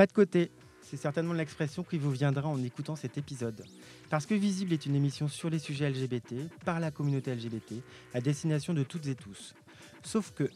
Pas 0.00 0.06
de 0.06 0.12
côté, 0.12 0.50
c'est 0.80 0.96
certainement 0.96 1.34
l'expression 1.34 1.82
qui 1.82 1.98
vous 1.98 2.10
viendra 2.10 2.48
en 2.48 2.62
écoutant 2.62 2.96
cet 2.96 3.18
épisode. 3.18 3.62
Parce 4.08 4.24
que 4.24 4.32
Visible 4.32 4.72
est 4.72 4.86
une 4.86 4.94
émission 4.94 5.28
sur 5.28 5.50
les 5.50 5.58
sujets 5.58 5.90
LGBT, 5.90 6.36
par 6.64 6.80
la 6.80 6.90
communauté 6.90 7.34
LGBT, 7.34 7.74
à 8.14 8.22
destination 8.22 8.72
de 8.72 8.82
toutes 8.82 9.08
et 9.08 9.14
tous. 9.14 9.54
Sauf 10.02 10.32
que, 10.34 10.48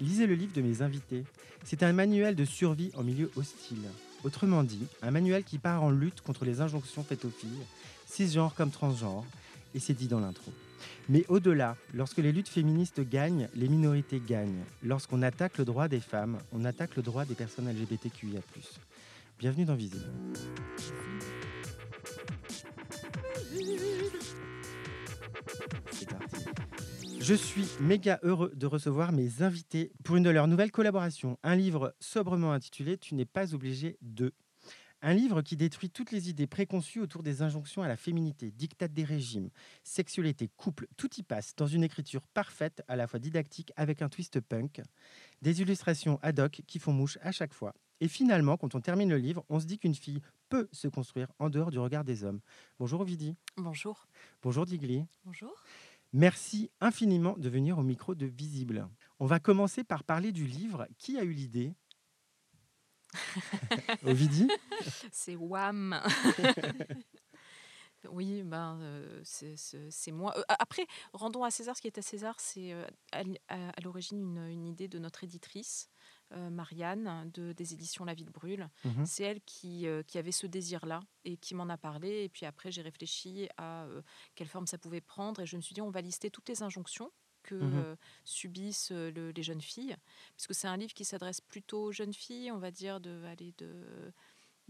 lisez 0.00 0.26
le 0.26 0.34
livre 0.34 0.52
de 0.52 0.60
mes 0.60 0.82
invités. 0.82 1.24
C'est 1.64 1.82
un 1.82 1.94
manuel 1.94 2.34
de 2.34 2.44
survie 2.44 2.90
en 2.94 3.02
milieu 3.02 3.30
hostile. 3.36 3.88
Autrement 4.22 4.64
dit, 4.64 4.86
un 5.00 5.10
manuel 5.10 5.44
qui 5.44 5.56
part 5.56 5.82
en 5.82 5.90
lutte 5.90 6.20
contre 6.20 6.44
les 6.44 6.60
injonctions 6.60 7.02
faites 7.02 7.24
aux 7.24 7.30
filles, 7.30 7.64
cisgenres 8.04 8.54
comme 8.54 8.70
transgenres, 8.70 9.24
et 9.74 9.78
c'est 9.78 9.94
dit 9.94 10.08
dans 10.08 10.20
l'intro. 10.20 10.52
Mais 11.08 11.24
au-delà, 11.28 11.74
lorsque 11.94 12.18
les 12.18 12.32
luttes 12.32 12.50
féministes 12.50 13.00
gagnent, 13.00 13.48
les 13.54 13.68
minorités 13.68 14.20
gagnent. 14.20 14.62
Lorsqu'on 14.82 15.22
attaque 15.22 15.56
le 15.56 15.64
droit 15.64 15.88
des 15.88 16.00
femmes, 16.00 16.38
on 16.52 16.66
attaque 16.66 16.96
le 16.96 17.02
droit 17.02 17.24
des 17.24 17.34
personnes 17.34 17.66
LGBTQIA. 17.66 18.40
Bienvenue 19.40 19.64
dans 19.64 19.74
parti. 19.74 19.96
Je 27.18 27.34
suis 27.34 27.64
méga 27.80 28.20
heureux 28.22 28.52
de 28.54 28.66
recevoir 28.66 29.12
mes 29.12 29.40
invités 29.40 29.92
pour 30.04 30.16
une 30.16 30.24
de 30.24 30.28
leurs 30.28 30.46
nouvelles 30.46 30.70
collaborations, 30.70 31.38
un 31.42 31.56
livre 31.56 31.94
sobrement 32.00 32.52
intitulé 32.52 32.98
Tu 32.98 33.14
n'es 33.14 33.24
pas 33.24 33.54
obligé 33.54 33.96
de. 34.02 34.34
Un 35.00 35.14
livre 35.14 35.40
qui 35.40 35.56
détruit 35.56 35.88
toutes 35.88 36.12
les 36.12 36.28
idées 36.28 36.46
préconçues 36.46 37.00
autour 37.00 37.22
des 37.22 37.40
injonctions 37.40 37.82
à 37.82 37.88
la 37.88 37.96
féminité, 37.96 38.50
dictat 38.50 38.88
des 38.88 39.04
régimes, 39.04 39.48
sexualité, 39.82 40.50
couple, 40.58 40.86
tout 40.98 41.08
y 41.16 41.22
passe 41.22 41.56
dans 41.56 41.66
une 41.66 41.82
écriture 41.82 42.26
parfaite, 42.34 42.82
à 42.88 42.96
la 42.96 43.06
fois 43.06 43.18
didactique 43.18 43.72
avec 43.76 44.02
un 44.02 44.10
twist 44.10 44.38
punk, 44.40 44.82
des 45.40 45.62
illustrations 45.62 46.18
ad 46.20 46.38
hoc 46.40 46.60
qui 46.66 46.78
font 46.78 46.92
mouche 46.92 47.16
à 47.22 47.32
chaque 47.32 47.54
fois. 47.54 47.72
Et 48.00 48.08
finalement, 48.08 48.56
quand 48.56 48.74
on 48.74 48.80
termine 48.80 49.10
le 49.10 49.18
livre, 49.18 49.44
on 49.48 49.60
se 49.60 49.66
dit 49.66 49.78
qu'une 49.78 49.94
fille 49.94 50.22
peut 50.48 50.68
se 50.72 50.88
construire 50.88 51.28
en 51.38 51.50
dehors 51.50 51.70
du 51.70 51.78
regard 51.78 52.04
des 52.04 52.24
hommes. 52.24 52.40
Bonjour 52.78 53.02
Ovidie. 53.02 53.36
Bonjour. 53.56 54.06
Bonjour 54.42 54.64
Digli. 54.64 55.04
Bonjour. 55.24 55.52
Merci 56.12 56.70
infiniment 56.80 57.36
de 57.36 57.48
venir 57.48 57.78
au 57.78 57.82
micro 57.82 58.14
de 58.14 58.26
Visible. 58.26 58.88
On 59.20 59.26
va 59.26 59.38
commencer 59.38 59.84
par 59.84 60.02
parler 60.02 60.32
du 60.32 60.46
livre. 60.46 60.88
Qui 60.98 61.18
a 61.18 61.24
eu 61.24 61.32
l'idée? 61.32 61.74
Ovidie 64.04 64.48
C'est 65.12 65.36
Wham 65.36 66.00
Oui, 68.08 68.42
ben, 68.42 68.78
euh, 68.80 69.20
c'est 69.24 70.12
moi. 70.12 70.32
Euh, 70.38 70.42
après, 70.48 70.86
rendons 71.12 71.44
à 71.44 71.50
César 71.50 71.76
ce 71.76 71.82
qui 71.82 71.88
est 71.88 71.98
à 71.98 72.02
César. 72.02 72.34
C'est 72.38 72.72
euh, 72.72 72.86
à, 73.12 73.80
l'origine 73.82 74.20
une, 74.20 74.48
une, 74.48 74.66
idée 74.66 74.88
de 74.88 74.98
notre 74.98 75.22
éditrice, 75.22 75.90
Marianne, 76.50 77.30
de, 77.34 77.52
des 77.52 77.74
éditions 77.74 78.04
La 78.04 78.14
Vie 78.14 78.24
de 78.24 78.30
Brûle. 78.30 78.68
Mhm. 78.84 79.06
C'est 79.06 79.24
elle 79.24 79.40
qui, 79.42 79.86
qui 80.06 80.18
avait 80.18 80.32
ce 80.32 80.46
désir-là 80.46 81.00
et 81.24 81.36
qui 81.36 81.54
m'en 81.54 81.68
a 81.68 81.76
parlé. 81.76 82.24
Et 82.24 82.28
puis 82.28 82.46
après, 82.46 82.70
j'ai 82.70 82.82
réfléchi 82.82 83.48
à 83.56 83.86
quelle 84.34 84.48
forme 84.48 84.66
ça 84.66 84.78
pouvait 84.78 85.00
prendre. 85.00 85.40
Et 85.40 85.46
je 85.46 85.56
me 85.56 85.60
suis 85.60 85.74
dit, 85.74 85.80
on 85.80 85.90
va 85.90 86.00
lister 86.00 86.30
toutes 86.30 86.48
les 86.48 86.62
injonctions 86.62 87.10
que 87.42 87.54
mhm. 87.54 87.96
subissent 88.24 88.90
les 88.92 89.42
jeunes 89.42 89.62
filles, 89.62 89.96
puisque 90.36 90.54
c'est 90.54 90.68
un 90.68 90.76
livre 90.76 90.92
qui 90.92 91.04
s'adresse 91.04 91.40
plutôt 91.40 91.84
aux 91.84 91.92
jeunes 91.92 92.12
filles, 92.12 92.52
on 92.52 92.58
va 92.58 92.70
dire 92.70 93.00
de, 93.00 93.24
aller 93.24 93.54
de 93.58 94.12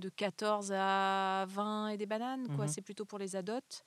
de 0.00 0.08
14 0.08 0.72
à 0.75 1.44
20 1.48 1.88
et 1.88 1.97
des 1.97 2.06
bananes. 2.06 2.48
quoi. 2.56 2.64
Mmh 2.64 2.69
c'est 2.69 2.83
plutôt 2.83 3.05
pour 3.05 3.19
les 3.19 3.36
adotes. 3.36 3.84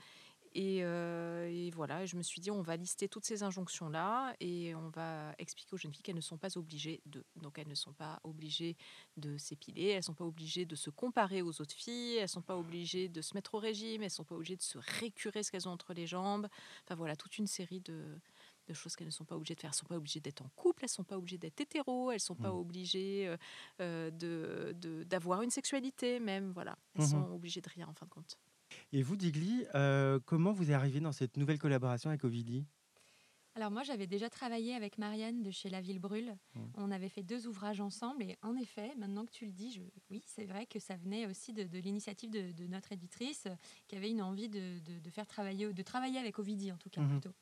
Euh, 0.56 1.48
et, 1.48 1.72
voilà, 1.72 2.06
je 2.06 2.16
me 2.16 2.22
suis 2.22 2.42
dit, 2.42 2.52
on 2.52 2.62
va 2.62 2.76
lister 2.76 3.08
toutes 3.08 3.26
ces 3.26 3.44
injonctions-là 3.44 4.36
et 4.40 4.76
on 4.76 4.90
va 4.90 5.34
expliquer 5.38 5.74
aux 5.74 5.78
jeunes 5.78 5.94
filles 5.94 6.04
qu'elles 6.04 6.16
ne 6.16 6.22
sont 6.22 6.38
pas 6.38 6.58
obligées 6.58 7.02
de. 7.06 7.26
Donc, 7.36 7.58
elles 7.60 7.68
ne 7.68 7.76
sont 7.76 7.94
pas 7.94 8.20
obligées 8.24 8.78
de 9.18 9.38
s'épiler, 9.38 9.88
elles 9.88 9.98
ne 9.98 10.02
sont 10.02 10.14
pas 10.14 10.26
obligées 10.26 10.66
de 10.66 10.76
se 10.76 10.90
comparer 10.90 11.42
aux 11.42 11.62
autres 11.62 11.76
filles, 11.76 12.16
elles 12.18 12.24
ne 12.24 12.28
sont 12.28 12.42
pas 12.42 12.58
obligées 12.58 13.10
de 13.10 13.22
se 13.22 13.34
mettre 13.34 13.56
au 13.56 13.60
régime, 13.60 14.02
elles 14.02 14.08
ne 14.08 14.10
sont 14.10 14.24
pas 14.24 14.36
obligées 14.36 14.58
de 14.58 14.62
se 14.62 14.78
récurer 15.00 15.44
ce 15.44 15.52
qu'elles 15.52 15.68
ont 15.68 15.72
entre 15.74 15.94
les 15.94 16.08
jambes. 16.08 16.48
Enfin, 16.86 16.96
voilà, 16.96 17.16
toute 17.16 17.38
une 17.38 17.48
série 17.48 17.82
de, 17.82 18.20
de 18.68 18.74
choses 18.74 18.96
qu'elles 18.96 19.08
ne 19.08 19.12
sont 19.12 19.26
pas 19.26 19.36
obligées 19.36 19.56
de 19.56 19.60
faire. 19.60 19.70
Elles 19.70 19.76
ne 19.76 19.80
sont 19.80 19.86
pas 19.88 19.98
obligées 19.98 20.20
d'être 20.20 20.42
en 20.42 20.50
couple, 20.56 20.84
elles 20.84 20.90
ne 20.90 20.96
sont 20.96 21.04
pas 21.04 21.18
obligées 21.18 21.38
d'être 21.38 21.60
hétéro, 21.60 22.12
elles 22.12 22.16
ne 22.16 22.20
sont 22.20 22.36
pas 22.36 22.52
mmh. 22.52 22.58
obligées 22.58 23.28
euh, 23.28 23.38
euh, 23.82 24.12
de, 24.12 25.04
d'avoir 25.04 25.42
une 25.42 25.52
sexualité 25.52 26.20
même. 26.20 26.52
Voilà, 26.52 26.78
elles 26.96 27.04
mmh 27.04 27.08
sont 27.08 27.32
obligées 27.32 27.62
de 27.62 27.70
rien 27.70 27.88
en 27.88 27.94
fin 27.94 28.06
de 28.06 28.12
compte. 28.12 28.38
Et 28.92 29.02
vous, 29.02 29.16
Digli, 29.16 29.66
euh, 29.76 30.20
comment 30.26 30.52
vous 30.52 30.70
êtes 30.70 30.76
arrivé 30.76 31.00
dans 31.00 31.12
cette 31.12 31.38
nouvelle 31.38 31.60
collaboration 31.60 32.10
avec 32.10 32.24
Ovidie 32.24 32.66
alors 33.56 33.70
moi, 33.70 33.84
j'avais 33.84 34.08
déjà 34.08 34.32
travaillé 34.32 34.74
avec 34.74 34.98
Marianne 34.98 35.44
de 35.44 35.52
chez 35.52 35.70
La 35.70 35.80
Ville 35.80 36.00
Brûle. 36.00 36.36
Mmh. 36.56 36.60
On 36.74 36.90
avait 36.90 37.08
fait 37.08 37.22
deux 37.22 37.46
ouvrages 37.46 37.82
ensemble 37.82 38.24
et 38.24 38.36
en 38.42 38.56
effet, 38.56 38.96
maintenant 38.98 39.26
que 39.26 39.32
tu 39.32 39.46
le 39.46 39.52
dis, 39.52 39.72
je... 39.72 39.82
oui, 40.10 40.24
c'est 40.26 40.46
vrai 40.46 40.66
que 40.66 40.80
ça 40.80 40.96
venait 40.96 41.28
aussi 41.28 41.54
de, 41.54 41.62
l'initiative 41.78 42.32
de, 42.32 42.66
notre 42.66 42.92
éditrice 42.94 43.48
qui 43.88 43.96
avait 43.96 44.10
une 44.10 44.24
envie 44.24 44.50
de, 44.50 44.80
faire 45.12 45.28
travailler, 45.28 45.72
de 45.72 45.82
travailler 45.84 46.18
avec 46.18 46.40
Ovidie 46.40 46.72
en 46.72 46.78
tout 46.78 46.90
cas 46.90 47.04
plutôt. 47.04 47.34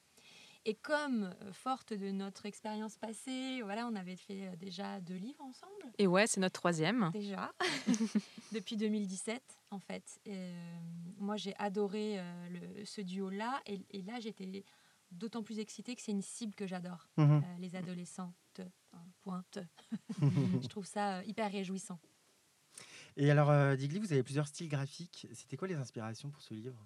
Et 0.64 0.76
comme, 0.76 1.24
euh, 1.24 1.54
forte 1.54 1.94
de 1.94 2.12
notre 2.12 2.46
expérience 2.46 2.96
passée, 2.96 3.62
voilà, 3.64 3.88
on 3.88 3.96
avait 3.96 4.16
fait 4.16 4.48
euh, 4.48 4.56
déjà 4.56 5.00
deux 5.02 5.16
livres 5.16 5.42
ensemble. 5.42 5.92
Et 5.98 6.06
ouais, 6.06 6.28
c'est 6.28 6.40
notre 6.40 6.60
troisième. 6.60 7.10
Déjà, 7.14 7.52
depuis 8.52 8.78
2017, 8.78 9.42
en 9.72 9.80
fait. 9.80 10.20
Euh, 10.28 10.80
moi, 11.18 11.36
j'ai 11.36 11.56
adoré 11.58 12.20
ce 12.86 13.02
duo-là. 13.02 13.62
Et, 13.66 14.02
là, 14.04 14.20
j'étais 14.20 14.64
d'autant 15.10 15.42
plus 15.42 15.58
excitée 15.58 15.96
que 15.96 16.02
c'est 16.02 16.12
une 16.12 16.22
cible 16.22 16.54
que 16.54 16.68
j'adore. 16.68 17.10
Mhm. 17.18 17.44
les 17.60 17.76
adolescentes, 17.76 18.62
pointe. 19.22 19.60
Je 20.62 20.68
trouve 20.68 20.86
ça 20.86 21.24
hyper 21.26 21.52
réjouissant. 21.52 22.00
Et 23.18 23.30
alors, 23.32 23.76
Digli, 23.78 24.00
vous 24.00 24.14
avez 24.14 24.24
plusieurs 24.24 24.48
styles 24.48 24.70
graphiques. 24.70 25.28
C'était 25.34 25.58
quoi 25.58 25.68
les 25.68 25.76
inspirations 25.76 26.30
pour 26.30 26.42
ce 26.42 26.54
livre? 26.54 26.78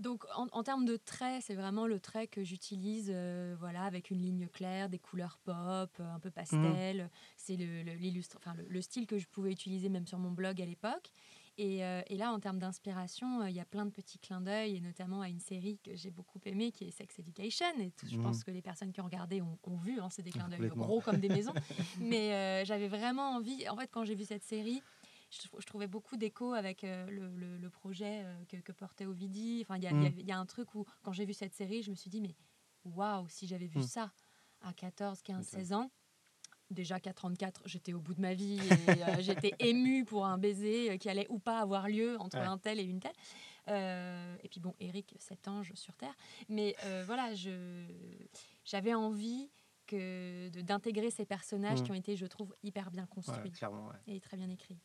Donc 0.00 0.24
en, 0.34 0.62
termes 0.62 0.86
de 0.86 0.96
traits, 0.96 1.42
c'est 1.46 1.54
vraiment 1.54 1.86
le 1.86 2.00
trait 2.00 2.26
que 2.26 2.42
j'utilise, 2.42 3.10
euh, 3.14 3.54
voilà, 3.58 3.84
avec 3.84 4.10
une 4.10 4.22
ligne 4.22 4.48
claire, 4.48 4.88
des 4.88 4.98
couleurs 4.98 5.38
pop, 5.44 5.90
euh, 6.00 6.14
un 6.14 6.18
peu 6.18 6.30
pastel. 6.30 7.04
Mmh. 7.04 7.08
C'est 7.36 7.56
le, 7.56 7.82
le, 7.82 8.80
style 8.80 9.06
que 9.06 9.18
je 9.18 9.26
pouvais 9.26 9.52
utiliser 9.52 9.90
même 9.90 10.06
sur 10.06 10.18
mon 10.18 10.30
blog 10.30 10.60
à 10.62 10.64
l'époque. 10.64 11.12
Et, 11.58 11.84
euh, 11.84 12.00
là, 12.08 12.32
en 12.32 12.40
termes 12.40 12.58
d'inspiration, 12.58 13.46
il 13.46 13.54
y 13.54 13.60
a 13.60 13.66
plein 13.66 13.84
de 13.84 13.90
petits 13.90 14.18
clins 14.18 14.40
d'œil, 14.40 14.76
et 14.76 14.80
notamment 14.80 15.20
à 15.20 15.28
une 15.28 15.40
série 15.40 15.78
que 15.84 15.94
j'ai 15.94 16.10
beaucoup 16.10 16.40
aimée, 16.46 16.72
qui 16.72 16.84
est 16.84 16.90
Sex 16.90 17.18
Education. 17.18 17.66
Et 17.78 17.92
je 18.06 18.16
mmh. 18.16 18.22
pense 18.22 18.42
que 18.42 18.50
les 18.50 18.62
personnes 18.62 18.92
qui 18.92 19.02
ont 19.02 19.04
regardé 19.04 19.42
ont, 19.42 19.76
vu, 19.76 20.00
hein, 20.00 20.08
c'est 20.10 20.22
des 20.22 20.30
clins 20.30 20.48
d'œil 20.48 20.68
gros 20.68 21.02
comme 21.02 21.18
des 21.18 21.28
maisons. 21.28 21.52
Mais 22.00 22.64
j'avais 22.64 22.88
vraiment 22.88 23.32
envie, 23.34 23.68
en 23.68 23.76
fait, 23.76 23.90
quand 23.92 24.04
j'ai 24.04 24.14
vu 24.14 24.24
cette 24.24 24.44
série, 24.44 24.82
je, 25.30 25.66
trouvais 25.66 25.86
beaucoup 25.86 26.16
d'écho 26.16 26.52
avec 26.52 26.84
euh, 26.84 27.06
le, 27.08 27.70
projet 27.70 28.22
euh, 28.24 28.44
que, 28.64 28.72
portait 28.72 29.06
Ovidie. 29.06 29.64
Enfin, 29.64 29.76
il 29.76 29.84
y, 29.84 30.22
y, 30.26 30.32
a 30.32 30.38
un 30.38 30.46
truc 30.46 30.74
où, 30.74 30.84
quand 31.02 31.12
j'ai 31.12 31.24
vu 31.24 31.32
cette 31.32 31.54
série, 31.54 31.82
je 31.82 31.90
me 31.90 31.96
suis 31.96 32.10
dit, 32.10 32.20
mais 32.20 32.34
waouh, 32.84 33.28
si 33.28 33.46
j'avais 33.46 33.66
vu 33.66 33.80
mm. 33.80 33.84
ça 33.84 34.12
à 34.62 34.72
14, 34.72 35.22
15, 35.22 35.46
16 35.46 35.72
ans, 35.72 35.90
déjà 36.70 36.98
qu'à 37.00 37.12
34, 37.12 37.62
j'étais 37.66 37.92
au 37.92 38.00
bout 38.00 38.14
de 38.14 38.20
ma 38.20 38.34
vie 38.34 38.58
et 38.88 39.02
euh, 39.04 39.16
j'étais 39.20 39.54
émue 39.60 40.04
pour 40.04 40.26
un 40.26 40.36
baiser 40.36 40.98
qui 40.98 41.08
allait 41.08 41.26
ou 41.28 41.38
pas 41.38 41.60
avoir 41.60 41.88
lieu 41.88 42.20
entre 42.20 42.38
un 42.38 42.58
tel 42.58 42.80
et 42.80 42.84
une 42.84 43.00
telle. 43.00 43.16
et 43.68 44.48
puis 44.48 44.60
bon, 44.60 44.74
Eric, 44.80 45.14
cet 45.18 45.46
ange 45.46 45.72
sur 45.74 45.96
Terre. 45.96 46.14
Mais 46.48 46.74
voilà, 47.06 47.34
j'avais 48.64 48.94
envie 48.94 49.48
d'intégrer 49.92 51.10
ces 51.10 51.24
personnages 51.24 51.80
mmh. 51.80 51.84
qui 51.84 51.90
ont 51.90 51.94
été, 51.94 52.16
je 52.16 52.26
trouve, 52.26 52.54
hyper 52.62 52.90
bien 52.90 53.06
construits 53.06 53.52
et 54.06 54.20
très 54.20 54.36
bien 54.36 54.48
écrits. 54.48 54.78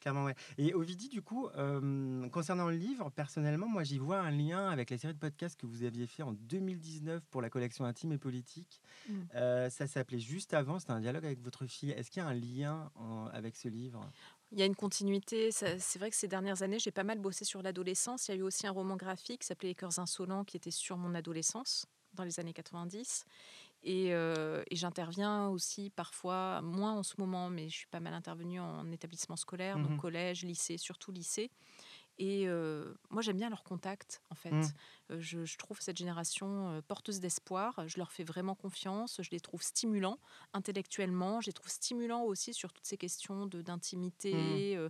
Clairement, 0.00 0.24
ouais. 0.24 0.34
Et 0.58 0.74
Ovidie, 0.74 1.08
du 1.08 1.22
coup, 1.22 1.48
euh, 1.56 2.28
concernant 2.28 2.68
le 2.68 2.76
livre, 2.76 3.10
personnellement, 3.10 3.68
moi, 3.68 3.84
j'y 3.84 3.98
vois 3.98 4.20
un 4.20 4.30
lien 4.30 4.68
avec 4.68 4.90
la 4.90 4.98
série 4.98 5.14
de 5.14 5.18
podcasts 5.18 5.58
que 5.58 5.66
vous 5.66 5.84
aviez 5.84 6.06
fait 6.06 6.22
en 6.22 6.32
2019 6.32 7.22
pour 7.30 7.40
la 7.40 7.50
collection 7.50 7.84
Intime 7.84 8.12
et 8.12 8.18
Politique. 8.18 8.80
Mmh. 9.08 9.14
Euh, 9.34 9.70
ça 9.70 9.86
s'appelait 9.86 10.18
Juste 10.18 10.54
avant, 10.54 10.78
c'était 10.78 10.92
un 10.92 11.00
dialogue 11.00 11.24
avec 11.24 11.40
votre 11.40 11.66
fille. 11.66 11.90
Est-ce 11.90 12.10
qu'il 12.10 12.22
y 12.22 12.26
a 12.26 12.28
un 12.28 12.34
lien 12.34 12.90
avec 13.32 13.56
ce 13.56 13.68
livre? 13.68 14.08
Il 14.52 14.58
y 14.58 14.62
a 14.62 14.66
une 14.66 14.76
continuité. 14.76 15.50
C'est 15.50 15.98
vrai 15.98 16.10
que 16.10 16.16
ces 16.16 16.28
dernières 16.28 16.62
années, 16.62 16.78
j'ai 16.78 16.90
pas 16.90 17.04
mal 17.04 17.18
bossé 17.18 17.44
sur 17.44 17.62
l'adolescence. 17.62 18.28
Il 18.28 18.32
y 18.32 18.34
a 18.34 18.38
eu 18.38 18.42
aussi 18.42 18.66
un 18.66 18.70
roman 18.70 18.96
graphique 18.96 19.40
qui 19.40 19.46
s'appelait 19.46 19.70
Les 19.70 19.74
cœurs 19.74 19.98
insolents 19.98 20.44
qui 20.44 20.58
était 20.58 20.70
sur 20.70 20.98
mon 20.98 21.14
adolescence 21.14 21.86
dans 22.14 22.24
les 22.24 22.38
années 22.38 22.52
90. 22.52 23.24
Euh, 23.86 24.62
et, 24.70 24.76
j'interviens 24.76 25.48
aussi 25.48 25.90
parfois, 25.90 26.60
moins 26.62 26.92
en 26.92 27.02
ce 27.02 27.14
moment, 27.18 27.50
mais 27.50 27.68
je 27.68 27.76
suis 27.76 27.86
pas 27.88 28.00
mal 28.00 28.14
intervenue 28.14 28.60
en 28.60 28.90
établissement 28.92 29.36
scolaire, 29.36 29.78
donc 29.78 29.90
mmh 29.90 29.98
collège, 29.98 30.44
lycée, 30.44 30.76
surtout 30.76 31.12
lycée. 31.12 31.50
Et 32.18 32.44
euh, 32.46 32.92
moi, 33.10 33.22
j'aime 33.22 33.38
bien 33.38 33.48
leur 33.48 33.64
contact, 33.64 34.22
en 34.30 34.34
fait. 34.34 34.50
Mmh. 34.50 34.72
Euh, 35.10 35.16
je, 35.18 35.56
trouve 35.56 35.80
cette 35.80 35.96
génération 35.96 36.82
porteuse 36.86 37.20
d'espoir. 37.20 37.88
Je 37.88 37.98
leur 37.98 38.12
fais 38.12 38.22
vraiment 38.22 38.54
confiance. 38.54 39.20
Je 39.22 39.30
les 39.30 39.40
trouve 39.40 39.62
stimulants 39.62 40.18
intellectuellement. 40.52 41.40
Je 41.40 41.46
les 41.46 41.52
trouve 41.52 41.70
stimulants 41.70 42.22
aussi 42.22 42.52
sur 42.52 42.72
toutes 42.72 42.84
ces 42.84 42.98
questions 42.98 43.46
d'intimité, 43.46 44.76
mmh. 44.76 44.88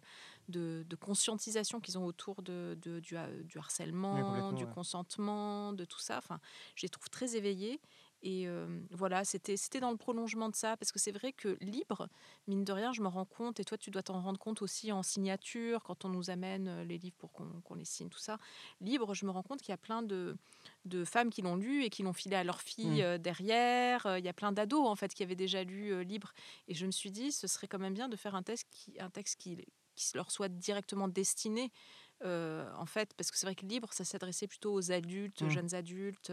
de, 0.50 0.84
de, 0.86 0.96
conscientisation 0.96 1.80
qu'ils 1.80 1.96
ont 1.96 2.04
autour 2.04 2.42
de, 2.42 2.76
du, 2.82 3.00
du, 3.00 3.58
harcèlement, 3.58 4.52
du 4.52 4.66
consentement, 4.66 5.72
de 5.72 5.84
tout 5.84 6.00
ça. 6.00 6.18
Enfin, 6.18 6.40
je 6.74 6.82
les 6.82 6.90
trouve 6.90 7.08
très 7.08 7.36
éveillés. 7.36 7.80
Et 8.22 8.46
voilà, 8.90 9.24
c'était 9.24 9.80
dans 9.80 9.90
le 9.90 9.96
prolongement 9.96 10.48
de 10.48 10.54
ça, 10.54 10.76
parce 10.76 10.92
que 10.92 10.98
c'est 10.98 11.10
vrai 11.10 11.32
que 11.32 11.56
libre, 11.60 12.08
mine 12.46 12.64
de 12.64 12.72
rien, 12.72 12.92
je 12.92 13.02
me 13.02 13.08
rends 13.08 13.24
compte, 13.24 13.58
et 13.58 13.64
toi 13.64 13.76
tu 13.76 13.90
dois 13.90 14.02
t'en 14.02 14.20
rendre 14.20 14.38
compte 14.38 14.62
aussi 14.62 14.92
en 14.92 15.02
signature, 15.02 15.82
quand 15.82 16.04
on 16.04 16.08
nous 16.08 16.30
amène 16.30 16.82
les 16.82 16.98
livres 16.98 17.16
pour 17.18 17.32
qu'on 17.32 17.74
les 17.74 17.84
signe, 17.84 18.08
tout 18.08 18.20
ça. 18.20 18.38
Libre, 18.80 19.14
je 19.14 19.26
me 19.26 19.30
rends 19.32 19.42
compte 19.42 19.60
qu'il 19.60 19.70
y 19.70 19.74
a 19.74 19.78
plein 19.78 20.02
de, 20.02 20.36
de 20.84 21.04
femmes 21.04 21.30
qui 21.30 21.42
l'ont 21.42 21.56
lu 21.56 21.82
et 21.82 21.90
qui 21.90 22.02
l'ont 22.04 22.12
filé 22.12 22.36
à 22.36 22.44
leur 22.44 22.60
fille 22.60 23.02
mmh. 23.02 23.18
derrière. 23.18 24.18
Il 24.18 24.24
y 24.24 24.28
a 24.28 24.32
plein 24.32 24.52
d'ados 24.52 24.86
en 24.86 24.94
fait 24.94 25.12
qui 25.12 25.22
avaient 25.24 25.34
déjà 25.34 25.64
lu 25.64 26.04
Libre. 26.04 26.32
Et 26.68 26.74
je 26.74 26.86
me 26.86 26.92
suis 26.92 27.10
dit, 27.10 27.32
ce 27.32 27.46
serait 27.48 27.66
quand 27.66 27.80
même 27.80 27.94
bien 27.94 28.08
de 28.08 28.16
faire 28.16 28.34
un 28.34 28.42
texte 28.42 28.68
qui, 28.70 28.98
un 29.00 29.10
texte 29.10 29.40
qui, 29.40 29.56
qui 29.96 30.16
leur 30.16 30.30
soit 30.30 30.48
directement 30.48 31.08
destiné. 31.08 31.72
en 32.22 32.86
fait, 32.86 33.14
parce 33.14 33.32
que 33.32 33.36
c'est 33.36 33.46
vrai 33.46 33.56
que 33.56 33.66
Libre, 33.66 33.92
ça 33.92 34.04
s'adressait 34.04 34.46
plutôt 34.46 34.72
aux 34.72 34.92
adultes, 34.92 35.42
aux 35.42 35.46
mmh. 35.46 35.50
jeunes 35.50 35.74
adultes. 35.74 36.32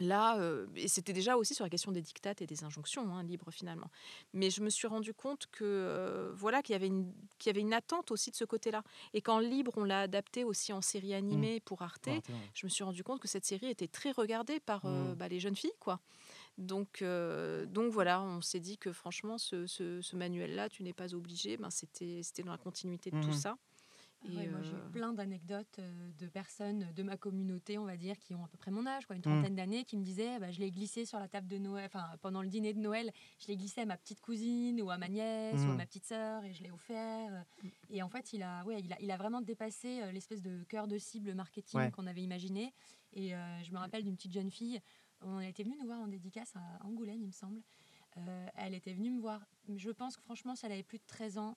Là, 0.00 0.38
et 0.76 0.88
c'était 0.88 1.12
déjà 1.12 1.36
aussi 1.36 1.54
sur 1.54 1.64
la 1.64 1.70
question 1.70 1.92
des 1.92 2.00
dictates 2.00 2.40
et 2.40 2.46
des 2.46 2.64
injonctions 2.64 3.14
hein, 3.14 3.22
libres 3.22 3.50
finalement. 3.50 3.90
Mais 4.32 4.50
je 4.50 4.62
me 4.62 4.70
suis 4.70 4.88
rendu 4.88 5.14
compte 5.14 5.46
que 5.52 6.32
voilà 6.34 6.62
qu'il 6.62 6.72
y 6.72 6.76
avait 6.76 6.86
une 6.86 7.12
qu'il 7.38 7.50
y 7.50 7.54
avait 7.54 7.60
une 7.60 7.74
attente 7.74 8.10
aussi 8.10 8.30
de 8.30 8.36
ce 8.36 8.44
côté-là. 8.44 8.82
Et 9.12 9.20
quand 9.20 9.38
libre, 9.38 9.72
on 9.76 9.84
l'a 9.84 10.00
adapté 10.00 10.44
aussi 10.44 10.72
en 10.72 10.80
série 10.80 11.12
mmh. 11.12 11.16
animée 11.16 11.60
pour 11.60 11.82
Arte, 11.82 12.08
je 12.54 12.66
me 12.66 12.70
suis 12.70 12.84
rendu 12.84 13.04
compte 13.04 13.20
que 13.20 13.28
cette 13.28 13.44
série 13.44 13.66
était 13.66 13.88
très 13.88 14.10
regardée 14.10 14.60
par 14.60 14.86
mmh. 14.86 15.14
bah, 15.14 15.28
les 15.28 15.40
jeunes 15.40 15.56
filles, 15.56 15.70
quoi. 15.78 16.00
Donc, 16.58 17.02
donc 17.02 17.92
voilà, 17.92 18.20
on 18.22 18.40
s'est 18.40 18.60
dit 18.60 18.76
que 18.78 18.92
franchement, 18.92 19.38
ce, 19.38 19.66
ce, 19.66 20.16
manuel-là, 20.16 20.68
tu 20.68 20.82
n'es 20.82 20.92
pas 20.92 21.14
obligé. 21.14 21.56
Ben, 21.56 21.70
c'était 21.70 22.22
c'était 22.22 22.42
dans 22.42 22.52
la 22.52 22.58
continuité 22.58 23.10
de 23.10 23.20
tout 23.20 23.32
ça. 23.32 23.56
Ah 24.22 24.28
moi, 24.50 24.60
j'ai 24.62 24.74
euh, 24.74 24.88
plein 24.92 25.12
d'anecdotes 25.14 25.78
euh, 25.78 26.10
de 26.18 26.26
personnes 26.26 26.86
de 26.94 27.02
ma 27.02 27.16
communauté, 27.16 27.78
on 27.78 27.84
va 27.84 27.96
dire, 27.96 28.18
qui 28.18 28.34
ont 28.34 28.44
à 28.44 28.48
peu 28.48 28.58
près 28.58 28.70
mon 28.70 28.86
âge, 28.86 29.06
quoi, 29.06 29.16
une 29.16 29.20
mmh. 29.20 29.22
trentaine 29.22 29.56
d'années, 29.56 29.84
qui 29.84 29.96
me 29.96 30.04
disaient 30.04 30.38
bah, 30.38 30.50
Je 30.50 30.60
l'ai 30.60 30.70
glissé 30.70 31.06
sur 31.06 31.18
la 31.18 31.28
table 31.28 31.46
de 31.46 31.56
Noël, 31.56 31.86
enfin, 31.86 32.04
pendant 32.20 32.42
le 32.42 32.48
dîner 32.48 32.74
de 32.74 32.80
Noël, 32.80 33.10
je 33.38 33.46
l'ai 33.48 33.56
glissé 33.56 33.80
à 33.80 33.86
ma 33.86 33.96
petite 33.96 34.20
cousine 34.20 34.80
ou 34.82 34.90
à 34.90 34.98
ma 34.98 35.08
nièce 35.08 35.60
ou 35.60 35.70
à 35.70 35.74
mmh. 35.74 35.76
ma 35.76 35.86
petite 35.86 36.04
sœur 36.04 36.44
et 36.44 36.52
je 36.52 36.62
l'ai 36.62 36.70
offert. 36.70 37.30
Mmh. 37.62 37.68
Et 37.90 38.02
en 38.02 38.08
fait, 38.08 38.32
il 38.32 38.42
a, 38.42 38.62
ouais, 38.64 38.80
il 38.80 38.92
a, 38.92 39.00
il 39.00 39.10
a 39.10 39.16
vraiment 39.16 39.40
dépassé 39.40 40.02
euh, 40.02 40.12
l'espèce 40.12 40.42
de 40.42 40.64
cœur 40.64 40.86
de 40.86 40.98
cible 40.98 41.34
marketing 41.34 41.90
qu'on 41.90 42.06
avait 42.06 42.22
imaginé. 42.22 42.74
Et 43.12 43.32
je 43.64 43.72
me 43.72 43.78
rappelle 43.78 44.04
d'une 44.04 44.14
petite 44.14 44.32
jeune 44.32 44.52
fille, 44.52 44.80
on 45.20 45.40
était 45.40 45.64
venu 45.64 45.76
nous 45.80 45.86
voir 45.86 46.00
en 46.00 46.06
dédicace 46.06 46.54
à 46.54 46.86
Angoulême, 46.86 47.20
il 47.20 47.26
me 47.26 47.32
semble. 47.32 47.60
elle 48.54 48.72
était 48.72 48.92
venue 48.92 49.10
me 49.10 49.20
voir. 49.20 49.44
Je 49.74 49.90
pense 49.90 50.16
que 50.16 50.22
franchement, 50.22 50.54
si 50.54 50.64
elle 50.64 50.72
avait 50.72 50.84
plus 50.84 50.98
de 50.98 51.06
13 51.08 51.38
ans, 51.38 51.56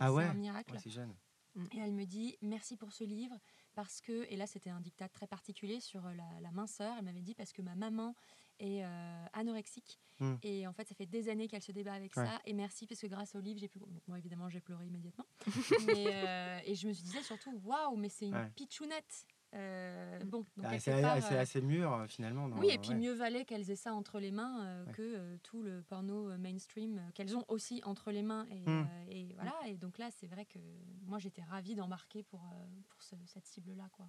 ah 0.00 0.08
c'est 0.16 0.24
un 0.24 0.32
miracle. 0.32 0.74
c'est 0.78 0.88
jeune. 0.88 1.14
Mm. 1.54 1.64
Et 1.72 1.78
elle 1.78 1.92
me 1.92 2.04
dit 2.04 2.36
merci 2.42 2.76
pour 2.76 2.92
ce 2.92 3.04
livre 3.04 3.36
parce 3.74 4.00
que, 4.00 4.26
et 4.30 4.36
là 4.36 4.46
c'était 4.46 4.70
un 4.70 4.80
dictat 4.80 5.08
très 5.08 5.26
particulier 5.26 5.80
sur 5.80 6.04
euh, 6.06 6.12
la, 6.40 6.50
minceur, 6.50 6.94
elle 6.98 7.04
m'avait 7.04 7.22
dit 7.22 7.34
parce 7.34 7.52
que 7.52 7.62
ma 7.62 7.74
maman 7.74 8.14
est 8.58 8.84
euh, 8.84 9.26
anorexique 9.32 10.00
mm. 10.20 10.34
et 10.42 10.66
en 10.66 10.72
fait 10.72 10.88
ça 10.88 10.94
fait 10.94 11.06
des 11.06 11.28
années 11.28 11.48
qu'elle 11.48 11.62
se 11.62 11.72
débat 11.72 11.94
avec 11.94 12.14
ça 12.14 12.40
et 12.44 12.52
merci 12.52 12.86
parce 12.86 13.00
que 13.00 13.06
grâce 13.06 13.34
au 13.34 13.40
livre 13.40 13.58
j'ai 13.58 13.68
pu... 13.68 13.80
moi 14.06 14.18
évidemment 14.18 14.48
j'ai 14.48 14.60
pleuré 14.60 14.86
immédiatement. 14.86 15.26
Euh, 15.94 16.60
et 16.64 16.74
je 16.74 16.88
me 16.88 16.92
disais 16.92 17.22
surtout 17.22 17.60
waouh 17.64 17.96
mais 17.96 18.08
c'est 18.08 18.26
une 18.26 18.50
pitchounette 18.56 19.26
euh, 19.54 20.24
mmh. 20.24 20.28
bon, 20.28 20.46
ah, 20.62 20.78
c'est 20.78 20.92
assez, 20.92 21.36
assez, 21.36 21.60
mûr 21.60 21.92
euh, 21.92 22.06
finalement. 22.06 22.48
oui, 22.58 22.70
et 22.70 22.78
puis 22.78 22.94
mieux 22.94 23.12
valait 23.12 23.44
qu'elles 23.44 23.70
aient 23.70 23.76
ça 23.76 23.94
entre 23.94 24.18
les 24.18 24.32
mains 24.32 24.64
euh, 24.64 24.86
que 24.92 25.36
tout 25.42 25.62
le 25.62 25.82
porno 25.82 26.36
mainstream 26.38 27.00
qu'elles 27.14 27.36
ont 27.36 27.44
aussi 27.48 27.80
entre 27.84 28.10
les 28.10 28.22
mains. 28.22 28.46
Et, 28.50 28.68
mmh. 28.68 28.88
et 29.10 29.32
voilà, 29.34 29.54
et 29.66 29.76
donc 29.76 29.98
là, 29.98 30.10
c'est 30.10 30.26
vrai 30.26 30.44
que 30.44 30.58
moi 31.06 31.18
j'étais 31.18 31.42
ravie 31.42 31.74
d'embarquer 31.74 32.22
pour, 32.24 32.40
pour 32.88 33.02
cette 33.02 33.46
cible-là. 33.46 33.88
quoi. 33.92 34.06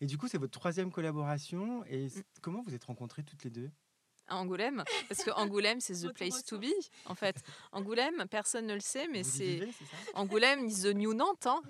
Et 0.00 0.06
du 0.06 0.16
coup, 0.16 0.28
c'est 0.28 0.38
votre 0.38 0.58
troisième 0.58 0.90
collaboration. 0.90 1.84
Et 1.86 2.06
mmh. 2.06 2.22
comment 2.40 2.62
vous 2.62 2.74
êtes 2.74 2.84
rencontrées 2.84 3.22
toutes 3.22 3.44
les 3.44 3.50
deux? 3.50 3.70
À 4.30 4.36
Angoulême, 4.36 4.84
parce 5.08 5.22
que 5.22 5.30
Angoulême, 5.32 5.80
c'est 5.80 6.06
the 6.06 6.12
place 6.12 6.42
to 6.44 6.58
be, 6.58 6.72
en 7.06 7.14
fait. 7.14 7.36
Angoulême, 7.72 8.26
personne 8.30 8.66
ne 8.66 8.74
le 8.74 8.80
sait, 8.80 9.08
mais 9.08 9.22
c'est. 9.22 9.68
Angoulême 10.14 10.66
is 10.66 10.82
the 10.82 10.94
new 10.94 11.12
Nantes. 11.12 11.46
Hein. 11.46 11.62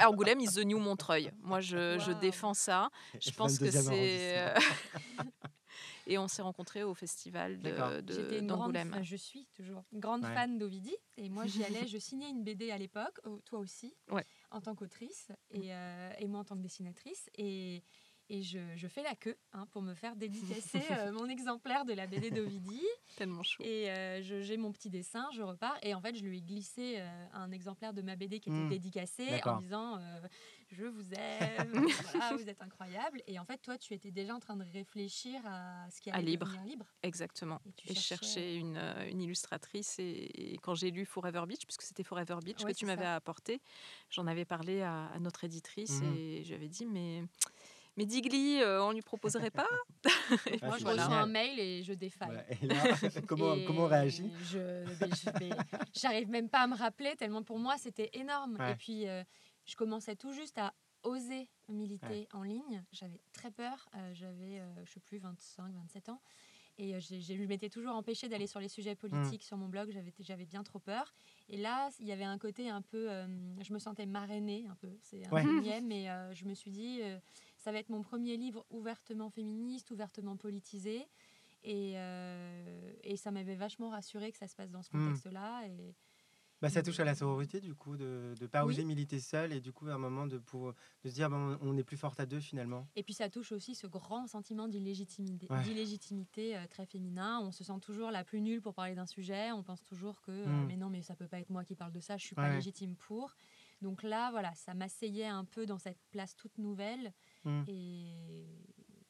Angoulême 0.00 0.40
is 0.40 0.54
the 0.54 0.64
new 0.64 0.78
Montreuil. 0.78 1.30
Moi, 1.40 1.60
je, 1.60 1.98
je 1.98 2.12
défends 2.12 2.54
ça. 2.54 2.90
Je 3.20 3.30
pense 3.30 3.58
que 3.58 3.70
c'est. 3.70 4.38
Euh, 4.38 4.54
et 6.08 6.18
on 6.18 6.26
s'est 6.26 6.42
rencontrés 6.42 6.82
au 6.82 6.94
festival 6.94 7.58
d'Angoulême. 7.58 8.96
De, 8.98 9.02
je 9.02 9.16
suis 9.16 9.46
toujours 9.54 9.84
une 9.92 10.00
grande 10.00 10.24
fan 10.24 10.58
d'Ovidi. 10.58 10.96
Et 11.16 11.28
moi, 11.28 11.46
j'y 11.46 11.62
allais, 11.62 11.86
je 11.86 11.98
signais 11.98 12.30
une 12.30 12.42
BD 12.42 12.70
à 12.70 12.78
l'époque, 12.78 13.20
toi 13.44 13.58
aussi, 13.58 13.94
ouais. 14.10 14.24
en 14.50 14.60
tant 14.60 14.74
qu'autrice, 14.74 15.28
et, 15.50 15.74
euh, 15.74 16.10
et, 16.18 16.26
moi 16.26 16.40
en 16.40 16.44
tant 16.44 16.56
que 16.56 16.62
dessinatrice. 16.62 17.28
Et, 17.36 17.82
et 18.30 18.42
je, 18.42 18.58
je, 18.76 18.86
fais 18.88 19.02
la 19.02 19.14
queue 19.14 19.36
hein, 19.52 19.66
pour 19.70 19.82
me 19.82 19.94
faire 19.94 20.14
dédicacer 20.14 20.82
euh, 20.90 21.12
mon 21.12 21.28
exemplaire 21.28 21.84
de 21.84 21.94
la 21.94 22.06
BD 22.06 22.30
d'Ovidie. 22.30 22.84
Tellement 23.16 23.42
chou. 23.42 23.62
Et 23.62 23.90
euh, 23.90 24.20
j'ai 24.22 24.56
mon 24.56 24.70
petit 24.72 24.90
dessin, 24.90 25.26
je 25.34 25.42
repars. 25.42 25.76
Et 25.82 25.94
en 25.94 26.00
fait, 26.00 26.14
je 26.14 26.24
lui 26.24 26.38
ai 26.38 26.40
glissé 26.42 26.96
euh, 26.98 27.26
un 27.32 27.50
exemplaire 27.50 27.94
de 27.94 28.02
ma 28.02 28.16
BD 28.16 28.40
qui 28.40 28.50
était 28.50 28.58
mmh. 28.58 28.68
dédicacé 28.68 29.40
en 29.44 29.60
disant 29.60 29.98
Je 30.68 30.84
vous 30.84 31.12
aime, 31.14 31.86
voilà, 32.12 32.36
vous 32.36 32.48
êtes 32.48 32.60
incroyable. 32.60 33.22
Et 33.26 33.38
en 33.38 33.44
fait, 33.44 33.58
toi, 33.58 33.78
tu 33.78 33.94
étais 33.94 34.10
déjà 34.10 34.34
en 34.34 34.40
train 34.40 34.56
de 34.56 34.64
réfléchir 34.72 35.40
à 35.46 35.88
ce 35.90 36.00
qui 36.00 36.10
allait 36.10 36.18
à 36.18 36.22
libre. 36.22 36.54
libre. 36.66 36.86
Exactement. 37.02 37.60
Et, 37.86 37.94
je 37.94 38.00
cherchais 38.00 38.56
une, 38.56 38.78
une 39.10 39.22
illustratrice. 39.22 39.96
Et, 39.98 40.58
quand 40.62 40.74
j'ai 40.74 40.90
lu 40.90 41.06
Forever 41.06 41.44
Beach, 41.46 41.64
puisque 41.64 41.82
c'était 41.82 42.04
Forever 42.04 42.36
Beach 42.44 42.62
que 42.62 42.72
tu 42.72 42.84
m'avais 42.84 43.06
apporté, 43.06 43.62
j'en 44.10 44.26
avais 44.26 44.44
parlé 44.44 44.82
à, 44.82 45.10
notre 45.20 45.44
éditrice 45.44 46.02
mmh. 46.02 46.14
et 46.16 46.44
j'avais 46.44 46.68
dit 46.68 46.86
Mais 46.86 47.24
mais 47.98 48.06
Digli, 48.06 48.62
euh, 48.62 48.80
on 48.84 48.92
lui 48.92 49.02
proposerait 49.02 49.50
pas 49.50 49.66
Moi, 50.62 50.78
je 50.78 50.86
reçois 50.86 51.16
un 51.16 51.26
mail 51.26 51.58
et 51.58 51.82
je 51.82 51.92
défaille. 51.92 52.30
comment, 53.26 53.56
comment 53.66 53.82
on 53.82 53.88
réagit 53.88 54.30
Je 54.44 54.84
j'arrive 55.92 56.28
même 56.28 56.48
pas 56.48 56.60
à 56.60 56.66
me 56.68 56.76
rappeler 56.76 57.16
tellement 57.16 57.42
pour 57.42 57.58
moi 57.58 57.76
c'était 57.76 58.10
énorme. 58.12 58.56
Et 58.70 58.76
puis 58.76 59.08
euh, 59.08 59.24
je 59.66 59.74
commençais 59.74 60.14
tout 60.14 60.32
juste 60.32 60.58
à 60.58 60.74
oser 61.02 61.50
militer 61.68 62.28
en 62.32 62.44
ligne. 62.44 62.84
J'avais 62.92 63.20
très 63.32 63.50
peur. 63.50 63.88
Euh, 63.96 64.14
j'avais, 64.14 64.62
je 64.84 64.92
sais 64.92 65.00
plus, 65.00 65.18
25, 65.18 65.74
27 65.74 66.08
ans. 66.10 66.22
Et 66.80 67.00
je 67.00 67.46
m'étais 67.46 67.68
toujours 67.68 67.96
empêchée 67.96 68.28
d'aller 68.28 68.46
sur 68.46 68.60
les 68.60 68.68
sujets 68.68 68.94
politiques 68.94 69.42
mmh. 69.42 69.46
sur 69.46 69.56
mon 69.56 69.66
blog. 69.66 69.90
J'avais 70.20 70.44
déjà 70.44 70.62
trop 70.62 70.78
peur. 70.78 71.12
Et 71.48 71.56
là, 71.56 71.90
il 71.98 72.06
y 72.06 72.12
avait 72.12 72.22
un 72.22 72.38
côté 72.38 72.70
un 72.70 72.82
peu. 72.82 73.08
je 73.60 73.72
me 73.72 73.80
sentais 73.80 74.06
marrainée 74.06 74.68
un 74.70 74.76
peu. 74.76 74.96
C'est 75.02 75.26
un 75.26 75.32
ouais. 75.32 75.80
mais 75.80 76.06
je 76.32 76.44
me 76.44 76.54
suis 76.54 76.70
dit 76.70 77.02
ça 77.58 77.72
va 77.72 77.78
être 77.78 77.90
mon 77.90 78.02
premier 78.02 78.36
livre 78.36 78.64
ouvertement 78.70 79.30
féministe, 79.30 79.90
ouvertement 79.90 80.36
politisé. 80.36 81.06
Et, 81.64 81.94
euh, 81.96 82.92
et 83.02 83.16
ça 83.16 83.30
m'avait 83.30 83.56
vachement 83.56 83.90
rassuré 83.90 84.30
que 84.30 84.38
ça 84.38 84.46
se 84.46 84.54
passe 84.54 84.70
dans 84.70 84.82
ce 84.82 84.90
hmm. 84.92 85.06
contexte-là. 85.06 85.66
Et, 85.66 85.94
bah, 86.60 86.70
ça 86.70 86.82
touche 86.82 86.98
à 86.98 87.04
la 87.04 87.14
sororité, 87.14 87.60
du 87.60 87.74
coup, 87.74 87.96
de 87.96 88.34
ne 88.40 88.46
pas 88.46 88.64
oser 88.64 88.84
militer 88.84 89.20
seule 89.20 89.52
et 89.52 89.60
du 89.60 89.72
coup, 89.72 89.88
à 89.88 89.94
un 89.94 89.98
moment, 89.98 90.26
de, 90.26 90.38
pour, 90.38 90.72
de 91.04 91.08
se 91.08 91.14
dire 91.14 91.30
bon, 91.30 91.56
on 91.60 91.76
est 91.76 91.84
plus 91.84 91.96
forte 91.96 92.18
à 92.18 92.26
deux 92.26 92.40
finalement. 92.40 92.88
Et 92.96 93.04
puis, 93.04 93.14
ça 93.14 93.28
touche 93.28 93.52
aussi 93.52 93.76
ce 93.76 93.86
grand 93.86 94.26
sentiment 94.26 94.66
d'illégitimité, 94.66 95.46
euh, 96.56 96.66
très 96.68 96.86
féminin. 96.86 97.40
On 97.42 97.52
se 97.52 97.62
sent 97.62 97.78
toujours 97.80 98.10
la 98.10 98.24
plus 98.24 98.40
nulle 98.40 98.60
pour 98.60 98.74
parler 98.74 98.94
d'un 98.94 99.06
sujet. 99.06 99.52
On 99.52 99.62
pense 99.62 99.82
toujours 99.84 100.20
que, 100.20 100.32
euh, 100.32 100.46
hmm. 100.46 100.66
mais 100.66 100.76
non, 100.76 100.90
mais 100.90 101.02
ça 101.02 101.14
peut 101.14 101.28
pas 101.28 101.38
être 101.38 101.50
moi 101.50 101.64
qui 101.64 101.76
parle 101.76 101.92
de 101.92 102.00
ça, 102.00 102.16
je 102.16 102.24
suis 102.24 102.34
pas 102.34 102.52
légitime 102.52 102.96
pour. 102.96 103.36
Donc 103.80 104.02
là, 104.02 104.30
voilà, 104.32 104.52
ça 104.54 104.74
m'asseyait 104.74 105.26
un 105.26 105.44
peu 105.44 105.64
dans 105.64 105.78
cette 105.78 106.00
place 106.10 106.34
toute 106.34 106.58
nouvelle. 106.58 107.12
Mmh. 107.48 107.64
Et 107.68 108.08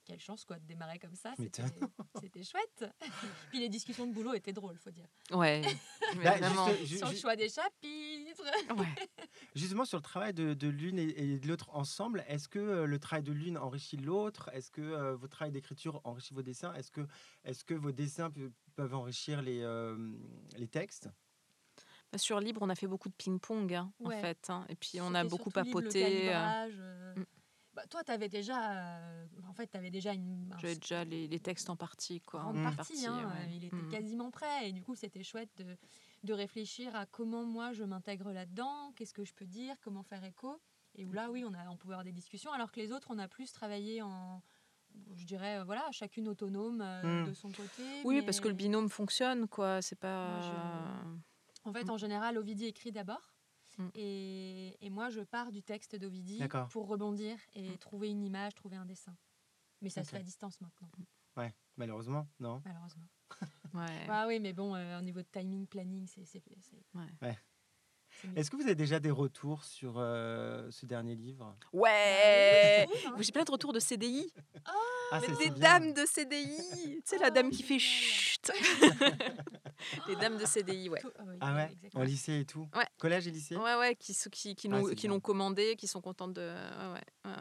quelle 0.09 0.21
chance 0.21 0.47
quoi 0.47 0.59
de 0.59 0.65
démarrer 0.65 0.99
comme 0.99 1.15
ça, 1.15 1.35
c'était 2.23 2.43
chouette. 2.43 2.85
Puis 3.51 3.61
les 3.61 3.69
discussions 3.69 4.07
de 4.07 4.13
boulot 4.15 4.33
étaient 4.33 4.55
drôles, 4.55 4.79
faut 4.79 4.91
dire. 4.91 5.07
Ouais. 5.31 5.63
Bah, 6.25 6.39
sur 6.87 7.11
le 7.11 7.17
choix 7.17 7.37
des 7.37 7.51
chapitres. 7.51 8.43
Justement 9.55 9.85
sur 9.85 9.99
le 9.99 10.03
travail 10.03 10.33
de, 10.33 10.69
l'une 10.69 10.99
et, 10.99 11.39
de 11.39 11.47
l'autre 11.47 11.69
ensemble, 11.75 12.25
est-ce 12.29 12.49
que 12.49 12.59
euh, 12.59 12.87
le 12.87 12.99
travail 12.99 13.23
de 13.23 13.33
l'une 13.33 13.59
enrichit 13.59 13.99
l'autre? 13.99 14.49
Est-ce 14.55 14.71
que 14.71 14.81
euh, 14.81 15.17
votre 15.17 15.37
travail 15.37 15.53
d'écriture 15.53 16.01
enrichit 16.05 16.33
vos 16.33 16.41
dessins? 16.41 16.73
Est-ce 16.73 16.91
que, 16.91 17.07
est 17.45 17.63
que 17.63 17.75
vos 17.75 17.93
dessins 17.93 18.33
peuvent 18.75 18.95
enrichir 18.95 19.43
les, 19.43 19.61
euh, 19.61 19.99
les 20.57 20.69
textes? 20.69 21.11
Bah, 22.11 22.17
sur 22.17 22.41
Libre, 22.41 22.63
on 22.63 22.71
a 22.71 22.75
fait 22.75 22.87
beaucoup 22.87 23.11
de 23.11 23.15
ping-pong, 23.15 23.75
hein, 23.75 23.93
en 24.03 24.09
fait. 24.09 24.49
Hein. 24.49 24.65
Et 24.71 24.77
puis, 24.77 24.99
on 25.03 25.15
a 25.15 25.25
beaucoup 25.25 25.51
papoté. 25.51 26.31
Mm. 26.31 27.25
Bah, 27.79 27.85
toi, 27.89 28.03
tu 28.03 28.11
avais 28.11 28.29
déjà, 28.29 28.73
euh, 28.73 29.27
en 29.49 29.53
fait, 29.53 29.73
avais 29.77 29.93
déjà 29.93 30.13
une. 30.13 30.53
J'avais 30.59 30.75
déjà 30.75 31.05
les, 31.05 31.29
les, 31.29 31.39
textes 31.39 31.71
en 31.71 31.77
partie, 31.77 32.21
quoi. 32.21 32.43
En 32.43 32.53
mmh. 32.53 32.75
partie, 32.75 33.07
hein, 33.07 33.33
il 33.53 33.65
était 33.65 33.77
mmh. 33.77 33.89
quasiment 33.89 34.33
prêt, 34.33 34.69
et 34.69 34.73
du 34.73 34.83
coup, 34.83 34.97
c'était 34.97 35.23
chouette 35.23 35.51
de, 35.59 35.77
de, 36.25 36.35
réfléchir 36.35 36.97
à 36.97 37.07
comment 37.07 37.45
moi 37.45 37.73
je 37.73 37.85
m'intègre 37.85 38.33
là-dedans, 38.33 38.93
qu'est-ce 38.97 39.15
que 39.15 39.25
je 39.25 39.33
peux 39.33 39.47
dire, 39.47 39.77
comment 39.81 40.03
faire 40.03 40.25
écho, 40.25 40.61
et 40.97 41.05
où 41.05 41.13
là, 41.13 41.31
oui, 41.31 41.45
on 41.45 41.55
a, 41.55 41.69
on 41.71 41.77
pouvait 41.77 41.95
avoir 41.95 42.05
des 42.05 42.11
discussions, 42.11 42.51
alors 42.51 42.73
que 42.73 42.81
les 42.81 42.91
autres, 42.91 43.13
on 43.13 43.19
a 43.21 43.29
plus 43.29 43.53
travaillé 43.53 44.03
en, 44.03 44.43
je 45.15 45.25
dirais, 45.25 45.59
euh, 45.59 45.65
voilà, 45.65 45.89
chacune 45.93 46.27
autonome 46.27 46.81
euh, 46.81 47.23
mmh. 47.23 47.29
de 47.29 47.33
son 47.33 47.51
côté. 47.51 47.85
Oui, 48.05 48.23
parce 48.23 48.41
que 48.41 48.49
le 48.49 48.55
binôme 48.55 48.89
fonctionne, 48.89 49.47
quoi. 49.47 49.83
C'est 49.83 50.01
pas. 50.01 50.41
En 51.63 51.73
fait, 51.73 51.89
en 51.91 51.97
général, 51.97 52.39
Ovidie 52.39 52.67
écrit 52.67 52.91
d'abord. 52.91 53.38
Mm. 53.79 53.89
Et, 53.95 54.91
moi, 54.91 55.11
je 55.11 55.21
pars 55.21 55.53
du 55.53 55.63
texte 55.63 55.97
d'Ovidie 55.97 56.43
pour 56.71 56.89
rebondir 56.89 57.37
et 57.55 57.71
mm. 57.71 57.79
trouver 57.79 58.11
une 58.11 58.23
image, 58.23 58.55
trouver 58.55 58.77
un 58.77 58.87
dessin. 58.87 59.17
Mais 59.81 59.91
ça 59.91 60.05
se 60.05 60.11
fait 60.11 60.17
à 60.17 60.23
distance 60.23 60.61
maintenant. 60.61 60.89
Ouais, 61.37 61.55
malheureusement, 61.77 62.27
non 62.41 62.63
Malheureusement. 62.65 63.07
Ouais. 63.75 64.07
Ah 64.09 64.27
oui, 64.27 64.41
mais 64.41 64.55
bon, 64.55 64.75
euh, 64.75 64.99
au 64.99 65.03
niveau 65.03 65.21
de 65.21 65.27
timing, 65.31 65.67
planning, 65.67 66.07
c'est. 66.07 66.43
Ouais. 66.95 67.03
Ouais. 67.21 67.39
Est-ce 68.35 68.51
que 68.51 68.57
vous 68.57 68.63
avez 68.63 68.75
déjà 68.75 68.99
des 68.99 69.11
retours 69.11 69.65
sur 69.65 69.99
euh, 69.99 70.71
ce 70.71 70.87
dernier 70.87 71.15
livre? 71.15 71.55
Ouais. 71.73 72.87
Bah 72.87 73.11
hein. 73.11 73.17
J'ai 73.21 73.31
plein 73.31 73.45
de 73.45 73.51
retours 73.51 73.75
de 73.75 73.79
CDI. 73.79 74.33
Ah, 75.11 75.21
Mais 75.21 75.37
des 75.37 75.51
dames 75.51 75.93
de 75.95 76.05
CDI. 76.05 76.57
Tu 76.85 77.03
sais, 77.05 77.19
la 77.19 77.31
dame 77.31 77.51
qui 77.51 77.63
fait 77.63 77.79
chut. 77.79 78.51
Les 80.09 80.17
dames 80.17 80.37
de 80.37 80.45
CDI, 80.45 80.89
ouais. 80.89 81.01
Ah 81.41 81.55
ouais 81.55 81.71
exactement. 81.73 82.03
En 82.03 82.07
lycée 82.07 82.41
et 82.41 82.45
tout 82.45 82.69
Ouais. 82.75 82.85
Collège 82.99 83.29
et 83.29 83.31
lycée? 83.31 83.57
Ouais, 83.57 83.75
ouais, 83.77 83.95
qui, 83.95 84.13
qui, 84.33 84.55
qui 84.57 84.69
Ah, 84.73 84.95
qui 84.95 85.07
l'ont 85.07 85.21
commandé, 85.21 85.77
qui 85.77 85.87
sont 85.87 86.01
contentes 86.01 86.35
de. 86.35 86.41
Ouais, 86.43 87.01
ouais. 87.31 87.33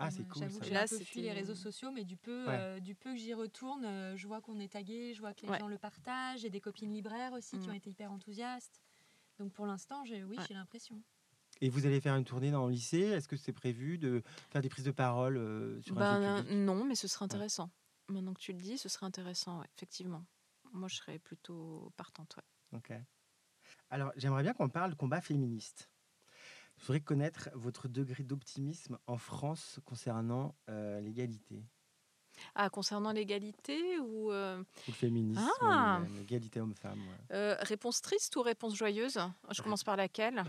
Ah, 0.00 0.10
c'est 0.12 0.22
cool 0.28 0.42
J'avoue 0.42 0.60
j'ai 0.62 0.70
Là, 0.70 0.82
un 0.82 0.86
peu 0.86 0.96
fui 0.96 1.04
c'était- 1.06 1.20
les 1.22 1.32
réseaux 1.32 1.56
sociaux, 1.56 1.90
mais 1.90 2.04
du 2.04 2.16
peu, 2.16 2.46
Ouais. 2.46 2.54
euh, 2.56 2.80
du 2.80 2.94
peu 2.94 3.10
que 3.10 3.16
j'y 3.16 3.34
retourne, 3.34 3.84
euh, 3.84 4.16
je 4.16 4.28
vois 4.28 4.40
qu'on 4.40 4.60
est 4.60 4.72
tagué, 4.72 5.12
je 5.12 5.20
vois 5.20 5.34
que 5.34 5.42
les 5.42 5.48
Ouais. 5.48 5.58
gens 5.58 5.66
le 5.66 5.78
partagent. 5.78 6.40
J'ai 6.40 6.50
des 6.50 6.60
copines 6.60 6.92
libraires 6.94 7.32
aussi 7.32 7.58
qui 7.58 7.66
Mm. 7.66 7.70
ont 7.70 7.74
été 7.74 7.90
hyper 7.90 8.12
enthousiastes. 8.12 8.80
Donc 9.40 9.52
pour 9.52 9.66
l'instant, 9.66 10.04
j'ai, 10.04 10.22
oui, 10.22 10.38
Ouais. 10.38 10.44
j'ai 10.46 10.54
l'impression. 10.54 11.02
Et 11.60 11.70
vous 11.70 11.86
allez 11.86 12.00
faire 12.00 12.14
une 12.16 12.24
tournée 12.24 12.50
dans 12.50 12.66
le 12.66 12.72
lycée? 12.72 13.00
Est-ce 13.00 13.28
que 13.28 13.36
c'est 13.36 13.52
prévu 13.52 13.98
de 13.98 14.22
faire 14.50 14.62
des 14.62 14.68
prises 14.68 14.84
de 14.84 14.90
parole 14.92 15.36
euh, 15.36 15.80
sur 15.82 15.98
un 15.98 16.04
Ben, 16.04 16.18
public? 16.18 16.52
non, 16.54 16.84
mais 16.84 16.94
ce 16.94 17.08
serait 17.08 17.24
intéressant. 17.24 17.70
Maintenant 18.08 18.32
que 18.34 18.40
tu 18.40 18.52
le 18.52 18.58
dis, 18.58 18.78
ce 18.78 18.88
serait 18.88 19.06
intéressant, 19.06 19.60
ouais, 19.60 19.66
effectivement. 19.76 20.24
Moi, 20.72 20.88
je 20.88 20.96
serais 20.96 21.18
plutôt 21.18 21.92
partante. 21.96 22.36
Ouais. 22.36 22.78
Ok. 22.78 22.92
Alors, 23.90 24.12
j'aimerais 24.16 24.42
bien 24.42 24.52
qu'on 24.54 24.68
parle 24.68 24.94
combat 24.94 25.20
féministe. 25.20 25.90
Je 26.76 26.84
voudrais 26.86 27.00
connaître 27.00 27.50
votre 27.54 27.88
degré 27.88 28.22
d'optimisme 28.22 28.98
en 29.06 29.18
France 29.18 29.80
concernant 29.84 30.54
euh, 30.68 31.00
l'égalité 31.00 31.64
Ah, 32.54 32.70
concernant 32.70 33.12
l'égalité 33.12 33.98
ou. 33.98 34.30
euh, 34.30 34.62
ou 34.86 34.90
le 34.90 34.92
féminisme, 34.92 35.50
Ah. 35.62 36.02
l'égalité 36.18 36.60
homme-femme. 36.60 37.00
ouais. 37.08 37.36
euh, 37.36 37.56
réponse 37.60 38.00
triste 38.00 38.36
ou 38.36 38.42
réponse 38.42 38.74
joyeuse? 38.76 39.18
Je 39.50 39.62
commence 39.62 39.84
par 39.84 39.96
laquelle? 39.96 40.44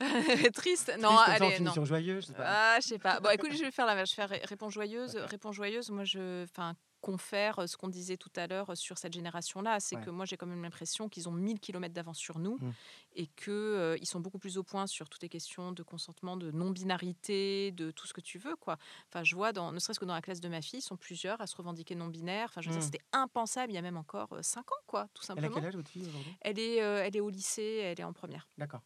Triste 0.54 0.92
Non, 1.00 1.08
Triste, 1.16 1.28
allez, 1.42 1.50
finit 1.56 1.68
non. 1.76 1.84
joyeux, 1.84 2.20
je 2.20 2.26
sais 2.26 2.32
pas? 2.32 2.44
Ah, 2.46 2.78
je 2.80 2.86
sais 2.86 2.98
pas. 2.98 3.20
Bon, 3.20 3.30
écoute, 3.30 3.52
je 3.52 3.62
vais 3.62 3.70
faire 3.70 3.86
la. 3.86 4.04
Je 4.04 4.10
vais 4.12 4.16
faire 4.16 4.28
ré- 4.28 4.42
réponse 4.44 4.72
joyeuse. 4.72 5.16
Réponse 5.16 5.54
joyeuse. 5.54 5.90
Moi, 5.90 6.04
je, 6.04 6.44
enfin, 6.44 6.74
confère 7.02 7.58
euh, 7.60 7.66
ce 7.66 7.78
qu'on 7.78 7.88
disait 7.88 8.18
tout 8.18 8.30
à 8.36 8.46
l'heure 8.46 8.76
sur 8.76 8.98
cette 8.98 9.14
génération-là, 9.14 9.80
c'est 9.80 9.96
Ouais. 9.96 10.02
que 10.04 10.10
moi, 10.10 10.26
j'ai 10.26 10.36
quand 10.36 10.46
même 10.46 10.62
l'impression 10.62 11.08
qu'ils 11.08 11.28
ont 11.30 11.32
1000 11.32 11.58
km 11.58 11.94
d'avance 11.94 12.18
sur 12.18 12.38
nous 12.38 12.58
Mm. 12.60 12.72
et 13.16 13.26
que 13.26 13.50
euh, 13.50 13.96
ils 14.00 14.06
sont 14.06 14.20
beaucoup 14.20 14.38
plus 14.38 14.58
au 14.58 14.62
point 14.64 14.86
sur 14.86 15.08
toutes 15.08 15.22
les 15.22 15.30
questions 15.30 15.72
de 15.72 15.82
consentement, 15.82 16.36
de 16.36 16.50
non-binarité, 16.50 17.72
de 17.72 17.90
tout 17.90 18.06
ce 18.06 18.12
que 18.12 18.20
tu 18.20 18.38
veux, 18.38 18.54
quoi. 18.56 18.76
Enfin, 19.08 19.24
je 19.24 19.34
vois, 19.34 19.52
dans, 19.52 19.72
ne 19.72 19.78
serait-ce 19.78 19.98
que 20.00 20.04
dans 20.04 20.14
la 20.14 20.20
classe 20.22 20.40
de 20.40 20.48
ma 20.48 20.60
fille, 20.60 20.80
ils 20.80 20.82
sont 20.82 20.96
plusieurs 20.98 21.40
à 21.40 21.46
se 21.46 21.56
revendiquer 21.56 21.94
non-binaire. 21.94 22.46
Enfin, 22.50 22.60
je 22.60 22.68
veux 22.68 22.74
dire, 22.74 22.82
Mm. 22.82 22.90
c'était 22.92 23.04
impensable 23.12 23.72
il 23.72 23.76
y 23.76 23.78
a 23.78 23.82
même 23.82 23.96
encore 23.96 24.28
5 24.42 24.70
ans, 24.70 24.74
quoi, 24.86 25.08
tout 25.14 25.22
Elle 25.28 25.32
a 25.32 25.40
simplement. 25.40 25.54
quel 25.54 25.64
âge 25.66 25.76
votre 25.76 25.88
fille 25.90 26.06
aujourd'hui? 26.06 26.36
Elle 26.42 26.58
est, 26.58 26.82
euh, 26.82 27.02
elle 27.04 27.16
est 27.16 27.20
au 27.20 27.30
lycée, 27.30 27.80
elle 27.82 27.98
est 28.00 28.04
en 28.04 28.12
première. 28.12 28.46
D'accord. 28.58 28.80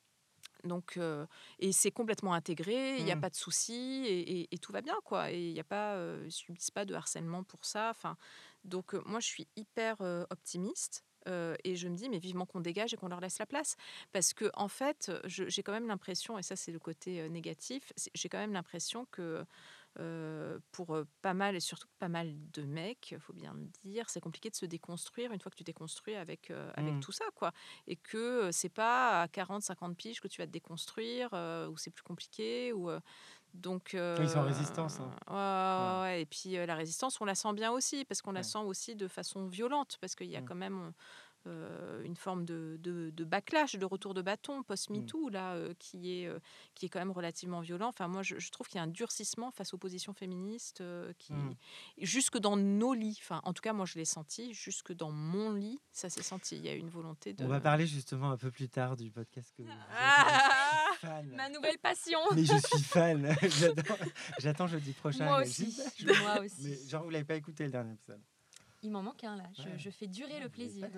Donc, 0.65 0.97
euh, 0.97 1.27
et 1.59 1.73
c'est 1.73 1.91
complètement 1.91 2.33
intégré, 2.35 2.99
il 2.99 3.05
n'y 3.05 3.13
a 3.13 3.17
Mm. 3.17 3.17
pas 3.17 3.31
de 3.31 3.35
souci 3.37 3.73
et, 4.07 4.41
et- 4.43 4.55
et 4.55 4.59
tout 4.59 4.73
va 4.73 4.81
bien, 4.83 4.97
quoi. 5.05 5.31
Et 5.31 5.49
il 5.49 5.53
n'y 5.53 5.61
a 5.61 5.65
pas, 5.65 5.95
euh, 5.97 6.23
ils 6.27 6.33
subissent 6.33 6.71
pas 6.71 6.85
de 6.87 6.95
harcèlement 6.95 7.45
pour 7.45 7.65
ça. 7.67 7.91
Enfin, 7.91 8.17
donc, 8.65 8.95
euh, 8.95 9.03
moi, 9.07 9.21
je 9.21 9.27
suis 9.27 9.49
hyper 9.57 10.01
optimiste. 10.31 11.05
et 11.27 11.75
je 11.77 11.89
me 11.89 11.97
dis, 11.97 12.11
mais 12.11 12.19
vivement 12.19 12.45
qu'on 12.47 12.61
dégage 12.61 12.93
et 12.93 12.97
qu'on 12.99 13.09
leur 13.09 13.21
laisse 13.21 13.39
la 13.39 13.47
place. 13.47 13.77
Parce 14.13 14.35
que, 14.35 14.51
en 14.55 14.69
fait, 14.69 15.11
j'ai 15.25 15.63
quand 15.63 15.73
même 15.73 15.87
l'impression, 15.87 16.39
et 16.39 16.43
ça, 16.43 16.55
c'est 16.57 16.71
le 16.73 16.79
côté 16.79 17.27
négatif, 17.31 17.93
j'ai 18.15 18.29
quand 18.29 18.37
même 18.39 18.53
l'impression 18.53 19.07
que 19.11 19.45
euh, 19.99 20.59
pour 20.73 20.95
euh, 20.95 21.05
pas 21.23 21.35
mal, 21.35 21.57
et 21.57 21.61
surtout 21.61 21.89
pas 21.99 22.09
mal 22.09 22.35
de 22.53 22.63
mecs, 22.63 23.15
faut 23.21 23.33
bien 23.33 23.55
le 23.55 23.67
dire, 23.83 24.11
c'est 24.11 24.21
compliqué 24.21 24.51
de 24.51 24.57
se 24.57 24.67
déconstruire 24.67 25.33
une 25.33 25.41
fois 25.41 25.51
que 25.51 25.57
tu 25.57 25.65
t'es 25.65 25.73
construit 25.73 26.15
avec, 26.17 26.51
euh, 26.51 26.71
avec 26.75 26.99
Mm. 26.99 27.01
tout 27.01 27.13
ça, 27.13 27.25
quoi 27.35 27.53
et 27.87 27.97
que 27.97 28.51
c'est 28.53 28.69
pas 28.69 29.23
à 29.23 29.29
40 29.29 29.63
50 29.63 29.97
piges 29.97 30.21
que 30.21 30.29
tu 30.29 30.41
vas 30.41 30.47
te 30.47 30.53
déconstruire 30.53 31.31
euh, 31.35 31.69
ou 31.69 31.77
c'est 31.77 31.91
plus 31.91 32.03
compliqué 32.03 32.73
ou 32.73 32.91
donc 33.55 33.95
Ils 34.19 34.29
sont 34.29 34.39
en 34.41 34.43
résistance, 34.43 35.01
hein. 35.01 35.15
ouais, 35.29 35.35
ouais, 35.35 36.01
ouais. 36.03 36.23
et 36.23 36.27
puis 36.27 36.53
la 36.55 36.75
résistance 36.75 37.21
on 37.21 37.25
la 37.25 37.35
sent 37.37 37.53
bien 37.55 37.71
aussi 37.73 38.05
parce 38.05 38.21
qu'on 38.23 38.33
la 38.33 38.43
sent 38.43 38.59
aussi 38.59 38.97
de 38.97 39.07
façon 39.09 39.47
violente 39.47 39.97
parce 40.01 40.15
qu'il 40.17 40.27
y 40.29 40.37
a 40.37 40.43
Mm. 40.43 40.43
quand 40.43 40.55
même 40.57 40.93
une 41.47 42.17
forme 42.17 42.45
de, 42.45 42.77
de, 42.81 43.11
de 43.11 43.25
backlash, 43.25 43.77
de 43.77 43.85
retour 43.85 44.15
de 44.15 44.23
bâton 44.23 44.63
post-MeToo, 44.63 45.29
là, 45.29 45.55
euh, 45.55 45.75
qui, 45.79 46.21
est, 46.21 46.27
euh, 46.27 46.39
qui 46.75 46.87
est 46.87 46.89
quand 46.89 46.99
même 46.99 47.11
relativement 47.11 47.61
violent. 47.61 47.89
Enfin, 47.89 48.09
moi, 48.09 48.23
je, 48.23 48.39
je 48.39 48.51
trouve 48.51 48.67
qu'il 48.69 48.77
y 48.77 48.81
a 48.81 48.83
un 48.83 48.87
durcissement 48.89 49.51
face 49.51 49.75
aux 49.75 49.79
positions 49.79 50.13
féministes 50.15 50.81
euh, 50.81 51.13
qui, 51.19 51.33
Mm. 51.35 51.55
jusque 51.99 52.39
dans 52.39 52.57
nos 52.57 52.95
lits, 52.95 53.19
enfin, 53.21 53.41
en 53.45 53.53
tout 53.53 53.61
cas, 53.63 53.73
moi, 53.73 53.87
je 53.87 53.95
l'ai 53.97 54.05
senti, 54.05 54.53
jusque 54.55 54.93
dans 54.93 55.11
mon 55.11 55.53
lit, 55.53 55.81
ça 55.93 56.09
s'est 56.09 56.23
senti. 56.23 56.57
Il 56.57 56.65
y 56.65 56.69
a 56.69 56.75
une 56.75 56.89
volonté 56.91 57.33
de. 57.33 57.45
On 57.45 57.49
va 57.49 57.61
parler 57.61 57.87
justement 57.87 58.31
un 58.31 58.37
peu 58.37 58.51
plus 58.51 58.69
tard 58.69 58.97
du 58.97 59.11
podcast 59.11 59.53
que 59.57 59.63
vous. 59.63 59.69
Ah 59.99 60.91
fan. 61.01 61.27
Ma 61.35 61.49
nouvelle 61.51 61.79
passion 61.79 62.19
Mais 62.35 62.45
je 62.45 62.57
suis 62.57 62.83
fan. 62.83 63.35
J'attends 64.39 64.67
jeudi 64.67 64.93
prochain. 64.93 65.25
Moi 65.25 65.43
aussi. 65.43 65.77
Je- 65.99 66.07
Moi 66.23 66.41
aussi. 66.41 66.63
Mais 66.63 66.89
genre, 66.89 67.03
vous 67.05 67.11
l'avez 67.11 67.25
pas 67.25 67.35
écouté 67.37 67.65
le 67.65 67.71
dernier 67.71 67.93
épisode. 67.95 68.21
Il 68.83 68.91
m'en 68.91 69.03
manque 69.03 69.25
un 69.25 69.37
là. 69.37 69.45
Je, 69.57 69.63
Ouais. 69.63 69.79
je 69.79 69.91
fais 69.91 70.07
durer 70.07 70.41
le 70.41 70.49
plaisir. 70.49 70.89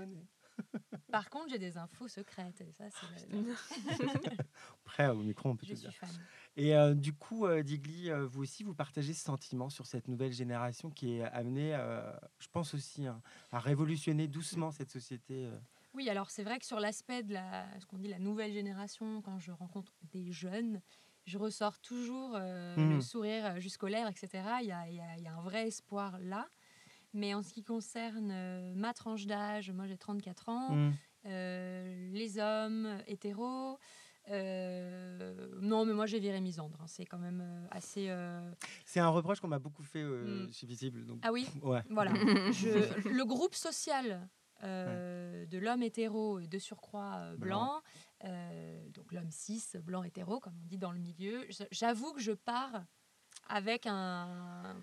Par 1.10 1.30
contre, 1.30 1.48
j'ai 1.50 1.58
des 1.58 1.76
infos 1.78 2.08
secrètes. 2.08 2.60
Et 2.60 2.72
ça, 2.72 2.84
c'est 2.90 3.32
le- 3.32 3.54
Prêt 4.84 5.08
au 5.08 5.16
micro, 5.22 5.50
on 5.50 5.56
peut 5.56 5.66
Je 5.66 5.74
te 5.74 5.78
dire. 5.78 5.92
fan. 5.92 6.10
Et 6.56 6.74
euh, 6.76 6.94
du 6.94 7.12
coup, 7.12 7.46
euh, 7.46 7.62
Digli, 7.62 8.10
euh, 8.10 8.26
vous 8.26 8.42
aussi, 8.42 8.64
vous 8.64 8.74
partagez 8.74 9.14
ce 9.14 9.22
sentiment 9.24 9.68
sur 9.68 9.86
cette 9.86 10.08
nouvelle 10.08 10.32
génération 10.32 10.90
qui 10.90 11.14
est 11.16 11.22
amenée, 11.24 11.74
euh, 11.74 12.12
je 12.38 12.48
pense 12.48 12.74
aussi, 12.74 13.06
hein, 13.06 13.20
à 13.52 13.58
révolutionner 13.60 14.26
doucement 14.28 14.70
cette 14.72 14.90
société. 14.90 15.48
Oui, 15.94 16.08
alors 16.10 16.30
c'est 16.30 16.44
vrai 16.44 16.58
que 16.58 16.66
sur 16.66 16.80
l'aspect 16.80 17.22
de 17.22 17.32
la, 17.34 17.66
ce 17.80 17.86
qu'on 17.86 17.98
dit 17.98 18.08
la 18.08 18.18
nouvelle 18.18 18.52
génération, 18.52 19.22
quand 19.22 19.38
je 19.38 19.52
rencontre 19.52 19.92
des 20.12 20.30
jeunes, 20.32 20.82
je 21.24 21.38
ressors 21.38 21.78
toujours 21.80 22.36
le 22.38 23.00
sourire 23.00 23.60
jusqu'aux 23.60 23.88
lèvres, 23.88 24.10
etc. 24.10 24.58
Il 24.62 24.68
y 24.68 24.72
a, 24.72 24.88
y 24.90 25.00
a- 25.00 25.18
y 25.18 25.26
a 25.26 25.34
un 25.34 25.40
vrai 25.42 25.66
espoir 25.68 26.18
là. 26.20 26.46
Mais 27.14 27.32
en 27.34 27.42
ce 27.42 27.52
qui 27.52 27.62
concerne 27.64 28.30
euh, 28.32 28.74
ma 28.74 28.92
tranche 28.94 29.26
d'âge, 29.26 29.70
moi 29.70 29.86
j'ai 29.86 29.96
34 29.96 30.48
ans, 30.48 30.74
Mm. 30.76 30.92
euh, 31.26 32.10
les 32.12 32.38
hommes 32.38 32.98
hétéros, 33.06 33.78
euh, 34.28 35.48
non, 35.60 35.84
mais 35.86 35.92
moi 35.94 36.06
j'ai 36.06 36.18
viré 36.18 36.40
misandre. 36.40 36.78
hein. 36.80 36.86
C'est 36.86 37.04
quand 37.06 37.18
même 37.18 37.40
euh, 37.42 37.66
assez. 37.70 38.08
euh, 38.08 38.50
C'est 38.84 39.00
un 39.00 39.08
reproche 39.08 39.40
qu'on 39.40 39.48
m'a 39.48 39.58
beaucoup 39.58 39.82
fait 39.82 40.02
euh, 40.02 40.46
Mm. 40.46 40.52
chez 40.52 40.66
Visible. 40.66 41.06
Donc, 41.06 41.20
Ah 41.22 41.32
oui, 41.32 41.46
ouais. 41.62 41.82
voilà. 41.90 42.12
Je- 42.52 43.08
le 43.08 43.24
groupe 43.24 43.54
social 43.54 44.28
euh, 44.62 45.46
de 45.46 45.58
l'homme 45.58 45.82
hétéro 45.82 46.38
et 46.40 46.46
de 46.48 46.58
surcroît 46.58 47.16
euh, 47.18 47.36
blanc, 47.36 47.82
euh, 48.24 48.88
donc 48.90 49.12
l'homme 49.12 49.30
cis, 49.30 49.62
blanc 49.82 50.02
hétéro, 50.02 50.40
comme 50.40 50.54
on 50.62 50.66
dit 50.66 50.78
dans 50.78 50.92
le 50.92 50.98
milieu, 50.98 51.46
j'avoue 51.70 52.12
que 52.14 52.20
je 52.20 52.32
pars 52.32 52.84
avec 53.48 53.86
un, 53.86 54.76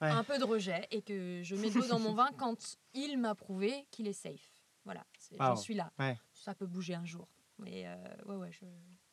Ouais. 0.00 0.08
un 0.08 0.24
peu 0.24 0.38
de 0.38 0.44
rejet 0.44 0.86
et 0.90 1.02
que 1.02 1.42
je 1.42 1.56
mets 1.56 1.70
de 1.70 1.74
l'eau 1.74 1.86
dans 1.88 1.98
mon 1.98 2.14
vin 2.14 2.30
quand 2.38 2.76
il 2.94 3.18
m'a 3.18 3.34
prouvé 3.34 3.86
qu'il 3.90 4.06
est 4.06 4.12
safe. 4.12 4.62
Voilà, 4.84 5.04
j'en 5.38 5.56
suis 5.56 5.74
là. 5.74 5.92
Ouais. 5.98 6.18
Ça 6.32 6.54
peut 6.54 6.66
bouger 6.66 6.94
un 6.94 7.04
jour. 7.04 7.28
Mais 7.58 7.86
euh, 7.86 7.96
ouais, 8.26 8.36
ouais, 8.36 8.52
je, 8.52 8.64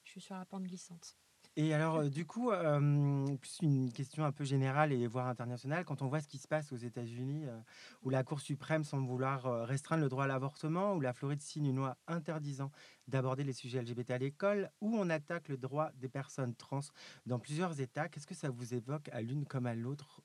je 0.03 0.11
suis 0.11 0.21
sur 0.21 0.35
la 0.35 0.45
pente 0.45 0.63
glissante. 0.63 1.17
Et 1.57 1.73
alors, 1.73 1.97
euh, 1.97 2.09
du 2.09 2.25
coup, 2.25 2.51
euh, 2.51 3.37
plus 3.37 3.59
une 3.61 3.91
question 3.91 4.25
un 4.25 4.33
peu 4.33 4.43
générale 4.43 4.91
et 4.91 5.07
voire 5.07 5.27
internationale, 5.27 5.85
quand 5.85 6.01
on 6.01 6.07
voit 6.07 6.19
ce 6.19 6.27
qui 6.27 6.37
se 6.37 6.49
passe 6.49 6.73
aux 6.73 6.77
États-Unis, 6.77 7.45
euh, 7.45 7.57
où 8.03 8.09
la 8.09 8.23
Cour 8.23 8.41
suprême 8.41 8.83
semble 8.83 9.07
vouloir 9.07 9.65
restreindre 9.65 10.03
le 10.03 10.09
droit 10.09 10.25
à 10.25 10.27
l'avortement, 10.27 10.93
où 10.95 10.99
la 11.01 11.13
Floride 11.13 11.41
signe 11.41 11.67
une 11.67 11.77
loi 11.77 11.97
interdisant 12.07 12.71
d'aborder 13.07 13.45
les 13.45 13.53
sujets 13.53 13.81
LGBT 13.81 14.11
à 14.11 14.17
l'école, 14.17 14.69
où 14.81 14.97
on 14.97 15.09
attaque 15.09 15.47
le 15.47 15.57
droit 15.57 15.91
des 15.95 16.09
personnes 16.09 16.55
trans 16.55 16.81
dans 17.25 17.39
plusieurs 17.39 17.79
États, 17.79 18.09
qu'est-ce 18.09 18.27
que 18.27 18.35
ça 18.35 18.49
vous 18.49 18.73
évoque 18.73 19.07
à 19.13 19.21
l'une 19.21 19.45
comme 19.45 19.65
à 19.65 19.75
l'autre 19.75 20.21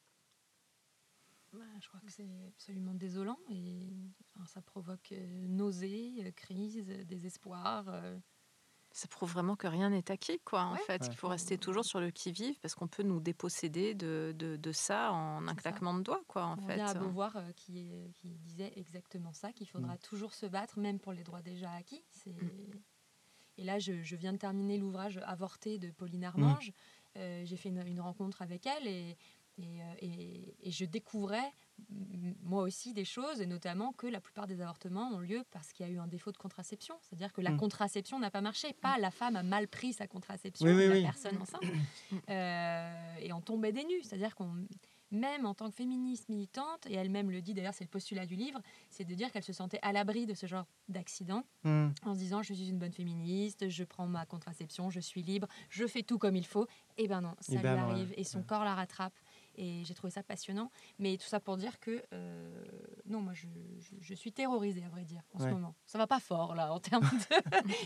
Bah, 1.53 1.65
je 1.81 1.89
crois 1.89 2.01
que 2.01 2.11
c'est 2.13 2.29
absolument 2.49 2.95
désolant 2.95 3.39
et 3.51 3.89
ça 4.47 4.63
provoque 4.63 5.13
euh, 5.13 5.47
nausées, 5.49 6.15
euh, 6.25 6.31
crises, 6.31 6.85
euh, 6.89 7.05
désespoir. 7.05 7.85
euh. 7.89 8.19
Ça 8.93 9.07
prouve 9.09 9.33
vraiment 9.33 9.55
que 9.57 9.67
rien 9.69 9.91
n'est 9.91 10.11
acquis, 10.11 10.41
quoi, 10.45 10.63
en 10.63 10.73
Ouais. 10.75 10.79
fait. 10.87 11.03
Ouais. 11.03 11.09
Il 11.11 11.17
faut 11.17 11.29
rester 11.29 11.59
toujours 11.59 11.85
sur 11.85 12.01
le 12.01 12.11
qui-vive 12.11 12.59
parce 12.61 12.75
qu'on 12.75 12.89
peut 12.89 13.03
nous 13.05 13.21
déposséder 13.21 13.95
de, 13.95 14.35
de, 14.37 14.57
de 14.57 14.73
ça 14.73 15.13
en 15.13 15.47
un 15.47 15.55
ça. 15.55 15.61
claquement 15.61 15.95
de 15.95 16.03
doigts, 16.03 16.23
quoi, 16.27 16.47
en 16.47 16.59
On 16.59 16.67
fait. 16.67 16.81
à 16.81 16.95
Beauvoir 16.95 17.37
euh, 17.37 17.53
qui, 17.53 17.79
est- 17.79 18.13
qui 18.15 18.31
disait 18.39 18.73
exactement 18.77 19.33
ça, 19.33 19.53
qu'il 19.53 19.69
faudra 19.69 19.97
toujours 19.99 20.35
se 20.35 20.47
battre, 20.47 20.79
même 20.81 20.99
pour 20.99 21.13
les 21.13 21.23
droits 21.25 21.43
déjà 21.43 21.71
acquis. 21.73 22.03
C'est- 22.11 22.31
Mm. 22.33 22.81
Et 23.59 23.65
là, 23.65 23.79
je, 23.79 24.01
je 24.03 24.17
viens 24.17 24.33
de 24.33 24.39
terminer 24.39 24.79
l'ouvrage 24.79 25.21
Avorté 25.25 25.79
de 25.79 25.91
Pauline 25.91 26.25
Armange. 26.25 26.73
Euh, 27.17 27.43
J'ai 27.45 27.57
fait 27.57 27.69
une, 27.69 27.87
une 27.87 28.01
rencontre 28.01 28.41
avec 28.41 28.67
elle 28.67 28.87
et, 28.87 29.17
et, 29.61 29.83
euh, 29.83 29.95
et- 30.01 30.55
et 30.69 30.71
je 30.71 30.85
découvrais 30.85 31.53
moi 32.43 32.63
aussi 32.63 32.93
des 32.93 33.07
choses, 33.07 33.41
et 33.41 33.47
notamment 33.47 33.93
que 33.93 34.07
la 34.07 34.21
plupart 34.21 34.47
des 34.47 34.61
avortements 34.61 35.09
ont 35.15 35.19
lieu 35.19 35.45
parce 35.51 35.73
qu'il 35.73 35.87
y 35.87 35.89
a 35.89 35.93
eu 35.93 35.99
un 35.99 36.07
défaut 36.07 36.31
de 36.31 36.37
contraception. 36.37 36.95
C'est-à-dire 37.01 37.33
que 37.33 37.41
la 37.41 37.53
Mm. 37.53 37.57
contraception 37.57 38.19
n'a 38.19 38.31
pas 38.31 38.43
marché. 38.43 38.75
Pas 38.75 38.99
la 38.99 39.11
femme 39.11 39.35
a 39.37 39.43
mal 39.43 39.67
pris 39.67 39.95
sa 39.95 40.07
contraception, 40.07 40.67
Oui, 40.67 40.75
oui, 40.75 40.89
la 40.89 40.95
oui. 40.95 41.03
personne 41.03 41.39
enceinte. 41.39 41.63
Euh, 42.29 43.15
et 43.21 43.33
on 43.33 43.41
tombait 43.41 43.73
des 43.73 43.85
nues. 43.85 44.03
C'est-à-dire 44.03 44.35
qu'on 44.35 44.67
même 45.13 45.45
en 45.45 45.55
tant 45.55 45.69
que 45.71 45.75
féministe 45.75 46.29
militante, 46.29 46.87
et 46.87 46.95
elle-même 46.95 47.33
le 47.33 47.43
dit 47.43 47.53
d'ailleurs, 47.53 47.75
c'est 47.75 47.83
le 47.83 47.91
postulat 47.91 48.27
du 48.27 48.37
livre, 48.37 48.61
c'est 48.91 49.05
de 49.05 49.13
dire 49.15 49.33
qu'elle 49.33 49.43
se 49.43 49.53
sentait 49.53 49.81
à 49.83 49.91
l'abri 49.93 50.25
de 50.25 50.35
ce 50.35 50.47
genre 50.47 50.67
d'accident, 50.89 51.43
hmm. 51.65 51.89
en 52.05 52.15
se 52.15 52.19
disant 52.21 52.43
je 52.45 52.55
suis 52.55 52.69
une 52.69 52.79
bonne 52.79 52.93
féministe, 52.93 53.69
je 53.69 53.83
prends 53.83 54.07
ma 54.07 54.25
contraception, 54.25 54.89
je 54.89 55.01
suis 55.01 55.23
libre, 55.23 55.49
je 55.69 55.85
fais 55.89 56.05
tout 56.05 56.19
comme 56.19 56.37
il 56.37 56.47
faut. 56.47 56.69
Et 56.97 57.09
ben 57.09 57.23
non, 57.23 57.35
ça 57.41 57.55
lui 57.55 57.63
ben 57.63 57.77
arrive, 57.79 58.15
et 58.17 58.23
son 58.23 58.45
corps 58.45 58.63
la 58.65 58.77
rattrape. 58.77 59.13
Et 59.61 59.85
j'ai 59.85 59.93
trouvé 59.93 60.11
ça 60.11 60.23
passionnant. 60.23 60.71
Mais 60.99 61.19
tout 61.19 61.27
ça 61.27 61.39
pour 61.39 61.59
dire 61.59 61.79
que 61.81 62.03
euh, 62.15 62.65
non, 63.05 63.21
moi 63.21 63.35
je, 63.35 63.47
je, 64.01 64.15
suis 64.15 64.33
terrorisée 64.33 64.83
à 64.83 64.89
vrai 64.89 65.05
dire 65.05 65.23
en 65.35 65.39
ce 65.39 65.49
moment. 65.49 65.75
Ça 65.85 65.99
va 65.99 66.07
pas 66.07 66.19
fort 66.19 66.55
là 66.55 66.73
en 66.73 66.81
termes 66.81 67.09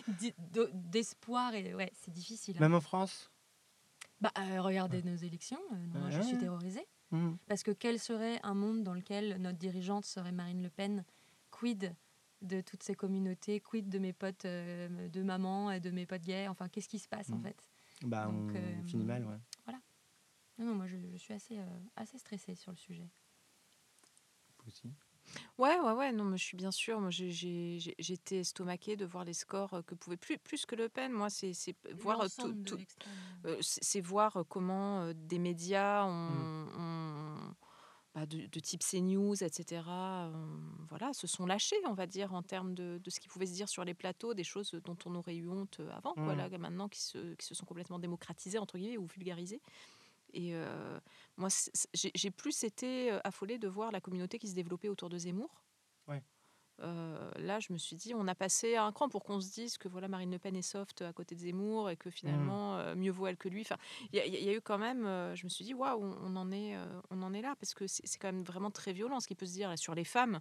d'espoir 0.73 1.53
et 1.55 1.75
ouais, 1.75 1.91
c'est 1.95 2.13
difficile. 2.13 2.57
Hein. 2.57 2.61
Même 2.61 2.75
en 2.75 2.81
France? 2.81 3.33
Bah 4.21 4.31
euh, 4.39 4.63
regardez 4.63 5.03
nos 5.03 5.17
élections. 5.17 5.59
Euh, 5.73 5.99
moi 5.99 6.11
je 6.11 6.21
suis 6.21 6.39
terrorisée 6.39 6.87
mmh. 7.11 7.33
parce 7.49 7.65
que 7.65 7.73
quel 7.73 7.99
serait 7.99 8.39
un 8.45 8.55
monde 8.55 8.85
dans 8.85 8.95
lequel 8.95 9.43
notre 9.43 9.59
dirigeante 9.59 10.05
serait 10.05 10.33
Marine 10.33 10.63
Le 10.63 10.71
Pen 10.71 11.05
Quid 11.51 11.93
de 12.41 12.61
toutes 12.61 12.85
ces 12.85 12.95
communautés 12.95 13.59
Quid 13.59 13.89
de 13.89 13.99
mes 13.99 14.13
potes 14.13 14.47
de 14.47 15.23
maman 15.23 15.73
et 15.73 15.81
de 15.81 15.91
mes 15.91 16.07
potes 16.07 16.23
gays? 16.23 16.47
Enfin, 16.47 16.69
qu'est-ce 16.69 16.89
qui 16.89 17.01
se 17.01 17.09
passe 17.09 17.31
en 17.31 17.39
mmh. 17.39 17.43
fait? 17.43 17.69
Bah, 18.05 18.31
on 18.31 18.85
finit 18.85 19.05
mal, 19.05 19.25
ouais. 19.25 19.39
Non, 20.59 20.67
non, 20.67 20.75
moi 20.75 20.87
je, 20.87 20.97
je 21.13 21.17
suis 21.17 21.35
assez, 21.35 21.59
euh, 21.59 21.81
assez 21.97 22.19
stressée 22.19 22.55
sur 22.55 22.71
le 22.71 22.77
sujet. 22.77 23.09
Vous 24.59 24.69
aussi? 24.69 24.93
Ouais, 25.59 25.81
ouais, 25.81 25.93
ouais, 25.93 26.13
non, 26.13 26.25
mais 26.25 26.37
je 26.37 26.45
suis 26.45 26.57
bien 26.57 26.71
sûre. 26.71 27.01
Moi, 27.01 27.11
j'étais 27.11 28.39
estomaquée 28.39 28.95
de 28.97 29.05
voir 29.07 29.25
les 29.25 29.33
scores 29.33 29.75
euh, 29.75 29.83
que 29.83 29.95
pouvait 29.95 30.19
plus, 30.19 30.39
plus 30.39 30.67
que 30.67 30.77
Le 30.77 30.89
Pen. 30.89 31.13
Moi, 31.13 31.31
c'est 31.31 31.55
voir 31.95 32.21
euh, 32.21 32.27
tout, 32.67 32.79
c'est 33.61 34.01
voir 34.01 34.45
comment 34.49 35.13
des 35.15 35.39
médias 35.39 36.05
ont, 36.05 36.67
mmh. 36.69 37.55
bah, 38.15 38.27
de, 38.27 38.61
type 38.61 38.83
CNews, 38.83 39.43
etc. 39.43 39.83
voilà, 40.89 41.13
se 41.15 41.27
sont 41.27 41.47
lâchés, 41.47 41.77
on 41.87 41.95
va 41.95 42.07
dire, 42.07 42.35
en 42.35 42.43
termes 42.43 42.75
de, 42.75 43.01
de 43.03 43.11
ce 43.11 43.19
qui 43.19 43.29
pouvait 43.29 43.47
se 43.47 43.55
dire 43.55 43.69
sur 43.69 43.85
les 43.85 43.95
plateaux, 43.95 44.35
des 44.35 44.45
choses 44.45 44.73
dont 44.85 44.99
on 45.07 45.15
aurait 45.15 45.37
eu 45.37 45.49
honte 45.49 45.81
avant, 45.95 46.13
voilà, 46.17 46.49
mmh. 46.49 46.59
maintenant 46.59 46.89
qui 46.89 47.01
se, 47.01 47.35
qui 47.35 47.47
se 47.47 47.55
sont 47.55 47.65
complètement 47.65 47.99
démocratisées 47.99 48.59
entre 48.59 48.79
guillemets 48.79 48.99
ou 48.99 49.07
vulgarisées. 49.07 49.63
Et 50.35 50.55
moi, 51.37 51.49
j'ai 51.95 52.31
plus 52.31 52.65
été 52.65 53.11
affolée 53.25 53.59
de 53.59 53.69
voir 53.69 53.91
la 53.93 54.01
communauté 54.01 54.39
qui 54.39 54.49
se 54.49 54.55
développait 54.55 54.89
autour 54.89 55.09
de 55.09 55.19
Zemmour. 55.19 55.63
là, 56.79 57.61
je 57.61 57.73
me 57.73 57.79
suis 57.79 57.97
dit, 57.97 58.15
on 58.15 58.27
a 58.27 58.35
passé 58.35 58.77
un 58.77 58.91
cran 58.93 59.09
pour 59.09 59.23
qu'on 59.23 59.41
se 59.41 59.53
dise 59.53 59.79
que 59.79 59.89
voilà, 59.89 60.09
Marine 60.09 60.33
Le 60.33 60.39
Pen 60.39 60.57
est 60.57 60.63
soft 60.63 61.03
à 61.03 61.13
côté 61.13 61.35
de 61.35 61.41
Zemmour 61.41 61.89
et 61.91 61.97
que 61.97 62.09
mmh. 62.09 62.13
finalement, 62.13 62.95
mieux 62.97 63.13
vaut 63.13 63.27
elle 63.27 63.37
que 63.37 63.49
lui. 63.49 63.63
Enfin, 63.63 63.77
il 64.13 64.19
y, 64.19 64.49
a 64.49 64.53
eu 64.53 64.61
quand 64.61 64.79
même, 64.79 65.05
je 65.35 65.45
me 65.45 65.49
suis 65.49 65.65
dit, 65.65 65.75
waouh, 65.75 66.03
on, 66.03 66.37
en 66.37 66.51
est, 66.51 66.77
on 67.11 67.23
en 67.23 67.33
est 67.33 67.43
là 67.43 67.55
parce 67.61 67.75
que 67.75 67.87
c'est 67.87 68.19
quand 68.19 68.33
même 68.33 68.43
vraiment 68.43 68.71
très 68.71 68.93
violent 68.93 69.21
ce 69.21 69.29
qui 69.29 69.35
peut 69.35 69.47
se 69.47 69.53
dire 69.53 69.79
sur 69.79 69.95
les 69.95 70.05
femmes, 70.05 70.41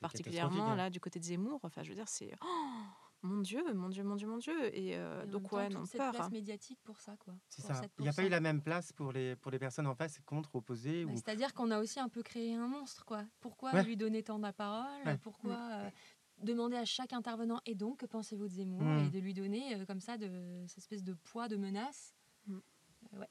particulièrement 0.00 0.70
hein. 0.70 0.76
là 0.76 0.90
du 0.90 1.00
côté 1.00 1.18
de 1.18 1.24
Zemmour. 1.24 1.60
Enfin, 1.64 1.82
je 1.82 1.88
veux 1.88 1.96
dire, 1.96 2.08
c'est 2.08 2.32
oh 2.42 3.07
mon 3.22 3.40
Dieu, 3.40 3.62
mon 3.74 3.88
Dieu, 3.88 4.04
mon 4.04 4.16
Dieu, 4.16 4.28
mon 4.28 4.38
Dieu. 4.38 4.76
Et, 4.76 4.96
euh, 4.96 5.26
donc, 5.26 5.50
ouais, 5.52 5.68
non, 5.68 5.84
cette 5.84 5.96
place 5.96 6.20
hein. 6.20 6.28
médiatique 6.30 6.78
pour 6.84 7.00
ça, 7.00 7.16
quoi. 7.16 7.34
C'est 7.48 7.62
ça. 7.62 7.80
Il 7.98 8.02
n'y 8.02 8.08
a 8.08 8.12
pas 8.12 8.24
eu 8.24 8.28
la 8.28 8.40
même 8.40 8.62
place 8.62 8.92
pour 8.92 9.12
les, 9.12 9.34
pour 9.36 9.50
les 9.50 9.58
personnes 9.58 9.86
en 9.86 9.94
face, 9.94 10.20
contre, 10.24 10.54
opposées. 10.54 11.04
Bah, 11.04 11.12
c'est-à-dire 11.16 11.52
qu'on 11.52 11.70
a 11.70 11.80
aussi 11.80 11.98
un 11.98 12.08
peu 12.08 12.22
créé 12.22 12.54
un 12.54 12.68
monstre, 12.68 13.04
quoi. 13.04 13.24
Pourquoi 13.40 13.82
lui 13.82 13.96
donner 13.96 14.22
tant 14.22 14.38
de 14.38 14.50
parole? 14.50 15.18
Pourquoi 15.22 15.56
mm. 15.56 15.72
euh, 15.72 15.90
demander 16.42 16.76
à 16.76 16.84
chaque 16.84 17.12
intervenant 17.12 17.60
et 17.66 17.74
donc 17.74 17.98
que 17.98 18.06
pensez-vous 18.06 18.46
de 18.46 18.52
Zemmour? 18.52 18.82
Mm. 18.82 19.06
et 19.06 19.10
de 19.10 19.18
lui 19.18 19.34
donner 19.34 19.74
euh, 19.74 19.84
comme 19.84 20.00
ça 20.00 20.16
de 20.16 20.64
cette 20.68 20.78
espèce 20.78 21.02
de 21.02 21.14
poids 21.14 21.48
de 21.48 21.56
menace? 21.56 22.14
Mm. 22.46 22.58
ouais. 23.14 23.28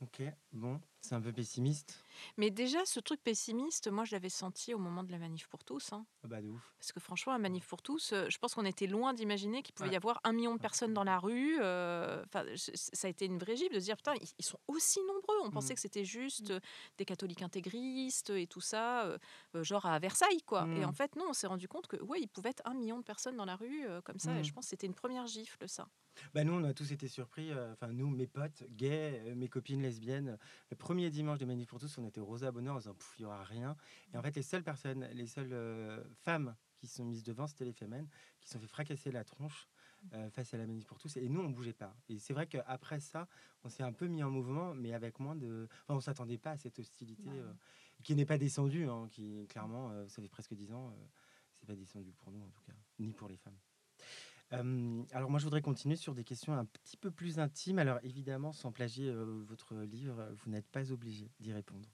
Ok, 0.00 0.22
bon, 0.52 0.80
c'est 1.00 1.14
un 1.14 1.20
peu 1.20 1.32
pessimiste? 1.32 2.04
Mais 2.36 2.50
déjà, 2.50 2.84
ce 2.84 3.00
truc 3.00 3.22
pessimiste, 3.22 3.90
moi, 3.90 4.04
je 4.04 4.12
l'avais 4.12 4.28
senti 4.28 4.74
au 4.74 4.78
moment 4.78 5.02
de 5.02 5.10
la 5.10 5.18
manif 5.18 5.48
pour 5.48 5.64
tous. 5.64 5.92
Hein. 5.92 6.04
Ah 6.22 6.28
bah 6.28 6.42
de 6.42 6.48
ouf. 6.48 6.74
Parce 6.78 6.92
que 6.92 7.00
franchement, 7.00 7.32
la 7.32 7.38
manif 7.38 7.66
pour 7.66 7.82
tous, 7.82 8.12
euh, 8.12 8.26
je 8.28 8.38
pense 8.38 8.54
qu'on 8.54 8.64
était 8.64 8.86
loin 8.86 9.14
d'imaginer 9.14 9.62
qu'il 9.62 9.74
pouvait 9.74 9.90
y 9.90 9.96
avoir 9.96 10.20
un 10.24 10.32
million 10.32 10.54
de 10.54 10.60
personnes 10.60 10.92
dans 10.92 11.04
la 11.04 11.18
rue. 11.18 11.58
Euh, 11.60 12.22
enfin, 12.26 12.44
ça 12.74 13.06
a 13.06 13.10
été 13.10 13.26
une 13.26 13.38
vraie 13.38 13.56
gifle 13.56 13.74
de 13.74 13.80
se 13.80 13.84
dire, 13.84 13.96
putain, 13.96 14.14
ils 14.38 14.44
sont 14.44 14.60
aussi 14.68 15.00
nombreux. 15.06 15.36
On 15.44 15.50
pensait 15.50 15.72
mmh. 15.72 15.76
que 15.76 15.80
c'était 15.80 16.04
juste 16.04 16.50
mmh. 16.50 16.60
des 16.98 17.04
catholiques 17.04 17.42
intégristes 17.42 18.30
et 18.30 18.46
tout 18.46 18.60
ça, 18.60 19.04
euh, 19.04 19.18
genre 19.62 19.86
à 19.86 19.98
Versailles, 19.98 20.42
quoi. 20.42 20.66
Et 20.76 20.84
en 20.84 20.90
mmh. 20.90 20.94
fait, 20.94 21.16
non, 21.16 21.26
on 21.30 21.32
s'est 21.32 21.46
rendu 21.46 21.68
compte 21.68 21.86
que, 21.86 21.96
ouais, 22.02 22.20
il 22.20 22.28
pouvait 22.28 22.50
être 22.50 22.62
un 22.66 22.74
million 22.74 22.98
de 22.98 23.04
personnes 23.04 23.36
dans 23.36 23.44
la 23.46 23.56
rue 23.56 23.86
comme 24.04 24.18
ça. 24.18 24.38
Et 24.38 24.44
je 24.44 24.52
pense 24.52 24.66
que 24.66 24.70
c'était 24.70 24.86
une 24.86 24.94
première 24.94 25.26
gifle, 25.26 25.68
ça. 25.68 25.88
Bah 26.34 26.44
nous, 26.44 26.52
on 26.52 26.64
a 26.64 26.74
tous 26.74 26.92
été 26.92 27.08
surpris. 27.08 27.50
Enfin, 27.72 27.88
nous, 27.92 28.10
mes 28.10 28.26
potes 28.26 28.64
gays, 28.70 29.34
mes 29.36 29.48
copines 29.48 29.80
lesbiennes, 29.80 30.38
le 30.70 30.76
premier 30.90 31.08
dimanche 31.08 31.38
de 31.38 31.44
Manif 31.44 31.68
pour 31.68 31.78
tous, 31.78 31.98
on 31.98 32.04
était 32.04 32.18
au 32.18 32.24
Rosa 32.24 32.50
Bonheur 32.50 32.74
en 32.74 32.78
disant, 32.78 32.96
il 33.16 33.22
n'y 33.22 33.26
aura 33.26 33.44
rien. 33.44 33.76
Et 34.12 34.16
en 34.16 34.22
fait, 34.22 34.34
les 34.34 34.42
seules 34.42 34.64
personnes, 34.64 35.04
les 35.12 35.28
seules 35.28 36.04
femmes 36.16 36.56
qui 36.78 36.88
sont 36.88 37.04
mises 37.04 37.22
devant, 37.22 37.46
c'était 37.46 37.64
les 37.64 37.72
femmes 37.72 38.08
qui 38.40 38.48
sont 38.48 38.58
fait 38.58 38.66
fracasser 38.66 39.12
la 39.12 39.22
tronche 39.22 39.68
face 40.32 40.52
à 40.52 40.56
la 40.56 40.66
Manif 40.66 40.86
pour 40.86 40.98
tous. 40.98 41.16
Et 41.16 41.28
nous, 41.28 41.42
on 41.42 41.50
bougeait 41.50 41.74
pas. 41.74 41.94
Et 42.08 42.18
c'est 42.18 42.32
vrai 42.32 42.48
qu'après 42.48 42.98
ça, 42.98 43.28
on 43.62 43.68
s'est 43.68 43.84
un 43.84 43.92
peu 43.92 44.08
mis 44.08 44.24
en 44.24 44.32
mouvement, 44.32 44.74
mais 44.74 44.92
avec 44.92 45.20
moins 45.20 45.36
de. 45.36 45.68
Enfin, 45.84 45.94
on 45.94 46.00
s'attendait 46.00 46.38
pas 46.38 46.50
à 46.50 46.56
cette 46.56 46.80
hostilité 46.80 47.30
qui 48.02 48.16
n'est 48.16 48.26
pas 48.26 48.38
descendue, 48.38 48.88
hein, 48.88 49.06
qui 49.12 49.46
clairement, 49.46 49.92
ça 50.08 50.20
fait 50.20 50.28
presque 50.28 50.54
dix 50.54 50.72
ans, 50.72 50.92
c'est 51.54 51.66
pas 51.66 51.76
descendu 51.76 52.12
pour 52.14 52.32
nous 52.32 52.42
en 52.42 52.48
tout 52.48 52.62
cas, 52.66 52.74
ni 52.98 53.12
pour 53.12 53.28
les 53.28 53.36
femmes 53.36 53.60
alors 54.50 55.30
moi, 55.30 55.38
je 55.38 55.44
voudrais 55.44 55.62
continuer 55.62 55.96
sur 55.96 56.14
des 56.14 56.24
questions 56.24 56.54
un 56.54 56.64
petit 56.64 56.96
peu 56.96 57.10
plus 57.10 57.38
intimes. 57.38 57.78
Alors 57.78 57.98
évidemment, 58.02 58.52
sans 58.52 58.72
plagier 58.72 59.12
votre 59.12 59.74
livre, 59.76 60.28
vous 60.32 60.50
n'êtes 60.50 60.68
pas 60.68 60.90
obligé 60.92 61.30
d'y 61.38 61.52
répondre. 61.52 61.88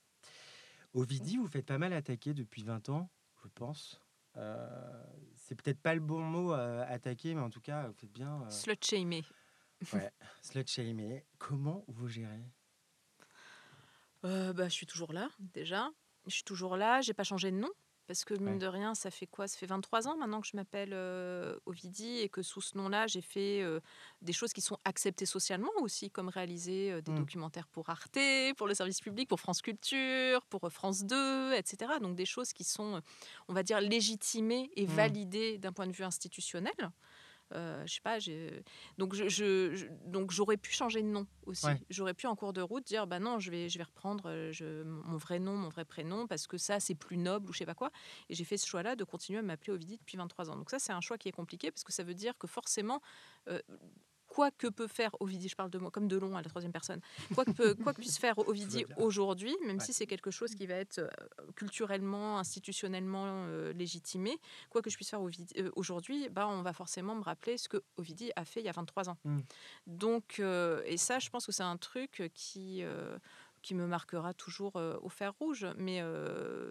Ovidie, 0.95 1.37
vous 1.37 1.47
faites 1.47 1.67
pas 1.67 1.79
mal 1.79 1.93
attaquer 1.93 2.33
depuis 2.33 2.65
20 2.65 2.89
ans, 2.89 3.11
je 3.43 3.49
pense. 3.49 4.01
c'est 5.35 5.55
peut-être 5.55 5.81
pas 5.81 5.95
le 5.95 6.01
bon 6.01 6.21
mot 6.21 6.53
attaquer, 6.53 7.35
mais 7.35 7.43
en 7.43 7.51
tout 7.51 7.61
cas, 7.61 7.89
vous 7.89 7.95
faites 7.95 8.13
bien. 8.13 8.49
Slut 8.49 8.79
shamer. 8.83 9.25
Ouais, 9.93 10.11
slut 10.41 10.67
shamer. 10.67 11.27
Comment 11.39 11.85
vous 11.89 12.09
gérez? 12.09 12.51
Bah, 14.23 14.69
je 14.69 14.73
suis 14.73 14.87
toujours 14.87 15.13
là, 15.13 15.29
déjà. 15.39 15.91
Je 16.27 16.35
suis 16.35 16.45
toujours 16.45 16.77
là, 16.77 17.01
j'ai 17.03 17.15
pas 17.15 17.23
changé 17.23 17.51
de 17.51 17.57
nom. 17.57 17.71
Parce 18.07 18.25
que 18.25 18.35
mine 18.35 18.59
de 18.59 18.67
rien, 18.67 18.95
ça 18.95 19.11
fait 19.11 19.27
quoi? 19.27 19.49
Ça 19.49 19.59
fait 19.59 19.67
23 19.67 20.07
ans 20.07 20.17
maintenant 20.17 20.41
que 20.41 20.47
je 20.47 20.57
m'appelle 20.57 20.93
euh, 20.93 21.57
Ovidie 21.67 22.19
et 22.19 22.29
que 22.29 22.41
sous 22.41 22.61
ce 22.61 22.79
nom-là, 22.79 23.09
j'ai 23.09 23.21
fait 23.21 23.63
euh, 23.63 23.81
des 24.23 24.33
choses 24.33 24.53
qui 24.53 24.61
sont 24.61 24.79
acceptées 24.85 25.27
socialement 25.27 25.73
aussi, 25.81 26.11
comme 26.11 26.29
réaliser 26.29 26.93
euh, 26.93 27.03
des 27.03 27.11
mmh. 27.11 27.17
documentaires 27.17 27.67
pour 27.67 27.91
Arte, 27.91 28.19
pour 28.57 28.69
le 28.69 28.75
service 28.75 29.01
public, 29.01 29.29
pour 29.29 29.41
France 29.41 29.61
Culture, 29.61 30.45
pour 30.47 30.71
France 30.71 31.05
2, 31.05 31.55
etc. 31.55 31.95
Donc 32.01 32.15
des 32.15 32.27
choses 32.27 32.53
qui 32.53 32.63
sont, 32.63 33.03
on 33.49 33.53
va 33.53 33.65
dire, 33.65 33.81
légitimées 33.81 34.71
et 34.77 34.87
mmh. 34.87 34.91
validées 34.91 35.59
d'un 35.59 35.73
point 35.73 35.89
de 35.89 35.93
vue 35.93 36.05
institutionnel. 36.05 36.75
Euh, 37.55 37.87
je 37.87 37.95
sais 37.95 38.01
pas, 38.01 38.19
donc 38.99 39.15
je, 39.15 39.87
donc 40.07 40.33
j'aurais 40.33 40.57
pu 40.57 40.73
changer 40.73 41.03
de 41.03 41.07
nom 41.09 41.27
aussi. 41.45 41.67
J'aurais 41.91 42.15
pu 42.15 42.27
en 42.27 42.35
cours 42.35 42.53
de 42.53 42.61
route 42.61 42.85
dire 42.85 43.07
bah 43.07 43.21
non, 43.21 43.39
je 43.39 43.51
vais 43.51 43.69
je 43.69 43.79
vais 43.79 43.85
reprendre 43.85 44.25
euh, 44.27 44.53
je, 44.53 44.83
mon 44.83 45.17
vrai 45.17 45.39
nom, 45.39 45.57
mon 45.57 45.69
vrai 45.69 45.85
prénom 45.85 46.27
parce 46.27 46.47
que 46.47 46.59
ça 46.59 46.81
c'est 46.81 46.97
plus 46.97 47.17
noble 47.17 47.49
ou 47.49 47.53
je 47.53 47.59
sais 47.59 47.67
pas 47.67 47.75
quoi. 47.75 47.91
Et 48.29 48.35
j'ai 48.35 48.45
fait 48.45 48.57
ce 48.57 48.67
choix-là 48.67 48.97
de 48.97 49.05
continuer 49.05 49.39
à 49.39 49.43
m'appeler 49.43 49.73
Ovidie 49.73 49.99
depuis 49.99 50.17
23 50.17 50.51
ans. 50.51 50.57
Donc 50.57 50.71
ça 50.71 50.79
c'est 50.79 50.93
un 50.93 51.01
choix 51.01 51.19
qui 51.19 51.29
est 51.29 51.33
compliqué 51.33 51.71
parce 51.71 51.85
que 51.85 51.93
ça 51.93 52.03
veut 52.03 52.15
dire 52.15 52.37
que 52.37 52.49
forcément 52.49 53.01
euh, 53.49 53.61
quoi 54.37 54.51
que 54.51 54.67
peut 54.67 54.87
faire 54.87 55.17
Ovidie, 55.21 55.49
je 55.49 55.57
parle 55.57 55.71
de 55.71 55.79
moi 55.79 55.91
comme 55.91 56.09
de 56.09 56.17
long 56.19 56.37
à 56.37 56.43
la 56.43 56.49
troisième 56.51 56.71
personne, 56.71 57.01
quoi 57.35 57.47
que, 57.47 57.53
peut, 57.53 57.75
quoi 57.75 57.95
que 57.95 58.01
puisse 58.03 58.19
faire 58.19 58.37
Ovidie 58.47 58.85
aujourd'hui, 58.99 59.57
même 59.65 59.81
si 59.81 59.95
c'est 59.95 60.07
quelque 60.07 60.31
chose 60.31 60.55
qui 60.55 60.67
va 60.67 60.75
être 60.75 60.99
euh, 60.99 61.09
culturellement, 61.55 62.39
institutionnellement 62.39 63.47
euh, 63.47 63.73
légitimé, 63.73 64.39
quoi 64.69 64.83
que 64.83 64.91
je 64.91 64.97
puisse 64.97 65.09
faire 65.09 65.27
euh, 65.27 65.71
aujourd'hui, 65.75 66.29
bah, 66.29 66.47
on 66.49 66.61
va 66.61 66.75
forcément 66.75 67.15
me 67.15 67.23
rappeler 67.23 67.57
ce 67.57 67.71
que 67.71 67.83
Ovidie 67.97 68.31
a 68.37 68.45
fait 68.45 68.61
il 68.61 68.67
y 68.67 68.69
a 68.69 68.73
23 68.73 69.09
ans. 69.09 69.17
Mmh. 69.25 69.39
Donc, 69.87 70.43
et 70.85 70.99
ça, 70.99 71.19
je 71.19 71.31
pense 71.31 71.47
que 71.47 71.53
c'est 71.53 71.63
un 71.63 71.79
truc 71.79 72.31
qui 72.35 72.85
qui 73.67 73.75
me 73.75 73.87
marquera 73.87 74.33
toujours 74.33 74.77
au 74.77 75.09
fer 75.09 75.35
rouge. 75.41 75.67
Mais 75.77 76.01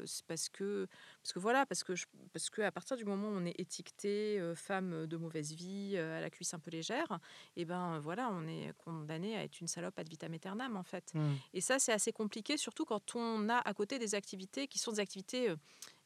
c'est 0.05 0.25
parce 0.25 0.47
que, 0.47 0.88
parce 1.21 1.34
que 1.34 1.39
voilà, 1.39 1.65
parce 1.65 1.84
que, 1.84 1.93
parce 2.31 2.49
que 2.49 2.62
à 2.62 2.71
partir 2.71 2.95
du 2.95 3.03
moment 3.03 3.27
où 3.27 3.34
on 3.34 3.45
est 3.45 3.60
étiqueté 3.60 4.41
femme 4.55 5.05
de 5.05 5.17
mauvaise 5.17 5.51
vie, 5.51 5.97
à 5.97 6.21
la 6.21 6.29
cuisse 6.29 6.53
un 6.53 6.60
peu 6.60 6.71
légère, 6.71 7.19
et 7.58 7.65
ben 7.65 7.99
voilà, 7.99 8.29
on 8.31 8.47
est 8.47 8.71
condamné 8.77 9.36
à 9.36 9.43
être 9.43 9.60
une 9.60 9.67
salope 9.67 9.99
ad 9.99 10.08
vitam 10.08 10.34
aeternam 10.34 10.77
en 10.77 10.84
fait. 10.84 11.13
Mmh. 11.13 11.34
Et 11.53 11.60
ça, 11.60 11.79
c'est 11.79 11.91
assez 11.91 12.13
compliqué, 12.13 12.55
surtout 12.55 12.86
quand 12.86 13.15
on 13.15 13.49
a 13.49 13.58
à 13.58 13.73
côté 13.73 13.99
des 13.99 14.15
activités 14.15 14.67
qui 14.67 14.79
sont 14.79 14.93
des 14.93 15.01
activités 15.01 15.53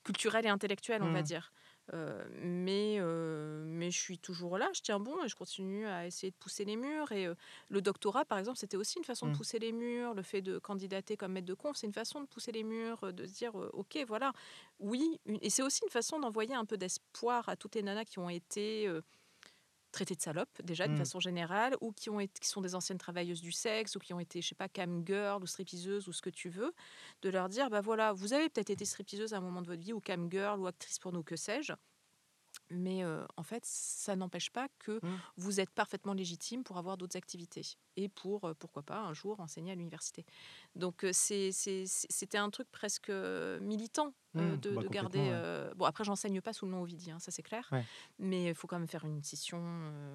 culturelles 0.03 0.47
et 0.47 0.49
intellectuelles, 0.49 1.03
on 1.03 1.11
va 1.11 1.21
mmh. 1.21 1.23
dire. 1.23 1.53
Euh, 1.93 2.23
mais, 2.41 2.97
euh, 2.99 3.63
mais 3.65 3.89
je 3.91 3.97
suis 3.97 4.19
toujours 4.19 4.57
là, 4.57 4.69
je 4.73 4.81
tiens 4.81 4.99
bon 4.99 5.23
et 5.23 5.27
je 5.27 5.35
continue 5.35 5.87
à 5.87 6.05
essayer 6.05 6.31
de 6.31 6.35
pousser 6.35 6.65
les 6.65 6.75
murs. 6.75 7.11
Et 7.11 7.25
euh, 7.25 7.35
le 7.69 7.81
doctorat, 7.81 8.25
par 8.25 8.37
exemple, 8.37 8.57
c'était 8.57 8.77
aussi 8.77 8.97
une 8.97 9.03
façon 9.03 9.27
de 9.27 9.31
mmh. 9.31 9.37
pousser 9.37 9.59
les 9.59 9.71
murs. 9.71 10.13
Le 10.13 10.21
fait 10.21 10.41
de 10.41 10.59
candidater 10.59 11.17
comme 11.17 11.33
maître 11.33 11.47
de 11.47 11.53
conf, 11.53 11.77
c'est 11.77 11.87
une 11.87 11.93
façon 11.93 12.21
de 12.21 12.27
pousser 12.27 12.51
les 12.51 12.63
murs, 12.63 13.13
de 13.13 13.25
se 13.25 13.33
dire, 13.33 13.55
OK, 13.73 13.97
voilà, 14.07 14.33
oui. 14.79 15.19
Et 15.41 15.49
c'est 15.49 15.63
aussi 15.63 15.81
une 15.83 15.91
façon 15.91 16.19
d'envoyer 16.19 16.55
un 16.55 16.65
peu 16.65 16.77
d'espoir 16.77 17.49
à 17.49 17.55
toutes 17.55 17.75
les 17.75 17.83
nanas 17.83 18.05
qui 18.05 18.19
ont 18.19 18.29
été 18.29 18.87
traitées 19.91 20.15
de 20.15 20.21
salopes 20.21 20.61
déjà 20.63 20.87
de 20.87 20.93
Mm. 20.93 20.95
façon 20.95 21.19
générale 21.19 21.75
ou 21.81 21.91
qui 21.91 22.09
ont 22.09 22.19
été, 22.19 22.39
qui 22.39 22.47
sont 22.49 22.61
des 22.61 22.75
anciennes 22.75 22.97
travailleuses 22.97 23.41
du 23.41 23.51
sexe 23.51 23.95
ou 23.95 23.99
qui 23.99 24.13
ont 24.13 24.19
été 24.19 24.41
je 24.41 24.49
sais 24.49 24.55
pas 24.55 24.69
cam 24.69 25.03
girl 25.05 25.41
ou 25.43 25.47
stripteaseuse 25.47 26.07
ou 26.07 26.13
ce 26.13 26.21
que 26.21 26.29
tu 26.29 26.49
veux 26.49 26.73
de 27.21 27.29
leur 27.29 27.49
dire 27.49 27.69
bah 27.69 27.81
voilà 27.81 28.13
vous 28.13 28.33
avez 28.33 28.49
peut-être 28.49 28.69
été 28.69 28.85
stripteaseuse 28.85 29.33
à 29.33 29.37
un 29.37 29.41
moment 29.41 29.61
de 29.61 29.67
votre 29.67 29.81
vie 29.81 29.93
ou 29.93 29.99
cam 30.01 30.29
girl 30.31 30.59
ou 30.59 30.67
actrice 30.67 30.99
porno 30.99 31.23
que 31.23 31.35
sais-je 31.35 31.73
mais 32.69 33.03
euh, 33.03 33.25
en 33.37 33.43
fait 33.43 33.63
ça 33.65 34.15
n'empêche 34.15 34.49
pas 34.51 34.67
que 34.79 34.99
Mm. 35.01 35.15
vous 35.37 35.59
êtes 35.59 35.71
parfaitement 35.71 36.13
légitime 36.13 36.63
pour 36.63 36.77
avoir 36.77 36.97
d'autres 36.97 37.17
activités 37.17 37.65
et 37.95 38.09
pour 38.09 38.45
euh, 38.45 38.53
pourquoi 38.53 38.83
pas 38.83 38.99
un 38.99 39.13
jour 39.13 39.39
enseigner 39.39 39.71
à 39.71 39.75
l'université 39.75 40.25
donc 40.75 41.03
euh, 41.03 41.11
c'était 41.13 42.37
un 42.37 42.49
truc 42.49 42.69
presque 42.71 43.09
militant 43.09 44.13
euh, 44.37 44.55
Mm. 44.55 44.57
de, 44.57 44.75
Bah, 44.75 44.81
de 44.83 44.87
garder 44.87 45.19
ouais. 45.19 45.75
bon 45.75 45.85
après 45.85 46.03
j'enseigne 46.03 46.39
pas 46.41 46.53
sous 46.53 46.65
le 46.65 46.71
nom 46.71 46.81
Ovidie 46.83 47.09
hein, 47.11 47.19
ça 47.19 47.31
c'est 47.31 47.41
clair 47.43 47.67
Ouais. 47.71 47.87
mais 48.19 48.45
il 48.49 48.55
faut 48.55 48.67
quand 48.67 48.77
même 48.77 48.87
faire 48.87 49.05
une 49.05 49.23
scission 49.23 49.59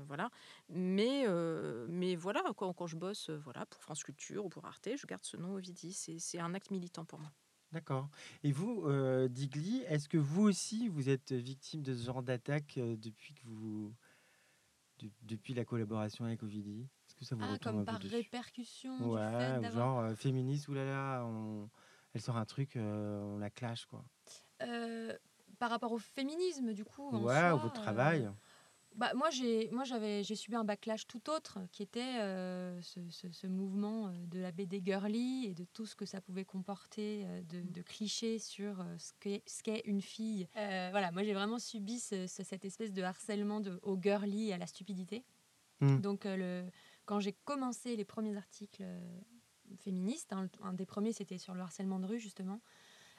voilà 0.07 0.31
mais 0.69 1.27
mais 1.89 2.15
voilà 2.17 2.43
quand, 2.57 2.73
quand 2.73 2.87
je 2.87 2.97
bosse 2.97 3.31
voilà 3.31 3.67
pour 3.67 3.83
France 3.83 4.05
Culture 4.05 4.45
ou 4.45 4.49
pour 4.49 4.65
Arte 4.67 4.89
je 4.97 5.07
garde 5.07 5.25
ce 5.25 5.37
nom 5.37 5.55
Ovidie 5.55 5.93
c'est 5.93 6.39
un 6.39 6.55
acte 6.55 6.71
militant 6.71 7.05
pour 7.05 7.19
moi 7.19 7.33
D'accord. 7.75 8.09
Et 8.45 8.53
vous, 8.53 8.85
euh, 8.87 9.27
Digli, 9.27 9.83
est-ce 9.89 10.09
que 10.09 10.17
vous 10.17 10.43
aussi, 10.43 10.87
vous 10.87 11.09
êtes 11.09 11.33
victime 11.33 11.83
de 11.83 11.93
ce 11.93 12.05
genre 12.05 12.23
d'attaque 12.23 12.79
euh, 12.79 12.97
depuis 12.97 13.35
que 13.35 13.41
vous, 13.47 13.93
de- 15.01 15.11
depuis 15.23 15.55
la 15.55 15.65
collaboration 15.65 16.25
avec 16.25 16.45
Ovidie 16.45 16.87
Est-ce 17.09 17.17
que 17.17 17.25
ça 17.25 17.35
vous 17.35 17.43
Ah, 17.43 17.59
comme 17.61 17.85
par 17.85 18.01
répercussion 18.01 18.97
du 18.97 19.07
Ouais, 19.07 19.21
fait 19.21 19.59
ou 19.59 19.63
d'avoir 19.63 19.73
genre 19.73 19.99
euh, 20.05 20.15
féministe, 20.15 20.69
oulala, 20.69 21.25
on... 21.27 21.69
elle 22.15 22.21
sort 22.21 22.37
un 22.37 22.45
truc, 22.45 22.77
euh, 22.77 23.21
on 23.23 23.39
la 23.39 23.51
clash, 23.51 23.87
quoi. 23.87 24.05
Euh, 24.63 25.19
par 25.59 25.71
rapport 25.71 25.91
au 25.91 25.99
féminisme, 25.99 26.73
du 26.75 26.85
coup. 26.85 27.09
en 27.09 27.19
Ouais, 27.25 27.35
soi, 27.35 27.57
ou 27.57 27.59
votre 27.59 27.81
euh, 27.81 27.83
travail. 27.83 28.31
Bah, 28.95 29.13
moi, 29.15 29.31
j'ai, 29.31 29.71
moi 29.71 29.85
j'avais, 29.85 30.23
j'ai 30.23 30.35
subi 30.37 30.57
un 30.57 30.65
backlash 30.65 31.07
tout 31.07 31.29
autre, 31.31 31.59
qui 31.73 31.83
était 31.83 32.21
euh, 32.21 32.81
ce, 32.83 33.01
ce- 33.11 33.31
ce 33.33 33.47
mouvement 33.47 34.09
euh, 34.09 34.27
de 34.27 34.39
la 34.41 34.53
BD 34.53 34.81
girly 34.85 35.47
et 35.47 35.55
de 35.55 35.65
tout 35.65 35.85
ce 35.87 35.95
que 35.97 36.07
ça 36.07 36.21
pouvait 36.21 36.45
comporter 36.45 37.25
euh, 37.27 37.43
de, 37.43 37.63
de 37.63 37.83
clichés 37.83 38.39
sur 38.39 38.85
ce 38.99 39.13
qu'est, 39.21 39.43
ce 39.49 39.63
qu'est 39.63 39.83
une 39.87 40.01
fille. 40.01 40.49
Euh, 40.57 40.89
voilà, 40.93 41.11
moi, 41.13 41.23
j'ai 41.25 41.35
vraiment 41.35 41.59
subi 41.59 41.99
ce- 41.99 42.27
ce- 42.27 42.43
cette 42.45 42.65
espèce 42.65 42.93
de 42.93 43.03
harcèlement 43.03 43.61
de, 43.61 43.79
au 43.83 44.01
girly 44.01 44.49
et 44.49 44.53
à 44.53 44.59
la 44.59 44.67
stupidité. 44.67 45.25
Mm. 45.81 46.01
Donc, 46.01 46.25
euh, 46.27 46.37
le, 46.65 46.71
quand 47.05 47.21
j'ai 47.21 47.33
commencé 47.45 47.97
les 47.97 48.05
premiers 48.05 48.37
articles 48.37 48.85
féministes, 49.81 50.33
hein, 50.33 50.49
un 50.63 50.73
des 50.73 50.87
premiers, 50.87 51.13
c'était 51.13 51.39
sur 51.39 51.55
le 51.55 51.61
harcèlement 51.63 51.99
de 51.99 52.07
rue, 52.07 52.21
justement. 52.21 52.61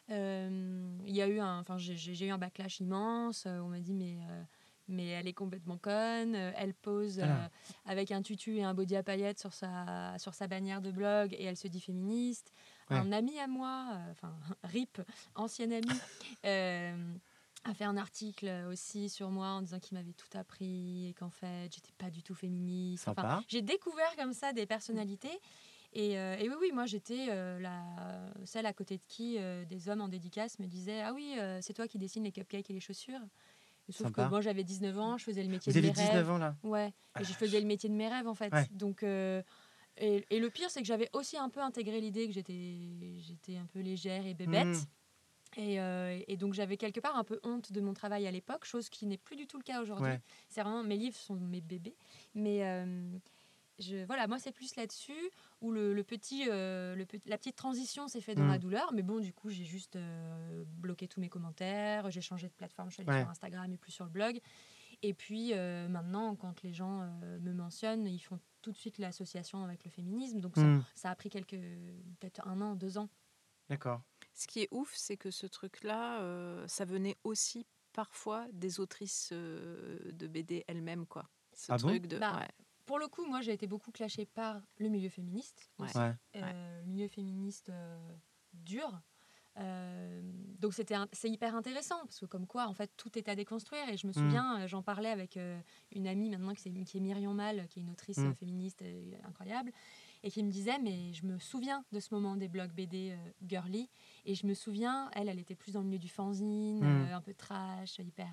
Il 0.09 1.15
y 1.15 1.21
a 1.21 1.27
eu 1.27 1.39
un, 1.39 1.59
enfin, 1.59 1.77
j'ai, 1.77 1.95
j'ai- 1.95 2.27
eu 2.27 2.29
un 2.29 2.38
backlash 2.38 2.79
immense. 2.79 3.45
on 3.47 3.67
m'a 3.69 3.79
dit, 3.79 3.93
mais, 3.93 4.17
mais 4.87 5.07
elle 5.07 5.27
est 5.27 5.33
complètement 5.33 5.77
conne. 5.77 6.35
euh, 6.35 6.51
Elle 6.57 6.73
pose 6.73 7.19
euh, 7.19 7.23
Ah. 7.25 7.49
avec 7.85 8.11
un 8.11 8.21
tutu 8.21 8.57
et 8.57 8.63
un 8.63 8.73
body 8.73 8.95
à 8.95 9.03
paillettes 9.03 9.39
sur 9.39 9.53
sa, 9.53 10.17
sur 10.19 10.33
sa 10.33 10.47
bannière 10.47 10.81
de 10.81 10.91
blog 10.91 11.33
et 11.33 11.43
elle 11.45 11.57
se 11.57 11.67
dit 11.67 11.81
féministe. 11.81 12.51
Ouais. 12.89 12.97
Un 12.97 13.11
ami 13.11 13.39
à 13.39 13.47
moi, 13.47 13.87
euh, 13.93 14.11
enfin, 14.11 14.35
RIP, 14.63 15.01
ancien 15.35 15.71
ami, 15.71 15.87
euh, 16.45 17.13
a 17.63 17.73
fait 17.73 17.85
un 17.85 17.97
article 17.97 18.47
aussi 18.69 19.09
sur 19.09 19.31
moi 19.31 19.47
en 19.47 19.61
disant 19.61 19.79
qu'il 19.79 19.97
m'avait 19.97 20.13
tout 20.13 20.37
appris 20.37 21.07
et 21.09 21.13
qu'en 21.13 21.31
fait, 21.31 21.67
j'étais 21.73 21.93
pas 21.97 22.11
du 22.11 22.21
tout 22.21 22.35
féministe. 22.35 23.07
Enfin, 23.07 23.43
j'ai 23.47 23.61
découvert 23.63 24.15
comme 24.17 24.33
ça 24.33 24.53
des 24.53 24.65
personnalités. 24.67 25.39
Et, 25.93 26.19
euh, 26.19 26.35
et 26.37 26.49
oui, 26.49 26.55
oui, 26.59 26.71
moi 26.73 26.85
j'étais 26.85 27.27
euh, 27.29 27.57
la, 27.59 27.81
celle 28.43 28.65
à 28.65 28.73
côté 28.73 28.97
de 28.97 29.03
qui 29.07 29.37
euh, 29.39 29.63
des 29.63 29.87
hommes 29.87 30.01
en 30.01 30.09
dédicace 30.09 30.59
me 30.59 30.67
disaient 30.67 31.01
Ah 31.01 31.13
oui, 31.13 31.35
euh, 31.39 31.59
c'est 31.61 31.73
toi 31.73 31.87
qui 31.87 31.97
dessines 31.97 32.23
les 32.25 32.33
cupcakes 32.33 32.69
et 32.69 32.73
les 32.73 32.81
chaussures. 32.81 33.21
Sauf 33.89 34.07
Sympa. 34.07 34.25
que 34.25 34.29
moi 34.29 34.41
j'avais 34.41 34.63
19 34.63 34.97
ans, 34.97 35.17
je 35.17 35.23
faisais 35.25 35.43
le 35.43 35.49
métier 35.49 35.71
Vous 35.71 35.79
de 35.79 35.85
mes 35.85 35.91
19 35.91 36.11
rêves. 36.13 36.29
ans, 36.31 36.37
là 36.37 36.55
Ouais, 36.63 36.93
Ah, 37.13 37.21
et 37.21 37.23
je 37.23 37.29
la 37.29 37.35
faisais 37.35 37.59
le 37.59 37.67
métier 37.67 37.89
de 37.89 37.93
mes 37.95 38.07
rêves 38.07 38.27
en 38.27 38.33
fait. 38.33 38.51
Ouais. 38.53 38.67
Donc, 38.71 39.03
euh, 39.03 39.41
et, 39.97 40.25
et 40.29 40.39
le 40.39 40.49
pire, 40.49 40.69
c'est 40.71 40.81
que 40.81 40.87
j'avais 40.87 41.09
aussi 41.13 41.37
un 41.37 41.49
peu 41.49 41.61
intégré 41.61 42.01
l'idée 42.01 42.27
que 42.27 42.33
j'étais, 42.33 42.77
j'étais 43.19 43.57
un 43.57 43.65
peu 43.67 43.79
légère 43.79 44.25
et 44.25 44.33
bébête. 44.33 44.65
Mm. 44.67 44.81
Et, 45.57 45.79
euh, 45.79 46.19
et 46.27 46.35
donc 46.35 46.53
j'avais 46.53 46.75
quelque 46.75 46.99
part 46.99 47.15
un 47.15 47.23
peu 47.23 47.39
honte 47.43 47.71
de 47.71 47.79
mon 47.79 47.93
travail 47.93 48.27
à 48.27 48.31
l'époque, 48.31 48.65
chose 48.65 48.89
qui 48.89 49.05
n'est 49.05 49.17
plus 49.17 49.37
du 49.37 49.47
tout 49.47 49.57
le 49.57 49.63
cas 49.63 49.81
aujourd'hui. 49.81 50.07
Ouais. 50.11 50.21
C'est 50.49 50.61
vraiment 50.61 50.83
mes 50.83 50.97
livres 50.97 51.15
sont 51.15 51.35
mes 51.35 51.61
bébés, 51.61 51.95
mais 52.33 52.65
euh, 52.65 53.09
je, 53.79 54.05
voilà, 54.05 54.27
moi 54.27 54.39
c'est 54.39 54.51
plus 54.51 54.75
là-dessus 54.75 55.29
où 55.61 55.71
le, 55.71 55.93
le 55.93 56.03
petit, 56.03 56.45
euh, 56.49 56.95
le 56.95 57.05
la 57.25 57.38
petite 57.38 57.55
transition 57.55 58.07
s'est 58.07 58.21
faite 58.21 58.38
dans 58.38 58.45
Mm. 58.45 58.49
la 58.49 58.57
douleur, 58.59 58.93
mais 58.93 59.01
bon 59.03 59.19
du 59.19 59.33
coup 59.33 59.49
j'ai 59.49 59.63
juste 59.65 59.95
euh, 59.95 60.63
bloqué 60.65 61.07
tous 61.07 61.19
mes 61.19 61.29
commentaires, 61.29 62.09
j'ai 62.11 62.21
changé 62.21 62.47
de 62.47 62.53
plateforme, 62.53 62.89
je 62.89 62.95
suis 62.95 63.01
allée 63.01 63.11
Ouais. 63.11 63.21
sur 63.21 63.29
Instagram 63.29 63.71
et 63.71 63.77
plus 63.77 63.91
sur 63.91 64.05
le 64.05 64.11
blog. 64.11 64.39
Et 65.01 65.13
puis 65.13 65.51
euh, 65.53 65.88
maintenant, 65.89 66.35
quand 66.35 66.63
les 66.63 66.73
gens 66.73 67.01
euh, 67.01 67.39
me 67.39 67.53
mentionnent, 67.53 68.07
ils 68.07 68.19
font 68.19 68.39
tout 68.61 68.71
de 68.71 68.77
suite 68.77 68.97
l'association 68.97 69.63
avec 69.63 69.83
le 69.83 69.91
féminisme. 69.91 70.39
Donc 70.39 70.55
ça, 70.55 70.63
Mm. 70.65 70.83
ça 70.95 71.09
a 71.11 71.15
pris 71.15 71.29
quelques, 71.29 71.59
peut-être 72.19 72.47
un 72.47 72.61
an, 72.61 72.75
deux 72.75 72.97
ans. 72.97 73.09
D'accord. 73.69 74.01
Ce 74.33 74.47
qui 74.47 74.61
est 74.61 74.67
ouf, 74.71 74.93
c'est 74.95 75.17
que 75.17 75.31
ce 75.31 75.45
truc-là, 75.47 76.21
euh, 76.21 76.67
ça 76.67 76.85
venait 76.85 77.17
aussi 77.23 77.65
parfois 77.93 78.47
des 78.53 78.79
autrices 78.79 79.29
euh, 79.31 79.99
de 80.11 80.27
BD 80.27 80.63
elles-mêmes, 80.67 81.05
quoi. 81.05 81.29
Ce 81.53 81.71
Ah 81.71 81.77
bon? 81.77 81.88
truc 81.89 82.07
de. 82.07 82.17
Bah, 82.19 82.39
ouais. 82.39 82.64
Pour 82.85 82.99
le 82.99 83.07
coup, 83.07 83.25
moi, 83.25 83.41
j'ai 83.41 83.53
été 83.53 83.67
beaucoup 83.67 83.91
clashée 83.91 84.25
par 84.25 84.61
le 84.77 84.89
milieu 84.89 85.09
féministe. 85.09 85.69
Ouais. 85.79 85.85
aussi. 85.87 85.97
Ouais. 85.97 86.13
Euh, 86.37 86.81
Le 86.81 86.87
milieu 86.87 87.07
féministe 87.07 87.69
euh, 87.69 87.97
dur. 88.53 89.01
Euh, 89.57 90.21
donc 90.59 90.73
c'était 90.73 90.95
c'est 91.13 91.29
hyper 91.29 91.55
intéressant 91.55 91.97
parce 92.01 92.19
que 92.19 92.25
comme 92.25 92.45
quoi 92.45 92.67
en 92.67 92.73
fait 92.73 92.91
tout 92.97 93.17
est 93.17 93.29
à 93.29 93.35
déconstruire 93.37 93.87
et 93.87 93.95
je 93.95 94.05
me 94.05 94.11
souviens 94.11 94.59
euh, 94.59 94.67
j'en 94.67 94.81
parlais 94.83 95.07
avec 95.07 95.37
euh, 95.37 95.57
une 95.93 96.07
amie 96.07 96.29
maintenant 96.29 96.53
qui, 96.53 96.67
est- 96.67 96.83
qui 96.83 96.97
est 96.97 96.99
Myriam 96.99 97.33
Mal 97.33 97.65
qui 97.69 97.79
est 97.79 97.83
une 97.83 97.89
autrice 97.89 98.17
Mm. 98.17 98.33
féministe 98.35 98.81
euh, 98.81 99.13
incroyable 99.23 99.71
et 100.23 100.29
qui 100.29 100.43
me 100.43 100.51
disait 100.51 100.77
mais 100.79 101.13
je 101.13 101.25
me 101.25 101.39
souviens 101.39 101.85
de 101.93 102.01
ce 102.01 102.13
moment 102.13 102.35
des 102.35 102.49
blogs 102.49 102.73
BD 102.73 103.11
euh, 103.11 103.31
girly 103.47 103.89
et 104.25 104.35
je 104.35 104.45
me 104.45 104.53
souviens 104.53 105.09
elle 105.13 105.29
elle 105.29 105.39
était 105.39 105.55
plus 105.55 105.71
dans 105.71 105.79
le 105.79 105.85
milieu 105.87 105.99
du 105.99 106.09
fanzine 106.09 106.81
Mm. 106.83 106.83
euh, 107.11 107.15
un 107.15 107.21
peu 107.21 107.33
trash 107.33 107.97
hyper 107.99 108.27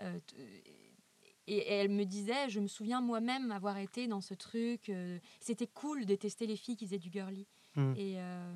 euh, 0.00 0.18
euh, 0.40 0.40
et, 1.46 1.72
elle 1.72 1.90
me 1.90 2.04
disait, 2.04 2.48
je 2.48 2.60
me 2.60 2.66
souviens 2.68 3.00
moi-même 3.00 3.50
avoir 3.52 3.76
été 3.78 4.06
dans 4.06 4.20
ce 4.20 4.34
truc. 4.34 4.88
euh, 4.88 5.18
C'était 5.40 5.66
cool 5.66 6.06
de 6.06 6.14
tester 6.14 6.46
les 6.46 6.56
filles 6.56 6.76
qui 6.76 6.86
faisaient 6.86 6.98
du 6.98 7.10
girly. 7.10 7.46
Mm. 7.76 7.92
Et 7.96 8.14
euh, 8.18 8.54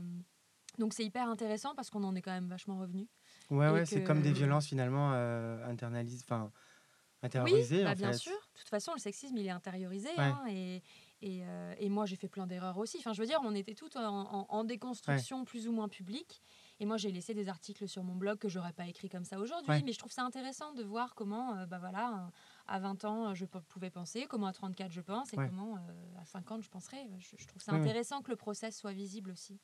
donc 0.78 0.94
c'est 0.94 1.04
hyper 1.04 1.28
intéressant 1.28 1.74
parce 1.74 1.90
qu'on 1.90 2.04
en 2.04 2.14
est 2.14 2.22
quand 2.22 2.32
même 2.32 2.48
vachement 2.48 2.78
revenu. 2.78 3.08
Ouais, 3.50 3.70
ouais, 3.70 3.84
c'est 3.86 4.04
comme 4.04 4.22
des 4.22 4.32
violences 4.32 4.66
finalement 4.66 5.12
euh, 5.14 5.64
internalisées, 5.66 6.22
enfin 6.28 6.44
Oui, 6.52 7.18
intériorisées 7.22 7.84
bah, 7.84 7.92
en 7.92 7.94
bien 7.94 8.12
fait. 8.12 8.18
sûr. 8.18 8.32
De 8.54 8.58
toute 8.60 8.68
façon, 8.68 8.92
le 8.94 9.00
sexisme, 9.00 9.36
il 9.36 9.46
est 9.46 9.50
intériorisé. 9.50 10.08
Ouais. 10.10 10.14
hein, 10.18 10.44
et, 10.48 10.82
et, 11.20 11.42
et 11.80 11.88
moi, 11.88 12.06
j'ai 12.06 12.14
fait 12.16 12.28
plein 12.28 12.46
d'erreurs 12.46 12.78
aussi. 12.78 12.98
Enfin, 12.98 13.12
je 13.12 13.20
veux 13.20 13.26
dire, 13.26 13.40
on 13.42 13.54
était 13.54 13.74
toutes 13.74 13.96
en, 13.96 14.20
en- 14.32 14.46
en 14.48 14.64
déconstruction 14.64 15.44
plus 15.44 15.66
ou 15.66 15.72
moins 15.72 15.88
publique. 15.88 16.40
Et 16.80 16.86
moi, 16.86 16.96
j'ai 16.96 17.10
laissé 17.10 17.34
des 17.34 17.48
articles 17.48 17.88
sur 17.88 18.04
mon 18.04 18.14
blog 18.14 18.38
que 18.38 18.48
j'aurais 18.48 18.72
pas 18.72 18.86
écrit 18.86 19.08
comme 19.08 19.24
ça 19.24 19.40
aujourd'hui. 19.40 19.68
Ouais. 19.72 19.82
Mais 19.84 19.92
je 19.92 19.98
trouve 19.98 20.12
ça 20.12 20.22
intéressant 20.22 20.72
de 20.74 20.84
voir 20.84 21.16
comment, 21.16 21.56
euh, 21.56 21.66
bah 21.66 21.78
voilà, 21.80 22.30
à 22.68 22.78
20 22.78 23.04
ans, 23.04 23.34
je 23.34 23.44
p- 23.46 23.58
pouvais 23.68 23.90
penser, 23.90 24.26
comment 24.28 24.46
à 24.46 24.52
34, 24.52 24.92
je 24.92 25.00
pense, 25.00 25.32
et 25.32 25.36
Ouais. 25.36 25.48
comment 25.48 25.76
euh, 25.76 26.20
à 26.20 26.24
50, 26.26 26.62
je 26.62 26.68
penserais. 26.70 27.08
Je, 27.18 27.36
je 27.38 27.46
trouve 27.46 27.62
ça 27.62 27.72
intéressant 27.72 28.22
que 28.22 28.30
le 28.30 28.36
process 28.36 28.76
soit 28.78 28.92
visible 28.92 29.30
aussi. 29.30 29.58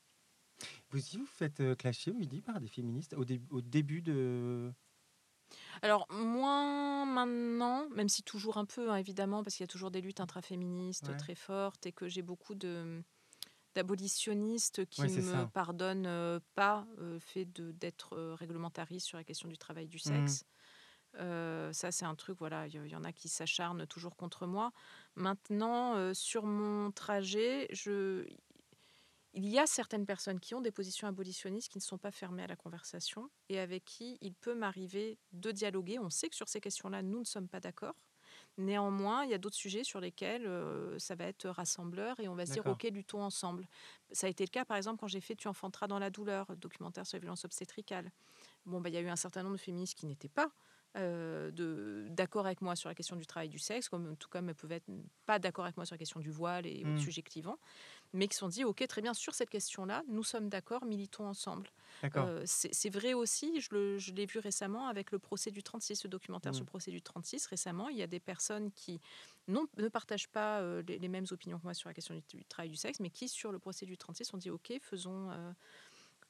Vous 0.91 0.99
aussi, 0.99 1.17
vous 1.19 1.27
faites 1.27 1.61
euh, 1.61 1.75
clasher, 1.75 2.13
oui, 2.13 2.27
dit 2.27 2.41
par 2.41 2.61
des 2.61 2.69
féministes 2.69 3.15
au, 3.15 3.25
dé- 3.25 3.43
au 3.51 3.61
début 3.61 4.03
de. 4.03 4.73
Alors, 5.83 6.07
moins 6.11 7.05
maintenant, 7.05 7.89
même 7.91 8.09
si 8.09 8.23
toujours 8.23 8.57
un 8.57 8.65
peu, 8.65 8.91
hein, 8.91 8.97
évidemment, 8.97 9.43
parce 9.43 9.57
qu'il 9.57 9.65
y 9.65 9.69
a 9.69 9.73
toujours 9.73 9.91
des 9.91 10.01
luttes 10.01 10.21
intraféministes 10.21 11.09
Ouais. 11.09 11.17
très 11.17 11.35
fortes 11.35 11.87
et 11.87 11.93
que 11.93 12.09
j'ai 12.09 12.23
beaucoup 12.23 12.55
de 12.55 13.03
d'abolitionnistes 13.75 14.87
qui 14.87 15.03
ne 15.03 15.09
me 15.21 15.23
ça. 15.33 15.51
pardonnent 15.53 16.07
euh, 16.07 16.39
pas 16.55 16.87
euh, 16.99 17.15
le 17.15 17.19
fait 17.19 17.45
de- 17.45 17.73
d'être 17.73 18.13
euh, 18.17 18.35
réglementariste 18.37 19.07
sur 19.07 19.19
la 19.19 19.25
question 19.25 19.49
du 19.49 19.59
travail 19.59 19.89
du 19.89 19.97
Mhm. 19.97 20.01
sexe. 20.29 20.45
Euh, 21.19 21.73
ça, 21.73 21.93
c'est 21.93 22.05
un 22.05 22.15
truc, 22.15 22.39
voilà, 22.39 22.67
il 22.67 22.75
y, 22.75 22.91
y 22.91 22.97
en 22.97 23.05
a 23.05 23.13
qui 23.13 23.29
s'acharnent 23.29 23.87
toujours 23.87 24.17
contre 24.17 24.47
moi. 24.47 24.73
Maintenant, 25.15 25.95
euh, 25.97 26.13
sur 26.15 26.45
mon 26.45 26.91
trajet, 26.91 27.69
je... 27.71 28.27
il 29.33 29.47
y 29.47 29.59
a 29.59 29.67
certaines 29.67 30.07
personnes 30.07 30.41
qui 30.41 30.55
ont 30.55 30.61
des 30.61 30.73
positions 30.73 31.07
abolitionnistes 31.07 31.71
qui 31.71 31.79
ne 31.79 31.83
sont 31.83 31.99
pas 31.99 32.11
fermées 32.11 32.43
à 32.43 32.47
la 32.47 32.57
conversation 32.57 33.31
et 33.49 33.61
avec 33.61 33.85
qui 33.85 34.19
il 34.21 34.35
peut 34.35 34.55
m'arriver 34.55 35.19
de 35.33 35.53
dialoguer. 35.53 35.99
On 35.99 36.11
sait 36.11 36.29
que 36.29 36.37
sur 36.37 36.49
ces 36.49 36.61
questions-là, 36.61 37.03
nous 37.03 37.21
ne 37.21 37.25
sommes 37.25 37.49
pas 37.49 37.61
d'accord. 37.61 37.95
Néanmoins, 38.57 39.25
il 39.25 39.31
y 39.31 39.35
a 39.35 39.39
d'autres 39.39 39.57
sujets 39.57 39.83
sur 39.83 40.01
lesquels 40.01 40.47
euh, 40.47 40.97
ça 40.99 41.17
va 41.17 41.25
être 41.25 41.49
rassembleur 41.49 42.19
et 42.21 42.29
on 42.29 42.37
va 42.37 42.47
se 42.47 42.53
dire. 42.53 42.67
OK, 42.67 42.85
luttons 42.85 43.23
ensemble. 43.23 43.69
Ça 44.13 44.29
a 44.29 44.31
été 44.31 44.45
le 44.45 44.51
cas, 44.51 44.65
par 44.65 44.77
exemple, 44.77 45.01
quand 45.01 45.09
j'ai 45.09 45.21
fait 45.21 45.35
Tu 45.35 45.49
enfanteras 45.49 45.89
dans 45.89 45.99
la 45.99 46.11
douleur, 46.11 46.57
documentaire 46.57 47.05
sur 47.07 47.17
la 47.17 47.21
violence 47.21 47.45
obstétricale. 47.45 48.11
Bon, 48.65 48.81
bah, 48.81 48.91
il 48.91 48.95
y 48.95 48.99
a 48.99 49.01
eu 49.01 49.09
un 49.09 49.17
certain 49.17 49.43
nombre 49.43 49.57
de 49.57 49.61
féministes 49.61 49.99
qui 49.99 50.07
n'étaient 50.07 50.29
pas 50.29 50.53
d'accord 50.95 52.47
avec 52.47 52.63
moi 52.63 52.77
sur 52.77 52.89
la 52.89 52.95
question 52.95 53.17
du 53.17 53.27
travail 53.27 53.49
du 53.49 53.59
sexe, 53.59 53.89
comme 53.89 54.17
tout 54.17 54.29
comme 54.29 54.49
elles 54.49 54.55
peuvent 54.55 54.73
être 54.73 54.87
pas 55.27 55.39
d'accord 55.39 55.65
avec 55.65 55.77
moi 55.77 55.85
sur 55.85 55.95
la 55.95 55.99
question 55.99 56.21
du 56.21 56.31
voile 56.31 56.67
et 56.67 56.85
mmh. 56.85 56.99
sujets 56.99 57.23
clivants, 57.23 57.59
mais 58.13 58.29
qui 58.29 58.37
sont 58.37 58.49
dit 58.49 58.65
ok 58.65 58.87
très 58.87 59.03
bien 59.03 59.13
sur 59.13 59.35
cette 59.35 59.51
question-là, 59.51 60.05
nous 60.09 60.23
sommes 60.23 60.49
d'accord, 60.49 60.85
militons 60.85 61.27
ensemble. 61.27 61.69
c'est 62.45 62.91
vrai 62.91 63.15
aussi, 63.15 63.61
je 63.61 64.13
l'ai 64.13 64.27
vu 64.27 64.39
récemment 64.39 64.87
avec 64.87 65.11
le 65.11 65.19
procès 65.19 65.51
du 65.51 65.63
36, 65.63 66.05
le 66.05 66.11
documentaire 66.11 66.53
mmh. 66.53 66.55
sur 66.55 66.65
le 66.65 66.69
procès 66.69 66.91
du 66.91 67.03
36 67.03 67.47
récemment, 67.47 67.89
il 67.89 67.97
y 67.97 68.03
a 68.03 68.07
des 68.07 68.21
personnes 68.21 68.71
qui 68.73 69.01
non, 69.49 69.67
ne 69.77 69.89
partagent 69.89 70.29
pas 70.29 70.63
les, 70.87 71.09
mêmes 71.09 71.27
opinions 71.31 71.59
que 71.59 71.65
moi 71.65 71.75
sur 71.75 71.89
la 71.89 71.95
question 71.95 72.15
du, 72.15 72.45
travail 72.45 72.71
du 72.71 72.77
sexe, 72.77 73.01
mais 73.01 73.11
qui 73.11 73.29
sur 73.29 73.51
le 73.51 73.59
procès 73.59 73.85
du 73.85 73.99
36 73.99 74.33
ont 74.33 74.39
dit 74.39 74.51
ok 74.51 74.79
faisons 74.81 75.31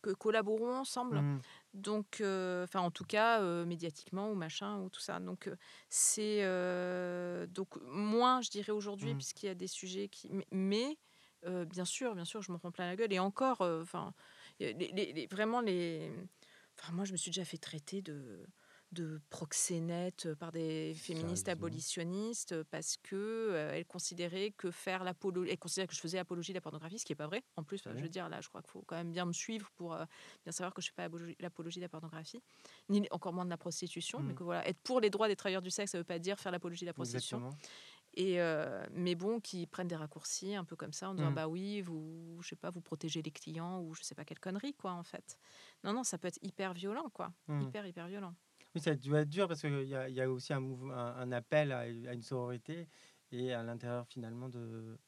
que 0.05 0.11
collaborons 0.11 0.77
ensemble. 0.77 1.21
Mmh. 1.21 1.41
Donc, 1.73 2.21
euh, 2.21 2.65
enfin, 2.65 2.81
en 2.81 2.91
tout 2.91 3.05
cas, 3.05 3.41
euh, 3.41 3.65
médiatiquement 3.65 4.31
ou 4.31 4.35
machin 4.35 4.79
ou 4.81 4.91
tout 4.91 5.01
ça. 5.01 5.19
Donc, 5.19 5.49
euh, 5.49 5.57
c'est 5.89 7.47
donc 7.49 7.77
moins, 7.87 8.41
je 8.43 8.51
dirais 8.51 8.73
aujourd'hui, 8.73 9.15
mmh. 9.15 9.17
puisqu'il 9.17 9.47
y 9.47 9.49
a 9.49 9.55
des 9.55 9.67
sujets 9.67 10.09
qui. 10.09 10.31
Mais, 10.51 10.99
bien 11.43 11.85
sûr, 11.85 12.15
bien 12.15 12.25
sûr, 12.25 12.43
je 12.43 12.53
me 12.53 12.57
rends 12.57 12.71
plein 12.71 12.87
la 12.87 12.97
gueule. 12.97 13.13
Et 13.13 13.19
encore, 13.19 13.61
enfin, 13.61 14.13
les, 14.61 15.27
vraiment 15.31 15.61
les. 15.61 16.13
Enfin, 16.79 16.93
moi, 16.93 17.05
je 17.05 17.13
me 17.13 17.17
suis 17.17 17.31
déjà 17.31 17.45
fait 17.45 17.59
traiter 17.59 18.03
de 18.03 18.45
de 18.95 19.21
proxénètes 19.29 20.33
par 20.35 20.53
des 20.53 20.95
féministes 20.95 21.49
abolitionnistes 21.49 22.63
parce 22.65 22.97
que 22.97 23.15
euh, 23.17 23.75
elles 23.75 23.85
considéraient 23.85 24.53
que 24.53 24.71
faire 24.71 25.05
l'apologie, 25.05 25.51
elles 25.51 25.59
considéraient 25.59 25.89
que 25.89 25.95
je 25.95 26.01
faisais 26.01 26.19
apologie 26.19 26.53
de 26.53 26.57
la 26.59 26.61
pornographie, 26.61 26.99
ce 26.99 27.05
qui 27.05 27.13
est 27.13 27.17
pas 27.17 27.27
vrai. 27.27 27.45
En 27.57 27.65
plus, 27.65 27.83
je 27.85 28.03
veux 28.03 28.09
dire 28.09 28.29
là, 28.29 28.41
je 28.41 28.49
crois 28.49 28.63
qu'il 28.63 28.71
faut 28.71 28.85
quand 28.87 28.97
même 28.97 29.13
bien 29.13 29.27
me 29.27 29.33
suivre 29.33 29.71
pour 29.77 29.95
euh, 29.95 30.05
bien 30.45 30.53
savoir 30.53 30.73
que 30.73 30.81
je 30.81 30.89
fais 30.89 31.09
pas 31.09 31.09
l'apologie 31.41 31.81
de 31.81 31.85
la 31.85 31.89
pornographie, 31.89 32.43
ni 32.89 33.07
encore 33.11 33.33
moins 33.33 33.45
de 33.45 33.51
la 33.51 33.59
prostitution, 33.59 34.21
mais 34.21 34.33
mmh. 34.33 34.37
que 34.37 34.45
voilà, 34.45 34.67
être 34.69 34.81
pour 34.83 35.01
les 35.01 35.11
droits 35.11 35.29
des 35.29 35.37
travailleurs 35.37 35.63
du 35.63 35.71
sexe, 35.71 35.93
ça 35.93 35.99
veut 35.99 36.05
pas 36.05 36.19
dire 36.19 36.39
faire 36.39 36.53
l'apologie 36.53 36.83
de 36.83 36.87
la 36.87 36.95
prostitution. 36.95 37.51
Et 38.17 38.41
euh, 38.41 38.85
mais 38.93 39.15
bon, 39.17 39.41
qui 39.41 39.67
prennent 39.67 39.89
des 39.89 39.97
raccourcis 39.97 40.55
un 40.55 40.65
peu 40.65 40.77
comme 40.77 40.93
ça 40.93 41.11
en 41.11 41.15
disant 41.15 41.33
mmh. 41.33 41.35
bah 41.35 41.49
oui, 41.49 41.81
vous, 41.81 42.39
je 42.43 42.51
sais 42.51 42.57
pas, 42.57 42.71
vous 42.71 42.81
protégez 42.81 43.23
les 43.23 43.33
clients 43.33 43.81
ou 43.81 43.95
je 43.95 44.03
sais 44.03 44.15
pas 44.15 44.25
quelle 44.25 44.39
connerie 44.39 44.75
quoi 44.75 44.93
en 44.93 45.03
fait. 45.03 45.37
Non 45.83 45.93
non, 45.93 46.05
ça 46.05 46.17
peut 46.17 46.29
être 46.29 46.39
hyper 46.43 46.75
violent 46.75 47.11
quoi, 47.11 47.33
mmh. 47.49 47.63
hyper 47.63 47.87
hyper 47.87 48.07
violent. 48.07 48.35
Oui, 48.75 48.81
ça 48.81 48.95
doit 48.97 49.21
être 49.21 49.29
dur 49.29 49.47
parce 49.47 49.61
qu'il 49.61 49.85
y, 49.85 49.95
a, 49.95 50.09
y 50.09 50.21
a 50.21 50.31
aussi 50.31 50.53
un, 50.53 50.61
mouvement, 50.61 50.95
un, 50.95 51.31
appel 51.33 51.71
à, 51.73 51.87
une 51.87 52.23
sororité 52.23 52.89
et 53.31 53.53
à 53.53 53.63
l'intérieur 53.63 54.07
finalement 54.09 54.49
de, 54.49 54.99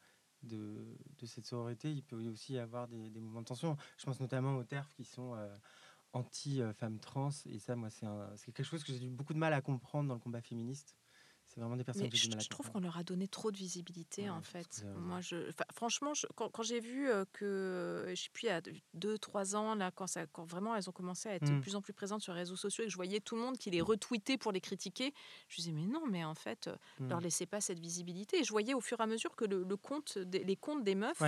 de, 0.42 0.96
de, 1.18 1.26
cette 1.26 1.46
sororité, 1.46 1.90
il 1.90 2.02
peut 2.02 2.16
aussi 2.28 2.54
y 2.54 2.58
avoir 2.58 2.86
des, 2.86 3.10
mouvements 3.20 3.40
de 3.40 3.46
tension. 3.46 3.76
Je 3.98 4.04
pense 4.04 4.20
notamment 4.20 4.56
aux 4.56 4.64
TERF 4.64 4.92
qui 4.92 5.04
sont 5.04 5.34
euh, 5.34 5.56
anti-femmes 6.12 7.00
trans 7.00 7.30
et 7.46 7.58
ça, 7.58 7.74
moi, 7.74 7.90
c'est 7.90 8.52
quelque 8.52 8.66
chose 8.66 8.84
que 8.84 8.92
j'ai 8.92 9.06
eu 9.06 9.10
beaucoup 9.10 9.34
de 9.34 9.38
mal 9.38 9.52
à 9.52 9.60
comprendre 9.60 10.08
dans 10.08 10.14
le 10.14 10.20
combat 10.20 10.40
féministe 10.40 10.96
c'est 11.56 11.62
vraiment 11.62 11.76
des 11.78 11.84
personnes 11.84 12.10
je, 12.12 12.38
je 12.38 12.48
trouve 12.50 12.70
qu'on 12.70 12.80
leur 12.80 12.98
a 12.98 13.02
donné 13.02 13.28
trop 13.28 13.50
de 13.50 13.56
visibilité 13.56 14.28
en 14.28 14.42
fait. 14.42 14.84
Moi, 14.98 15.22
je, 15.22 15.50
franchement, 15.72 16.12
quand, 16.34 16.62
j'ai 16.62 16.80
vu 16.80 17.08
que, 17.32 18.04
je 18.08 18.14
sais 18.14 18.28
plus, 18.30 18.42
il 18.42 18.48
y 18.48 18.50
a 18.50 18.60
deux, 18.92 19.16
trois 19.16 19.56
ans, 19.56 19.74
là, 19.74 19.90
quand, 19.90 20.06
ça, 20.06 20.26
quand 20.26 20.44
vraiment 20.44 20.76
elles 20.76 20.90
ont 20.90 20.92
commencé 20.92 21.30
à 21.30 21.34
être 21.36 21.46
de 21.46 21.52
mmh. 21.52 21.60
plus 21.62 21.74
en 21.74 21.80
plus 21.80 21.94
présentes 21.94 22.20
sur 22.20 22.34
les 22.34 22.40
réseaux 22.40 22.56
sociaux 22.56 22.84
et 22.84 22.88
que 22.88 22.92
je 22.92 22.96
voyais 22.96 23.20
tout 23.20 23.36
le 23.36 23.40
monde 23.40 23.56
qui 23.56 23.70
les 23.70 23.80
retweetait 23.80 24.36
pour 24.36 24.52
les 24.52 24.60
critiquer, 24.60 25.14
je 25.48 25.54
me 25.54 25.56
disais, 25.56 25.72
mais 25.72 25.86
non, 25.86 26.06
mais 26.06 26.24
en 26.24 26.34
fait, 26.34 26.68
ne 27.00 27.08
leur 27.08 27.20
mmh. 27.20 27.24
laissez 27.24 27.46
pas 27.46 27.62
cette 27.62 27.78
visibilité. 27.78 28.40
Et 28.40 28.44
je 28.44 28.50
voyais 28.50 28.74
au 28.74 28.82
fur 28.82 29.00
et 29.00 29.02
à 29.02 29.06
mesure 29.06 29.34
que 29.34 29.46
le, 29.46 29.64
compte, 29.78 30.18
les 30.30 30.56
comptes 30.56 30.84
des 30.84 30.94
meufs 30.94 31.22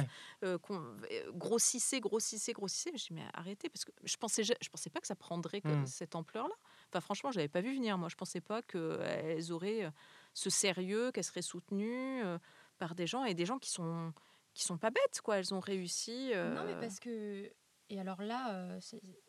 grossissaient, 1.33 2.01
grossissaient, 2.01 2.53
grossissaient. 2.53 2.91
Je 2.91 2.95
me 2.95 2.99
dis, 2.99 3.15
mais 3.15 3.25
arrêtez, 3.33 3.71
parce 3.71 3.87
que 3.87 3.93
je 4.05 4.17
pensais, 4.19 4.45
je, 4.45 4.53
pensais 4.71 4.91
pas 4.91 5.01
que 5.01 5.07
ça 5.07 5.17
prendrait 5.17 5.63
mmh. 5.65 5.87
cette 5.87 6.15
ampleur-là. 6.15 6.55
Enfin, 6.91 7.01
franchement, 7.01 7.33
je 7.33 7.39
n'avais 7.39 7.49
pas 7.49 7.63
vu 7.63 7.75
venir. 7.75 7.97
Moi, 7.97 8.11
je 8.11 8.17
pensais 8.17 8.43
pas 8.43 8.61
qu'elles 8.61 9.53
auraient 9.53 9.91
ce 10.39 10.51
sérieux, 10.51 11.11
qu'elles 11.13 11.25
seraient 11.25 11.43
soutenues 11.43 12.23
euh, 12.25 12.39
par 12.79 12.95
des 12.95 13.07
gens 13.07 13.25
et 13.25 13.35
des 13.35 13.45
gens 13.45 13.59
qui 13.59 13.71
sont 13.71 14.13
qui 14.55 14.65
sont 14.65 14.79
pas 14.79 14.91
bêtes 14.91 15.21
quoi. 15.23 15.39
Elles 15.39 15.53
ont 15.53 15.61
réussi. 15.61 16.31
Non 16.35 16.65
mais 16.65 16.75
euh. 16.75 16.81
parce 16.81 17.01
que 17.01 17.51
et 17.91 17.99
alors 17.99 18.21
là, 18.21 18.53
euh, 18.53 18.81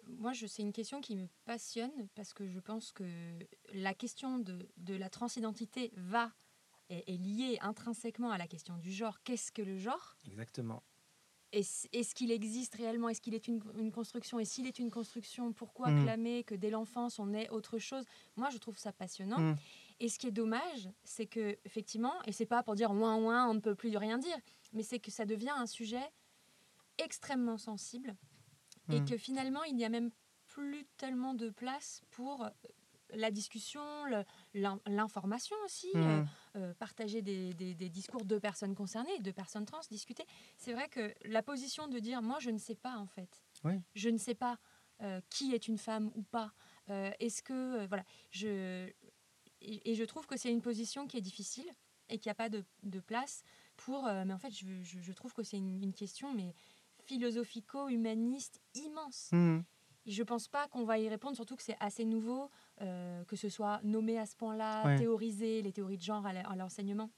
moi, 0.06 0.34
c'est 0.34 0.62
une 0.62 0.74
question 0.74 1.00
qui 1.00 1.16
me 1.16 1.28
passionne 1.46 2.10
parce 2.14 2.34
que 2.34 2.48
je 2.48 2.60
pense 2.60 2.92
que 2.92 3.06
la 3.74 3.94
question 3.94 4.38
de, 4.38 4.68
de 4.76 4.96
la 4.96 5.10
transidentité 5.10 5.94
va 5.96 6.32
est, 6.90 7.06
est, 7.08 7.18
liée 7.18 7.58
intrinsèquement 7.62 8.32
à 8.32 8.38
la 8.38 8.48
question 8.48 8.78
du 8.78 8.92
genre. 8.92 9.24
Qu'est-ce 9.24 9.54
que 9.54 9.62
le 9.62 9.78
genre? 9.78 10.18
Exactement. 10.26 10.84
Est-ce 11.52 12.14
qu'il 12.14 12.32
existe 12.32 12.76
réellement? 12.76 13.10
Est-ce 13.10 13.22
qu'il 13.22 13.34
est 13.34 13.48
une, 13.48 13.64
une, 13.78 13.92
construction? 13.92 14.40
Et 14.40 14.46
s'il 14.46 14.68
est 14.68 14.78
une 14.78 14.92
construction, 14.92 15.54
pourquoi 15.54 15.90
mmh. 15.90 16.04
clamer 16.04 16.44
que 16.44 16.54
dès 16.54 16.70
l'enfance 16.70 17.18
on 17.18 17.34
est 17.34 17.50
autre 17.50 17.80
chose? 17.80 18.04
Moi, 18.36 18.50
je 18.52 18.58
trouve 18.58 18.78
ça 18.78 18.92
passionnant. 18.92 19.40
Mmh. 19.40 19.56
Et 20.00 20.10
ce 20.10 20.18
qui 20.18 20.28
est 20.28 20.32
dommage, 20.32 20.90
c'est 21.04 21.26
que 21.26 21.58
effectivement, 21.66 22.14
et 22.24 22.32
c'est 22.32 22.46
pas 22.46 22.64
pour 22.64 22.76
dire 22.76 22.92
ouin 22.92 23.18
ouin, 23.18 23.48
on 23.50 23.54
ne 23.54 23.60
peut 23.60 23.76
plus 23.76 23.96
rien 23.98 24.18
dire, 24.18 24.38
mais 24.74 24.84
c'est 24.84 25.00
que 25.00 25.12
ça 25.12 25.26
devient 25.26 25.54
un 25.56 25.66
sujet 25.66 26.12
extrêmement 26.98 27.58
sensible 27.58 28.16
et 28.90 29.02
hmm. 29.02 29.06
que 29.06 29.18
finalement, 29.18 29.64
il 29.64 29.76
n'y 29.76 29.86
a 29.86 29.90
même 29.90 30.12
plus 30.48 30.86
tellement 30.98 31.34
de 31.34 31.50
place 31.50 32.02
pour 32.12 32.44
euh, 32.44 32.50
la 33.14 33.32
discussion, 33.32 33.82
l'information 34.54 35.56
aussi, 35.66 35.90
hmm. 35.94 35.98
euh, 35.98 36.24
euh, 36.58 36.74
partager 36.76 37.22
des, 37.22 37.54
discours 37.90 38.26
de 38.26 38.38
personnes 38.38 38.76
concernées, 38.76 39.20
de 39.20 39.32
personnes 39.32 39.66
trans, 39.66 39.80
discuter. 39.90 40.26
C'est 40.58 40.74
vrai 40.74 40.90
que 40.90 41.14
la 41.26 41.42
position 41.42 41.88
de 41.88 42.00
dire 42.00 42.22
moi 42.22 42.38
je 42.40 42.52
ne 42.52 42.58
sais 42.58 42.76
pas 42.76 42.98
en 42.98 43.08
fait, 43.08 43.44
je 43.96 44.10
ne 44.10 44.18
sais 44.18 44.36
pas 44.36 44.58
qui 45.30 45.54
est 45.54 45.70
une 45.70 45.78
femme 45.78 46.12
ou 46.14 46.24
pas, 46.24 46.52
est-ce 47.20 47.42
que 47.42 47.88
voilà, 47.88 48.04
je 48.32 48.92
et, 49.62 49.96
je 49.96 50.04
trouve 50.04 50.26
que 50.26 50.38
c'est 50.38 50.52
une 50.52 50.62
position 50.62 51.08
qui 51.08 51.18
est 51.18 51.22
difficile 51.22 51.70
et 52.10 52.18
qu'il 52.18 52.30
n'y 52.30 52.32
a 52.32 52.36
pas 52.36 52.50
de, 52.50 52.64
de 52.84 53.00
place 53.00 53.44
pour. 53.78 54.06
Euh, 54.08 54.24
mais 54.26 54.34
en 54.34 54.38
fait, 54.38 54.52
je, 54.52 54.68
je, 54.82 55.12
trouve 55.14 55.34
que 55.34 55.44
c'est 55.44 55.58
une, 55.58 55.94
question 55.94 56.34
mais 56.34 56.54
philosophico-humaniste 57.06 58.62
immense. 58.76 59.30
Mmh. 59.32 59.60
Et 60.06 60.12
je 60.12 60.24
pense 60.24 60.48
pas 60.48 60.68
qu'on 60.70 60.86
va 60.86 60.98
y 60.98 61.10
répondre, 61.10 61.36
surtout 61.36 61.56
que 61.56 61.64
c'est 61.64 61.78
assez 61.80 62.06
nouveau, 62.06 62.50
euh, 62.82 63.24
que 63.26 63.36
ce 63.36 63.50
soit 63.50 63.82
nommé 63.84 64.18
à 64.18 64.26
ce 64.26 64.36
point-là, 64.36 64.98
théorisé, 64.98 65.62
les 65.62 65.74
théories 65.74 65.98
de 65.98 66.04
genre 66.04 66.26
à 66.26 66.56
l'enseignement. 66.56 67.10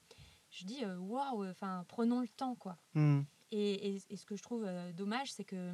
Je 0.50 0.66
dis, 0.66 0.84
euh, 0.84 0.98
waouh, 0.98 1.46
enfin, 1.50 1.86
prenons 1.88 2.20
le 2.20 2.28
temps, 2.28 2.56
quoi. 2.56 2.78
Mmh. 2.96 3.22
Et, 3.52 3.96
et, 4.10 4.16
ce 4.16 4.26
que 4.26 4.36
je 4.36 4.44
trouve 4.44 4.66
dommage, 4.94 5.32
c'est 5.32 5.44
que, 5.44 5.74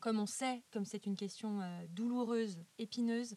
comme 0.00 0.20
on 0.20 0.26
sait, 0.26 0.62
comme 0.72 0.84
c'est 0.84 1.04
une 1.06 1.16
question 1.16 1.60
douloureuse, 1.90 2.58
épineuse, 2.78 3.36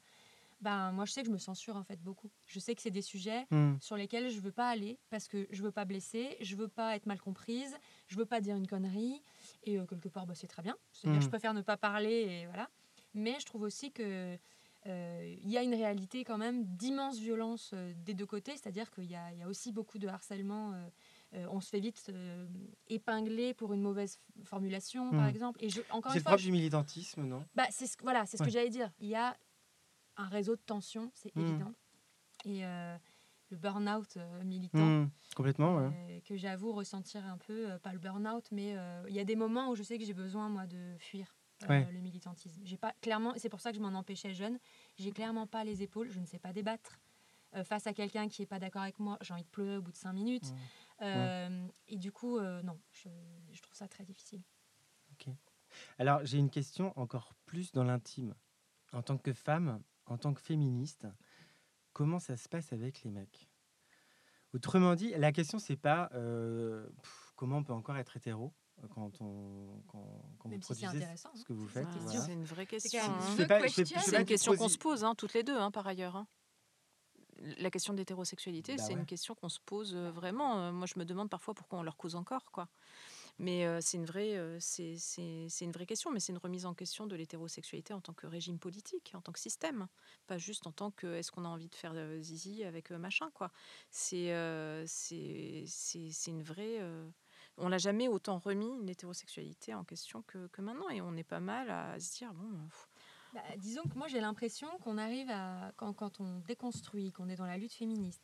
ben, 0.66 0.92
moi 0.94 1.06
je 1.06 1.12
sais 1.12 1.22
que 1.22 1.28
je 1.28 1.32
me 1.32 1.38
censure 1.38 1.76
en 1.76 1.84
fait 1.84 2.02
beaucoup. 2.02 2.32
Je 2.48 2.60
sais 2.60 2.74
que 2.74 2.82
c'est 2.82 2.90
des 2.90 3.04
sujets 3.04 3.46
hmm. 3.52 3.76
sur 3.80 3.96
lesquels 3.96 4.32
je 4.32 4.40
veux 4.40 4.52
pas 4.52 4.68
aller 4.68 4.98
parce 5.12 5.28
que 5.28 5.48
je 5.52 5.62
veux 5.62 5.70
pas 5.70 5.86
blesser, 5.86 6.38
je 6.42 6.56
veux 6.56 6.68
pas 6.68 6.96
être 6.96 7.06
mal 7.06 7.20
comprise, 7.20 7.78
je 8.08 8.18
veux 8.18 8.26
pas 8.26 8.42
dire 8.42 8.56
une 8.56 8.66
connerie 8.66 9.22
et 9.64 9.78
euh, 9.78 9.86
quelque 9.86 10.10
part 10.10 10.26
bah, 10.26 10.34
c'est 10.34 10.48
très 10.48 10.64
bien. 10.64 10.76
C'est-à-dire 10.92 11.22
je 11.22 11.30
préfère 11.30 11.54
ne 11.54 11.62
pas 11.62 11.78
parler 11.78 12.16
et 12.16 12.46
voilà. 12.48 12.68
Mais 13.14 13.40
je 13.40 13.46
trouve 13.46 13.62
aussi 13.62 13.92
que 13.92 14.40
euh, 14.88 15.36
il 15.44 15.50
y 15.52 15.56
a 15.56 15.62
une 15.62 15.76
réalité 15.76 16.24
quand 16.24 16.40
même 16.40 16.66
d'immense 16.66 17.20
violence 17.20 17.70
euh, 17.76 17.94
des 18.04 18.16
deux 18.16 18.26
côtés, 18.26 18.54
c'est-à-dire 18.54 18.90
qu'il 18.90 19.06
y, 19.06 19.14
y, 19.14 19.44
a 19.44 19.48
aussi 19.48 19.72
beaucoup 19.72 20.00
de 20.00 20.08
harcèlement. 20.08 20.74
on 21.52 21.62
se 21.62 21.70
fait 21.70 21.80
vite 21.80 22.12
épingler 22.88 23.54
pour 23.54 23.72
une 23.74 23.82
mauvaise 23.82 24.20
formulation, 24.46 25.12
par 25.12 25.26
hmm. 25.26 25.36
exemple. 25.36 25.64
Et 25.64 25.70
je, 25.70 25.82
encore 25.92 26.12
c'est 26.12 26.20
le 26.20 26.24
propre 26.24 26.42
du 26.42 26.52
militantisme, 26.52 27.24
non? 27.24 27.46
Bah, 27.54 27.68
c'est 27.70 27.86
ce, 27.86 27.98
Voilà, 28.02 28.26
c'est 28.26 28.38
ce 28.38 28.44
que 28.44 28.50
j'allais 28.50 28.72
dire. 28.72 28.90
Il 29.00 29.10
y 29.10 29.16
a 29.16 29.38
un 30.18 30.28
réseau 30.28 30.56
de 30.56 30.62
tension, 30.62 31.12
c'est 31.14 31.36
hmm. 31.36 31.42
évident. 31.42 31.74
Et 32.46 32.66
euh, 32.66 32.98
le 33.50 33.58
burn-out 33.58 34.18
euh, 34.18 34.44
militant. 34.44 34.80
Hmm, 34.86 35.10
complètement, 35.36 35.80
euh, 35.80 36.20
que 36.26 36.36
j'avoue 36.38 36.72
ressentir 36.72 37.26
un 37.26 37.38
peu, 37.38 37.78
pas 37.80 37.94
le 37.94 38.00
burn-out, 38.00 38.48
mais 38.52 38.76
il 39.08 39.14
y 39.14 39.20
a 39.20 39.26
des 39.26 39.36
moments 39.36 39.70
où 39.70 39.76
je 39.76 39.84
sais 39.84 39.98
que 39.98 40.06
j'ai 40.06 40.14
besoin, 40.14 40.50
moi, 40.50 40.66
de 40.66 40.96
fuir. 41.00 41.36
le 41.68 42.00
militantisme. 42.00 42.62
J'ai 42.66 42.78
pas 42.78 42.94
clairement, 43.02 43.34
c'est 43.38 43.50
pour 43.50 43.62
ça 43.62 43.72
que 43.72 43.78
je 43.78 43.82
m'en 43.82 43.98
empêchais 43.98 44.34
jeune. 44.34 44.60
J'ai 44.98 45.12
clairement 45.12 45.48
pas 45.48 45.64
les 45.64 45.82
épaules, 45.82 46.10
je 46.10 46.20
ne 46.20 46.26
sais 46.26 46.40
pas 46.40 46.54
débattre 46.54 47.00
face 47.64 47.88
à 47.88 47.94
quelqu'un 47.94 48.28
qui 48.28 48.42
est 48.42 48.46
pas 48.46 48.60
d'accord 48.60 48.82
avec 48.82 49.00
moi. 49.00 49.18
J'ai 49.22 49.34
envie 49.34 49.46
de 49.46 49.50
pleurer 49.50 49.78
au 49.78 49.82
bout 49.82 49.92
de 49.92 49.98
cinq 49.98 50.14
minutes. 50.14 50.54
Et 51.02 51.98
du 51.98 52.12
coup, 52.12 52.40
non, 52.40 52.78
je, 52.92 53.10
je, 53.52 53.62
trouve 53.62 53.76
ça 53.76 53.88
très 53.88 54.04
difficile. 54.04 54.42
Ok. 55.14 55.34
Alors 55.98 56.26
j'ai 56.26 56.38
une 56.38 56.50
question 56.50 56.94
encore 56.98 57.34
plus 57.46 57.72
dans 57.72 57.84
l'intime. 57.84 58.34
En 58.94 59.02
tant 59.02 59.18
que 59.18 59.34
femme, 59.34 59.82
en 60.06 60.18
tant 60.18 60.34
que 60.34 60.42
féministe, 60.42 61.08
comment 61.94 62.20
ça 62.20 62.38
se 62.38 62.48
passe 62.50 62.74
avec 62.74 63.04
les 63.04 63.12
mecs? 63.12 63.50
Autrement 64.54 64.96
dit, 64.96 65.12
la 65.18 65.32
question, 65.32 65.60
c'est 65.60 65.76
pas 65.76 66.10
euh, 66.14 66.88
comment 67.36 67.58
on 67.58 67.64
peut 67.64 67.74
encore 67.74 67.98
être 67.98 68.16
hétéro 68.16 68.54
euh, 68.84 68.88
quand 68.88 69.22
on 69.22 69.82
quand, 69.88 70.22
quand 70.40 70.50
vous 70.50 70.60
produisez 70.60 71.06
ce 71.36 71.44
que 71.44 71.54
vous 71.54 71.68
faites. 71.68 71.88
C'est 72.08 72.32
une 72.34 72.46
vraie 72.46 72.66
question. 72.66 73.02
C'est 73.30 74.18
une 74.18 74.26
question 74.26 74.56
qu'on 74.56 74.70
se 74.70 74.78
pose 74.78 75.04
hein, 75.04 75.14
toutes 75.16 75.34
les 75.34 75.44
deux, 75.44 75.58
hein, 75.58 75.72
par 75.72 75.86
ailleurs. 75.88 76.16
Hein. 76.16 76.28
La 77.60 77.70
question 77.70 77.92
de 77.92 77.98
l'hétérosexualité, 77.98 78.78
Bah 78.78 78.84
c'est 78.84 78.94
ouais. 78.94 79.00
une 79.00 79.06
question 79.06 79.36
qu'on 79.36 79.50
se 79.50 79.60
pose 79.60 79.94
euh, 79.94 80.10
vraiment. 80.10 80.58
Euh, 80.60 80.72
Moi, 80.72 80.88
je 80.88 80.98
me 80.98 81.04
demande 81.04 81.30
parfois 81.30 81.54
pourquoi 81.54 81.80
on 81.80 81.84
leur 81.84 81.98
cause 81.98 82.16
encore, 82.16 82.50
quoi. 82.52 82.70
Mais 83.38 83.82
c'est 83.82 83.98
une 83.98 84.06
vraie, 84.06 84.36
une 84.36 85.72
vraie 85.72 85.86
question. 85.86 86.12
Mais 86.12 86.20
c'est 86.20 86.32
une 86.32 86.38
remise 86.38 86.66
en 86.66 86.74
question 86.74 87.06
de 87.06 87.16
l'hétérosexualité 87.16 87.94
en 87.94 88.02
tant 88.02 88.14
que 88.14 88.28
régime 88.28 88.60
politique, 88.60 89.12
en 89.14 89.22
tant 89.22 89.32
que 89.32 89.40
système, 89.40 89.88
pas 90.28 90.38
juste 90.38 90.68
en 90.68 90.72
tant 90.72 90.92
que 90.92 91.16
est-ce 91.16 91.32
qu'on 91.32 91.46
a 91.46 91.50
envie 91.50 91.68
de 91.68 91.76
faire 91.76 91.94
zizi 92.22 92.64
avec 92.64 92.92
machin, 92.92 93.30
quoi. 93.34 93.52
C'est 93.92 94.34
c'est 94.88 96.32
une 96.32 96.44
vraie. 96.44 96.80
on 97.58 97.68
l'a 97.68 97.78
jamais 97.78 98.08
autant 98.08 98.40
remis 98.40 98.72
l'hétérosexualité 98.84 99.74
en 99.74 99.84
question 99.84 100.22
que, 100.24 100.48
que 100.48 100.62
maintenant, 100.62 100.90
et 100.90 101.02
on 101.02 101.16
est 101.16 101.24
pas 101.24 101.42
mal 101.42 101.70
à 101.70 102.00
se 102.00 102.18
dire 102.18 102.34
bon. 102.34 102.50
Bah, 103.34 103.42
disons 103.58 103.84
que 103.84 103.98
moi 103.98 104.08
j'ai 104.08 104.22
l'impression 104.22 104.70
qu'on 104.80 104.98
arrive 104.98 105.30
à 105.30 105.74
quand, 105.76 105.92
quand 105.94 106.22
on 106.22 106.40
déconstruit, 106.48 107.12
qu'on 107.12 107.28
est 107.28 107.36
dans 107.36 107.46
la 107.46 107.58
lutte 107.58 107.74
féministe. 107.74 108.22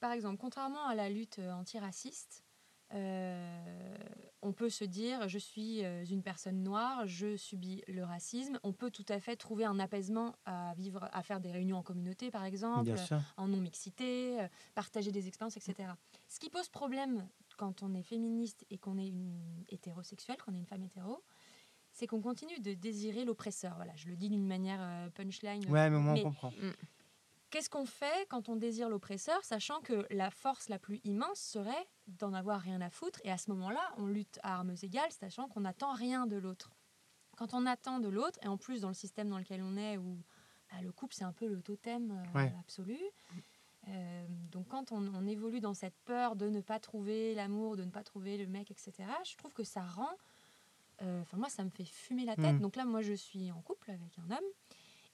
Par 0.00 0.10
exemple, 0.10 0.38
contrairement 0.38 0.84
à 0.86 0.96
la 0.96 1.08
lutte 1.08 1.38
antiraciste, 1.38 2.44
euh, 2.94 3.96
on 4.40 4.52
peut 4.52 4.70
se 4.70 4.84
dire 4.84 5.28
je 5.28 5.38
suis 5.38 5.84
euh, 5.84 6.04
une 6.04 6.22
personne 6.22 6.62
noire, 6.62 7.06
je 7.06 7.36
subis 7.36 7.82
le 7.86 8.04
racisme. 8.04 8.58
On 8.62 8.72
peut 8.72 8.90
tout 8.90 9.04
à 9.08 9.20
fait 9.20 9.36
trouver 9.36 9.64
un 9.64 9.78
apaisement 9.78 10.36
à 10.46 10.74
vivre, 10.74 11.08
à 11.12 11.22
faire 11.22 11.40
des 11.40 11.50
réunions 11.50 11.78
en 11.78 11.82
communauté 11.82 12.30
par 12.30 12.44
exemple, 12.44 12.94
en 13.36 13.48
non 13.48 13.58
mixité, 13.58 14.40
euh, 14.40 14.48
partager 14.74 15.12
des 15.12 15.28
expériences, 15.28 15.56
etc. 15.56 15.90
Ce 16.28 16.38
qui 16.38 16.50
pose 16.50 16.68
problème 16.68 17.28
quand 17.56 17.82
on 17.82 17.94
est 17.94 18.02
féministe 18.02 18.64
et 18.70 18.78
qu'on 18.78 18.96
est 18.98 19.08
une 19.08 19.64
hétérosexuelle, 19.68 20.38
qu'on 20.38 20.54
est 20.54 20.58
une 20.58 20.66
femme 20.66 20.84
hétéro, 20.84 21.22
c'est 21.92 22.06
qu'on 22.06 22.20
continue 22.20 22.60
de 22.60 22.74
désirer 22.74 23.24
l'oppresseur. 23.24 23.74
Voilà, 23.76 23.94
je 23.96 24.08
le 24.08 24.16
dis 24.16 24.28
d'une 24.28 24.46
manière 24.46 25.10
punchline. 25.14 25.68
Ouais, 25.68 25.90
mais 25.90 25.96
au 25.96 26.00
moins 26.00 26.14
Mais- 26.14 26.20
on 26.20 26.30
comprend. 26.30 26.52
Qu'est-ce 27.50 27.70
qu'on 27.70 27.86
fait 27.86 28.26
quand 28.28 28.48
on 28.48 28.56
désire 28.56 28.88
l'oppresseur, 28.90 29.42
sachant 29.44 29.80
que 29.80 30.06
la 30.10 30.30
force 30.30 30.68
la 30.68 30.78
plus 30.78 31.00
immense 31.04 31.38
serait 31.40 31.88
d'en 32.06 32.34
avoir 32.34 32.60
rien 32.60 32.80
à 32.80 32.90
foutre 32.90 33.20
Et 33.24 33.30
à 33.30 33.38
ce 33.38 33.50
moment-là, 33.52 33.80
on 33.96 34.06
lutte 34.06 34.38
à 34.42 34.56
armes 34.56 34.74
égales, 34.82 35.12
sachant 35.12 35.48
qu'on 35.48 35.60
n'attend 35.60 35.92
rien 35.94 36.26
de 36.26 36.36
l'autre. 36.36 36.70
Quand 37.36 37.54
on 37.54 37.64
attend 37.66 38.00
de 38.00 38.08
l'autre, 38.08 38.38
et 38.42 38.48
en 38.48 38.56
plus 38.58 38.80
dans 38.82 38.88
le 38.88 38.94
système 38.94 39.28
dans 39.28 39.38
lequel 39.38 39.62
on 39.62 39.76
est, 39.76 39.96
où 39.96 40.18
bah, 40.70 40.82
le 40.82 40.92
couple 40.92 41.14
c'est 41.14 41.24
un 41.24 41.32
peu 41.32 41.46
le 41.46 41.62
totem 41.62 42.10
euh, 42.10 42.38
Ouais. 42.38 42.52
absolu, 42.60 42.98
euh, 43.88 44.26
donc 44.50 44.68
quand 44.68 44.92
on, 44.92 45.14
on 45.14 45.26
évolue 45.26 45.60
dans 45.60 45.72
cette 45.72 45.96
peur 46.04 46.36
de 46.36 46.48
ne 46.50 46.60
pas 46.60 46.78
trouver 46.78 47.34
l'amour, 47.34 47.76
de 47.76 47.84
ne 47.84 47.90
pas 47.90 48.02
trouver 48.02 48.36
le 48.36 48.46
mec, 48.46 48.70
etc., 48.70 48.92
je 49.24 49.36
trouve 49.36 49.54
que 49.54 49.64
ça 49.64 49.82
rend... 49.82 50.10
euh, 51.02 51.22
Enfin 51.22 51.36
moi, 51.38 51.48
ça 51.48 51.64
me 51.64 51.70
fait 51.70 51.84
fumer 51.86 52.24
la 52.26 52.36
tête. 52.36 52.56
Mm. 52.56 52.60
Donc 52.60 52.76
là, 52.76 52.84
moi, 52.84 53.00
je 53.00 53.14
suis 53.14 53.50
en 53.52 53.62
couple 53.62 53.90
avec 53.92 54.18
un 54.18 54.30
homme. 54.32 54.44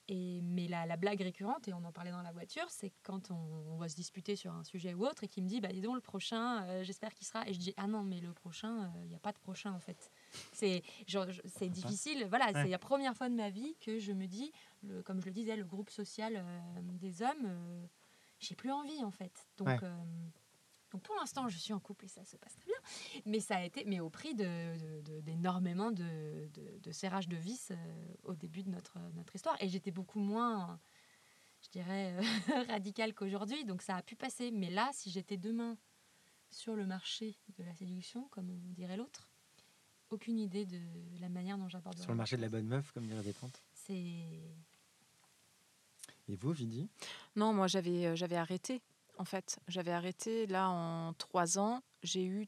Et, 0.07 0.41
mais 0.43 0.67
la, 0.67 0.85
la 0.85 0.97
blague 0.97 1.19
récurrente, 1.21 1.67
et 1.67 1.73
on 1.73 1.83
en 1.83 1.91
parlait 1.91 2.11
dans 2.11 2.21
la 2.21 2.31
voiture, 2.31 2.65
c'est 2.69 2.91
quand 3.01 3.31
on, 3.31 3.35
on 3.73 3.77
va 3.77 3.89
se 3.89 3.95
disputer 3.95 4.35
sur 4.35 4.53
un 4.53 4.63
sujet 4.63 4.93
ou 4.93 5.03
autre 5.05 5.23
et 5.23 5.27
qu'il 5.27 5.43
me 5.43 5.49
dit, 5.49 5.59
bah 5.61 5.69
dis 5.73 5.81
donc, 5.81 5.95
le 5.95 6.01
prochain, 6.01 6.63
euh, 6.65 6.83
j'espère 6.83 7.13
qu'il 7.15 7.25
sera. 7.25 7.47
Et 7.47 7.53
je 7.53 7.59
dis, 7.59 7.73
ah 7.77 7.87
non, 7.87 8.03
mais 8.03 8.19
le 8.19 8.31
prochain, 8.31 8.91
il 9.01 9.07
n'y 9.09 9.15
a 9.15 9.19
pas 9.19 9.31
de 9.31 9.39
prochain 9.39 9.73
en 9.73 9.79
fait. 9.79 10.11
C'est 10.53 10.83
difficile. 11.69 12.25
Voilà, 12.29 12.45
Ouais. 12.51 12.53
c'est 12.63 12.67
la 12.69 12.77
première 12.77 13.15
fois 13.17 13.29
de 13.29 13.35
ma 13.35 13.49
vie 13.49 13.75
que 13.81 13.97
je 13.97 14.11
me 14.11 14.27
dis, 14.27 14.51
le, 14.83 15.01
comme 15.01 15.19
je 15.21 15.25
le 15.25 15.31
disais, 15.31 15.55
le 15.55 15.65
groupe 15.65 15.89
social 15.89 16.33
euh, 16.37 16.59
des 16.99 17.23
hommes, 17.23 17.45
euh, 17.45 17.85
j'ai 18.39 18.53
plus 18.53 18.71
envie 18.71 19.03
en 19.03 19.11
fait. 19.11 19.47
Donc, 19.57 19.67
Ouais. 19.69 19.79
Donc 20.95 21.03
pour 21.03 21.15
l'instant, 21.17 21.49
je 21.49 21.57
suis 21.57 21.73
en 21.73 21.79
couple 21.81 22.05
et 22.05 22.07
ça 22.07 22.23
se 22.23 22.37
passe 22.37 22.55
très 22.55 22.65
bien. 22.67 23.21
Mais 23.25 23.41
ça 23.41 23.57
a 23.57 23.63
été, 23.65 23.83
mais 23.83 23.99
au 23.99 24.09
prix 24.09 24.33
de- 24.33 24.77
de- 24.77 25.01
de- 25.01 25.19
d'énormément 25.19 25.91
de, 25.91 26.47
de, 26.53 26.79
de 26.81 26.91
serrage 26.93 27.27
de 27.27 27.35
vis 27.35 27.71
euh, 27.71 27.75
au 28.23 28.33
début 28.33 28.63
de 28.63 28.69
notre, 28.69 28.97
notre 29.15 29.35
histoire. 29.35 29.57
Et 29.61 29.67
j'étais 29.67 29.91
beaucoup 29.91 30.19
moins, 30.19 30.79
je 31.63 31.69
dirais, 31.69 32.13
euh, 32.13 32.21
radicale 32.69 33.13
qu'aujourd'hui. 33.13 33.65
Donc 33.65 33.81
ça 33.81 33.97
a 33.97 34.01
pu 34.01 34.15
passer. 34.15 34.51
Mais 34.51 34.69
là, 34.69 34.89
si 34.93 35.11
j'étais 35.11 35.35
demain 35.35 35.77
sur 36.49 36.75
le 36.77 36.85
marché 36.85 37.35
de 37.57 37.63
la 37.65 37.75
séduction, 37.75 38.29
comme 38.29 38.49
on 38.49 38.71
dirait 38.71 38.95
l'autre, 38.95 39.27
aucune 40.11 40.39
idée 40.39 40.65
de 40.65 40.79
la 41.19 41.27
manière 41.27 41.57
dont 41.57 41.67
j'aborderais. 41.67 42.03
Sur 42.03 42.11
le 42.13 42.17
marché 42.17 42.37
de 42.37 42.41
la 42.41 42.47
bonne 42.49 42.67
meuf, 42.67 42.91
comme 42.93 43.05
dirait 43.05 43.21
des 43.23 43.33
tantes. 43.33 43.61
C'est 43.73 43.93
Et 46.29 46.35
vous, 46.37 46.53
Vidi? 46.53 46.87
Non, 47.35 47.53
moi 47.53 47.67
j'avais 47.67 48.05
euh, 48.05 48.15
j'avais 48.15 48.37
arrêté 48.37 48.81
en 49.17 49.25
fait. 49.25 49.59
J'avais 49.67 49.91
arrêté 49.91 50.47
là 50.47 50.69
en 50.69 51.13
trois 51.13 51.57
ans. 51.59 51.81
J'ai 52.03 52.25
eu 52.25 52.47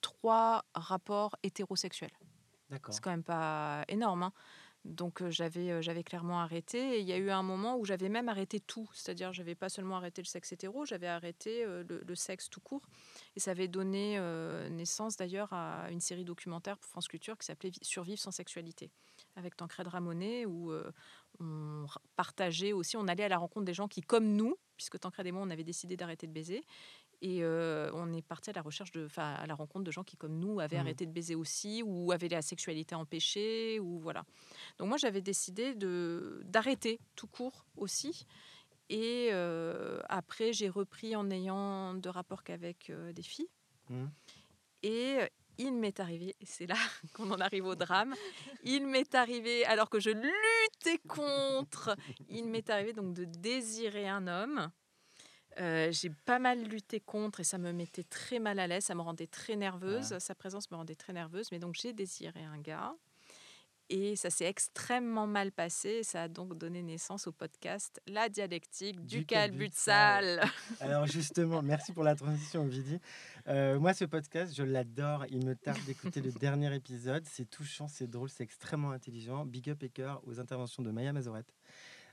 trois 0.00 0.64
rapports 0.74 1.36
hétérosexuels. 1.42 2.12
D'accord. 2.70 2.94
C'est 2.94 3.02
quand 3.02 3.10
même 3.10 3.22
pas 3.24 3.84
énorme. 3.88 4.24
hein. 4.24 4.32
Donc 4.84 5.22
euh, 5.22 5.30
j'avais 5.30 5.70
euh, 5.70 5.80
j'avais 5.80 6.02
clairement 6.02 6.40
arrêté. 6.40 6.96
Et 6.96 7.00
il 7.00 7.06
y 7.06 7.12
a 7.12 7.16
eu 7.16 7.30
un 7.30 7.44
moment 7.44 7.76
où 7.76 7.84
j'avais 7.84 8.08
même 8.08 8.28
arrêté 8.28 8.58
tout. 8.58 8.90
C'est-à-dire 8.94 9.32
j'avais 9.32 9.54
pas 9.54 9.68
seulement 9.68 9.96
arrêté 9.96 10.22
le 10.22 10.26
sexe 10.26 10.50
hétéro, 10.50 10.84
j'avais 10.84 11.06
arrêté 11.06 11.64
euh, 11.64 11.84
le, 11.88 12.02
le 12.04 12.14
sexe 12.16 12.50
tout 12.50 12.60
court. 12.60 12.88
Et 13.36 13.40
ça 13.40 13.52
avait 13.52 13.68
donné 13.68 14.18
naissance 14.70 15.16
d'ailleurs 15.16 15.52
à 15.52 15.88
une 15.90 16.00
série 16.00 16.24
documentaire 16.24 16.78
pour 16.78 16.90
France 16.90 17.06
Culture 17.06 17.38
qui 17.38 17.46
s'appelait 17.46 17.70
Vi- 17.70 17.84
Survivre 17.84 18.18
sans 18.18 18.32
sexualité 18.32 18.90
avec 19.36 19.56
Tancred 19.56 19.86
Ramonet 19.86 20.46
où 20.46 20.72
on 21.40 21.86
partageait 22.16 22.72
aussi, 22.72 22.96
on 22.96 23.06
allait 23.08 23.24
à 23.24 23.28
la 23.28 23.38
rencontre 23.38 23.64
des 23.64 23.74
gens 23.74 23.88
qui, 23.88 24.00
comme 24.02 24.34
nous, 24.34 24.56
puisque 24.82 24.98
Tancred 24.98 25.24
et 25.26 25.32
moi, 25.32 25.42
on 25.44 25.50
avait 25.50 25.62
décidé 25.64 25.96
d'arrêter 25.96 26.26
de 26.26 26.32
baiser, 26.32 26.64
et 27.20 27.44
euh, 27.44 27.88
on 27.94 28.12
est 28.12 28.22
parti 28.22 28.50
à 28.50 28.52
la 28.52 28.62
recherche 28.62 28.90
de, 28.90 29.06
à 29.16 29.46
la 29.46 29.54
rencontre 29.54 29.84
de 29.84 29.92
gens 29.92 30.02
qui, 30.02 30.16
comme 30.16 30.38
nous, 30.40 30.58
avaient 30.58 30.76
Mhm. 30.76 30.80
arrêté 30.82 31.06
de 31.06 31.12
baiser 31.12 31.36
aussi, 31.36 31.82
ou 31.84 32.10
avaient 32.10 32.28
la 32.28 32.42
sexualité 32.42 32.96
empêchée, 32.96 33.78
ou 33.78 34.00
voilà. 34.00 34.24
Donc 34.78 34.88
moi, 34.88 34.96
j'avais 34.98 35.20
décidé 35.22 35.74
de 35.76 36.42
d'arrêter 36.44 36.98
tout 37.14 37.28
court 37.28 37.64
aussi. 37.76 38.26
Et 38.88 39.28
euh, 39.32 40.00
après, 40.08 40.52
j'ai 40.52 40.68
repris 40.68 41.14
en 41.14 41.30
ayant 41.30 41.94
de 41.94 42.08
rapports 42.08 42.42
qu'avec 42.42 42.90
euh, 42.90 43.12
des 43.12 43.22
filles. 43.22 43.48
Mhm. 43.88 44.10
Et 44.82 45.18
il 45.62 45.74
m'est 45.74 46.00
arrivé, 46.00 46.34
et 46.40 46.46
c'est 46.46 46.66
là 46.66 46.76
qu'on 47.14 47.30
en 47.30 47.40
arrive 47.40 47.66
au 47.66 47.74
drame, 47.74 48.14
il 48.64 48.86
m'est 48.86 49.14
arrivé, 49.14 49.64
alors 49.66 49.88
que 49.90 50.00
je 50.00 50.10
luttais 50.10 50.98
contre, 51.08 51.96
il 52.28 52.46
m'est 52.48 52.68
arrivé 52.70 52.92
donc 52.92 53.14
de 53.14 53.24
désirer 53.24 54.08
un 54.08 54.26
homme. 54.26 54.70
Euh, 55.60 55.92
j'ai 55.92 56.08
pas 56.24 56.38
mal 56.38 56.62
lutté 56.62 56.98
contre 57.00 57.40
et 57.40 57.44
ça 57.44 57.58
me 57.58 57.72
mettait 57.72 58.04
très 58.04 58.38
mal 58.38 58.58
à 58.58 58.66
l'aise, 58.66 58.84
ça 58.84 58.94
me 58.94 59.02
rendait 59.02 59.26
très 59.26 59.54
nerveuse, 59.54 60.12
Ouais. 60.12 60.20
sa 60.20 60.34
présence 60.34 60.70
me 60.70 60.76
rendait 60.76 60.94
très 60.94 61.12
nerveuse, 61.12 61.48
mais 61.52 61.58
donc 61.58 61.74
j'ai 61.74 61.92
désiré 61.92 62.42
un 62.42 62.58
gars. 62.58 62.94
Et 63.94 64.16
ça 64.16 64.30
s'est 64.30 64.46
extrêmement 64.46 65.26
mal 65.26 65.52
passé. 65.52 65.98
et 65.98 66.02
Ça 66.02 66.22
a 66.22 66.28
donc 66.28 66.56
donné 66.56 66.82
naissance 66.82 67.26
au 67.26 67.32
podcast 67.32 68.00
La 68.06 68.30
dialectique 68.30 69.04
du, 69.04 69.18
Du 69.18 69.26
calbutsal. 69.26 70.42
Alors 70.80 71.06
justement, 71.06 71.60
merci 71.60 71.92
pour 71.92 72.02
la 72.02 72.14
transition, 72.14 72.64
Vidi. 72.66 72.98
Euh, 73.48 73.78
moi, 73.78 73.92
ce 73.92 74.06
podcast, 74.06 74.54
je 74.56 74.62
l'adore. 74.62 75.26
Il 75.28 75.44
me 75.44 75.54
tarde 75.54 75.78
d'écouter 75.84 76.22
le 76.22 76.32
dernier 76.32 76.74
épisode. 76.74 77.26
C'est 77.26 77.44
touchant, 77.50 77.86
c'est 77.86 78.08
drôle, 78.08 78.30
c'est 78.30 78.44
extrêmement 78.44 78.92
intelligent. 78.92 79.44
Big 79.44 79.68
up 79.68 79.82
et 79.82 79.90
cœur 79.90 80.22
aux 80.26 80.40
interventions 80.40 80.82
de 80.82 80.90
Maya 80.90 81.12
Mazorette. 81.12 81.52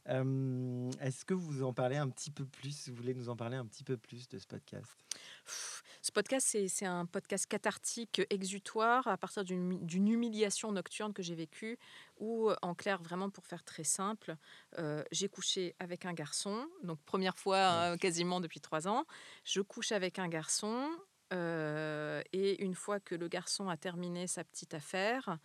Euh, 0.10 0.92
Est-ce 1.00 1.24
que 1.24 1.34
vous 1.34 1.63
en 1.63 1.72
parlez 1.72 1.96
un 1.96 2.10
petit 2.10 2.32
peu 2.32 2.46
plus? 2.46 2.89
Vous 2.89 2.96
voulez 2.96 3.13
nous 3.13 3.30
en 3.30 3.38
parler 3.38 3.56
un 3.56 3.65
petit 3.65 3.86
peu 3.86 3.96
plus 3.96 4.28
de 4.28 4.38
ce 4.38 4.48
podcast? 4.48 4.98
Ce 6.10 6.12
podcast, 6.12 6.58
c'est 6.69 6.86
un 6.88 7.06
podcast 7.06 7.45
cathartique, 7.45 8.24
exutoire, 8.32 9.06
à 9.08 9.15
partir 9.15 9.43
d'une 9.43 9.86
d'une 9.86 10.08
humiliation 10.08 10.72
nocturne 10.72 11.13
que 11.13 11.22
j'ai 11.22 11.36
vécue, 11.36 11.78
où, 12.17 12.50
en 12.63 12.74
clair, 12.74 13.00
vraiment 13.04 13.30
pour 13.30 13.45
faire 13.45 13.63
très 13.63 13.84
simple, 13.84 14.36
euh, 14.80 15.04
j'ai 15.12 15.30
couché 15.30 15.76
avec 15.78 16.06
un 16.08 16.13
garçon, 16.13 16.67
donc 16.82 16.98
première 17.06 17.38
fois 17.38 17.58
euh, 17.93 17.98
quasiment 17.98 18.41
depuis 18.41 18.60
trois 18.60 18.88
ans, 18.88 19.06
je 19.43 19.62
couche 19.62 19.91
avec 19.91 20.17
un 20.17 20.28
garçon. 20.30 20.89
euh, 21.32 22.24
et 22.34 22.63
une 22.63 22.74
fois 22.74 23.00
que 23.00 23.13
le 23.13 23.28
garçon 23.28 23.69
a 23.69 23.78
terminé 23.78 24.26
sa 24.26 24.43
petite 24.43 24.74
affaire, 24.74 25.38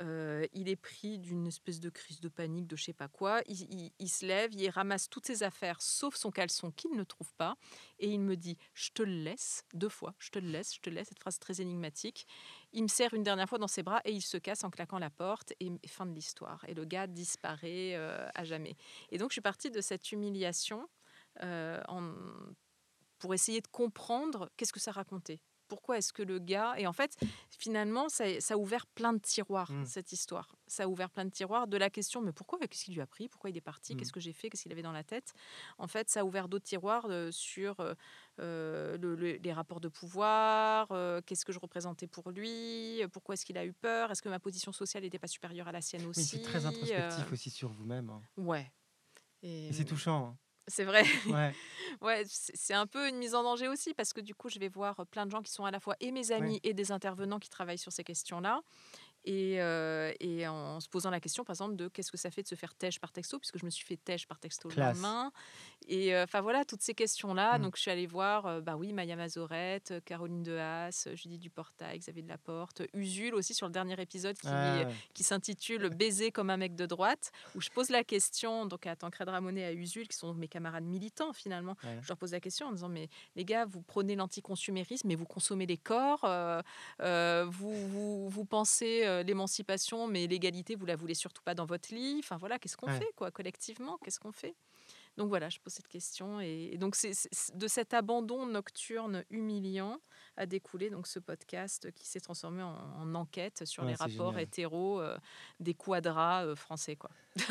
euh, 0.00 0.46
il 0.52 0.68
est 0.68 0.76
pris 0.76 1.18
d'une 1.18 1.46
espèce 1.46 1.80
de 1.80 1.90
crise 1.90 2.20
de 2.20 2.28
panique, 2.28 2.66
de 2.66 2.76
je 2.76 2.84
sais 2.84 2.92
pas 2.92 3.08
quoi. 3.08 3.40
Il, 3.46 4.08
se 4.08 4.26
lève, 4.26 4.54
il 4.54 4.68
ramasse 4.70 5.08
toutes 5.08 5.26
ses 5.26 5.42
affaires, 5.42 5.80
sauf 5.80 6.14
son 6.14 6.30
caleçon 6.30 6.70
qu'il 6.70 6.92
ne 6.92 7.02
trouve 7.04 7.32
pas, 7.34 7.56
et 7.98 8.08
il 8.08 8.20
me 8.20 8.36
dit 8.36 8.56
Je 8.74 8.90
te 8.90 9.02
le 9.02 9.22
laisse, 9.22 9.64
deux 9.74 9.88
fois, 9.88 10.14
je 10.18 10.30
te 10.30 10.38
le 10.38 10.48
laisse, 10.48 10.74
je 10.74 10.80
te 10.80 10.90
laisse, 10.90 11.08
cette 11.08 11.18
phrase 11.18 11.38
très 11.38 11.60
énigmatique. 11.60 12.26
Il 12.72 12.82
me 12.82 12.88
serre 12.88 13.14
une 13.14 13.22
dernière 13.22 13.48
fois 13.48 13.58
dans 13.58 13.68
ses 13.68 13.82
bras 13.82 14.00
et 14.04 14.12
il 14.12 14.22
se 14.22 14.36
casse 14.36 14.62
en 14.62 14.70
claquant 14.70 14.98
la 14.98 15.10
porte, 15.10 15.52
et 15.60 15.70
fin 15.88 16.06
de 16.06 16.12
l'histoire. 16.12 16.64
Et 16.68 16.74
le 16.74 16.84
gars 16.84 17.06
disparaît 17.06 17.94
euh, 17.94 18.28
à 18.34 18.44
jamais. 18.44 18.76
Et 19.10 19.18
donc 19.18 19.30
je 19.30 19.34
suis 19.34 19.40
partie 19.40 19.70
de 19.70 19.80
cette 19.80 20.12
humiliation 20.12 20.88
euh, 21.42 21.80
pour 23.18 23.34
essayer 23.34 23.60
de 23.60 23.68
comprendre 23.68 24.50
qu'est-ce 24.56 24.72
que 24.72 24.80
ça 24.80 24.92
racontait. 24.92 25.40
Pourquoi 25.68 25.98
est-ce 25.98 26.12
que 26.12 26.22
le 26.22 26.38
gars... 26.38 26.74
Et 26.78 26.86
en 26.86 26.92
fait, 26.92 27.16
finalement, 27.50 28.08
ça, 28.08 28.40
ça 28.40 28.54
a 28.54 28.56
ouvert 28.56 28.86
plein 28.86 29.12
de 29.12 29.18
tiroirs, 29.18 29.70
Mm. 29.70 29.84
cette 29.84 30.12
histoire. 30.12 30.56
Ça 30.66 30.84
a 30.84 30.86
ouvert 30.86 31.10
plein 31.10 31.24
de 31.24 31.30
tiroirs 31.30 31.66
de 31.66 31.76
la 31.76 31.90
question, 31.90 32.20
mais 32.22 32.32
pourquoi 32.32 32.58
Qu'est-ce 32.58 32.84
qu'il 32.84 32.94
lui 32.94 33.00
a 33.00 33.06
pris 33.06 33.28
Pourquoi 33.28 33.50
il 33.50 33.56
est 33.56 33.60
parti 33.60 33.94
Mm. 33.94 33.98
Qu'est-ce 33.98 34.12
que 34.12 34.20
j'ai 34.20 34.32
fait 34.32 34.50
Qu'est-ce 34.50 34.62
qu'il 34.64 34.72
avait 34.72 34.82
dans 34.82 34.92
la 34.92 35.04
tête 35.04 35.32
En 35.78 35.86
fait, 35.86 36.08
ça 36.10 36.20
a 36.20 36.24
ouvert 36.24 36.48
d'autres 36.48 36.64
tiroirs 36.64 37.06
euh, 37.08 37.30
sur 37.30 37.78
euh, 37.80 37.94
euh, 38.40 38.96
le- 38.98 39.14
le- 39.14 39.36
les 39.36 39.52
rapports 39.52 39.80
de 39.80 39.88
pouvoir, 39.88 40.88
euh, 40.90 41.20
qu'est-ce 41.26 41.44
que 41.44 41.52
je 41.52 41.58
représentais 41.58 42.06
pour 42.06 42.30
lui, 42.30 43.02
pourquoi 43.12 43.34
est-ce 43.34 43.44
qu'il 43.44 43.58
a 43.58 43.64
eu 43.64 43.72
peur, 43.72 44.10
est-ce 44.10 44.22
que 44.22 44.28
ma 44.28 44.38
position 44.40 44.72
sociale 44.72 45.02
n'était 45.02 45.18
pas 45.18 45.26
supérieure 45.28 45.68
à 45.68 45.72
la 45.72 45.80
sienne 45.80 46.06
aussi 46.06 46.20
Oui, 46.20 46.26
c'est 46.26 46.42
très 46.42 46.64
introspectif 46.66 47.32
aussi 47.32 47.50
sur 47.50 47.68
vous-même. 47.70 48.10
hein. 48.10 48.22
Ouais. 48.36 48.70
Et, 49.42 49.68
Et 49.68 49.72
c'est 49.72 49.84
touchant. 49.84 50.28
hein. 50.28 50.36
C'est 50.68 50.84
vrai. 50.84 51.04
Ouais. 51.26 51.52
ouais, 52.02 52.22
c'est 52.26 52.74
un 52.74 52.86
peu 52.86 53.08
une 53.08 53.16
mise 53.16 53.34
en 53.34 53.42
danger 53.42 53.68
aussi 53.68 53.94
parce 53.94 54.12
que 54.12 54.20
du 54.20 54.34
coup, 54.34 54.48
je 54.48 54.58
vais 54.58 54.68
voir 54.68 55.04
plein 55.10 55.26
de 55.26 55.30
gens 55.30 55.42
qui 55.42 55.50
sont 55.50 55.64
à 55.64 55.70
la 55.70 55.80
fois 55.80 55.96
et 56.00 56.12
mes 56.12 56.30
amis 56.30 56.60
et 56.62 56.74
des 56.74 56.92
intervenants 56.92 57.38
qui 57.38 57.48
travaillent 57.48 57.78
sur 57.78 57.92
ces 57.92 58.04
questions-là. 58.04 58.60
Et, 59.30 59.58
et, 60.20 60.48
en 60.48 60.80
se 60.80 60.88
posant 60.88 61.10
la 61.10 61.20
question, 61.20 61.44
par 61.44 61.52
exemple, 61.54 61.76
de 61.76 61.88
qu'est-ce 61.88 62.10
que 62.10 62.16
ça 62.16 62.30
fait 62.30 62.42
de 62.42 62.48
se 62.48 62.54
faire 62.54 62.74
tèche 62.74 62.98
par 62.98 63.12
texto, 63.12 63.38
puisque 63.38 63.58
je 63.58 63.64
me 63.64 63.70
suis 63.70 63.84
fait 63.84 63.96
tèche 63.96 64.26
par 64.26 64.38
texto 64.38 64.70
le 64.70 64.76
lendemain. 64.76 65.30
Et 65.86 66.16
enfin 66.18 66.40
voilà, 66.40 66.64
toutes 66.64 66.80
ces 66.82 66.94
questions-là. 66.94 67.58
Mmh. 67.58 67.62
Donc 67.62 67.76
je 67.76 67.82
suis 67.82 67.90
allée 67.90 68.06
voir, 68.06 68.62
bah 68.62 68.76
oui, 68.76 68.92
Maya 68.92 69.16
Mazorette, 69.16 69.94
Caroline 70.04 70.42
Dehaas, 70.42 71.08
Judith 71.14 71.40
Duportail, 71.40 71.98
Xavier 71.98 72.22
Delaporte, 72.22 72.82
Usul 72.94 73.34
aussi 73.34 73.52
sur 73.52 73.66
le 73.66 73.72
dernier 73.72 74.00
épisode 74.00 74.38
qui, 74.38 74.48
ah 74.48 74.86
qui 75.12 75.24
s'intitule 75.24 75.90
Baiser 75.90 76.30
comme 76.30 76.50
un 76.50 76.56
mec 76.56 76.74
de 76.74 76.86
droite, 76.86 77.30
où 77.54 77.60
je 77.60 77.70
pose 77.70 77.90
la 77.90 78.04
question 78.04 78.66
donc 78.66 78.86
à 78.86 78.96
Tancred 78.96 79.28
Ramonet 79.28 79.60
et 79.60 79.64
à 79.64 79.72
Usul, 79.72 80.08
qui 80.08 80.16
sont 80.16 80.34
mes 80.34 80.48
camarades 80.48 80.84
militants 80.84 81.32
finalement. 81.32 81.76
Je 82.02 82.08
leur 82.08 82.16
pose 82.16 82.32
la 82.32 82.40
question 82.40 82.68
en 82.68 82.72
disant, 82.72 82.88
mais 82.88 83.08
les 83.36 83.44
gars, 83.44 83.66
vous 83.66 83.82
prenez 83.82 84.16
l'anticonsumérisme, 84.16 85.08
mais 85.08 85.14
vous 85.14 85.26
consommez 85.26 85.66
les 85.66 85.76
corps, 85.76 86.26
vous, 87.00 87.88
vous, 87.88 88.28
vous 88.28 88.44
pensez 88.44 89.17
euh, 89.18 89.22
l'émancipation, 89.22 90.06
mais 90.06 90.26
l'égalité, 90.26 90.74
vous 90.74 90.86
la 90.86 90.96
voulez 90.96 91.14
surtout 91.14 91.42
pas 91.42 91.54
dans 91.54 91.66
votre 91.66 91.94
lit. 91.94 92.16
Enfin 92.20 92.36
voilà, 92.36 92.58
qu'est-ce 92.58 92.76
qu'on 92.76 92.88
fait 92.88 93.12
quoi 93.16 93.30
collectivement 93.30 93.98
Qu'est-ce 93.98 94.20
qu'on 94.20 94.32
fait? 94.32 94.54
Donc 95.18 95.28
voilà, 95.28 95.48
je 95.48 95.58
pose 95.58 95.72
cette 95.72 95.88
question 95.88 96.40
et, 96.40 96.76
donc 96.78 96.94
c'est 96.94 97.12
de 97.54 97.66
cet 97.66 97.92
abandon 97.92 98.46
nocturne 98.46 99.24
humiliant 99.30 100.00
a 100.36 100.46
découlé 100.46 100.90
donc 100.90 101.08
ce 101.08 101.18
podcast 101.18 101.90
qui 101.92 102.06
s'est 102.06 102.20
transformé 102.20 102.62
en, 102.62 103.14
enquête 103.16 103.64
sur 103.64 103.84
les 103.84 103.94
rapports 103.94 104.38
hétéros 104.38 105.00
euh, 105.00 105.18
des 105.58 105.74
quadras 105.74 106.46
euh, 106.46 106.54
français 106.54 106.94
quoi. 106.94 107.10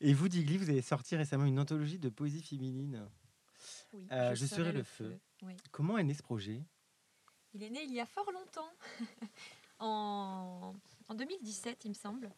et 0.00 0.12
vous, 0.12 0.28
Digli, 0.28 0.58
vous 0.58 0.68
avez 0.68 0.82
sorti 0.82 1.14
récemment 1.14 1.44
une 1.44 1.60
anthologie 1.60 2.00
de 2.00 2.08
poésie 2.08 2.42
féminine. 2.42 3.08
Oui, 3.92 4.08
je, 4.10 4.46
serai, 4.46 4.72
le, 4.72 4.82
feu. 4.82 5.16
Comment 5.70 5.96
est 5.96 6.02
né 6.02 6.14
ce 6.14 6.24
projet? 6.24 6.64
Il 7.54 7.62
est 7.62 7.70
né 7.70 7.82
il 7.84 7.92
y 7.92 8.00
a 8.00 8.06
fort 8.06 8.30
longtemps. 8.32 8.72
en, 9.78 10.74
2017, 11.14 11.84
il 11.84 11.90
me 11.90 11.94
semble. 11.94 12.32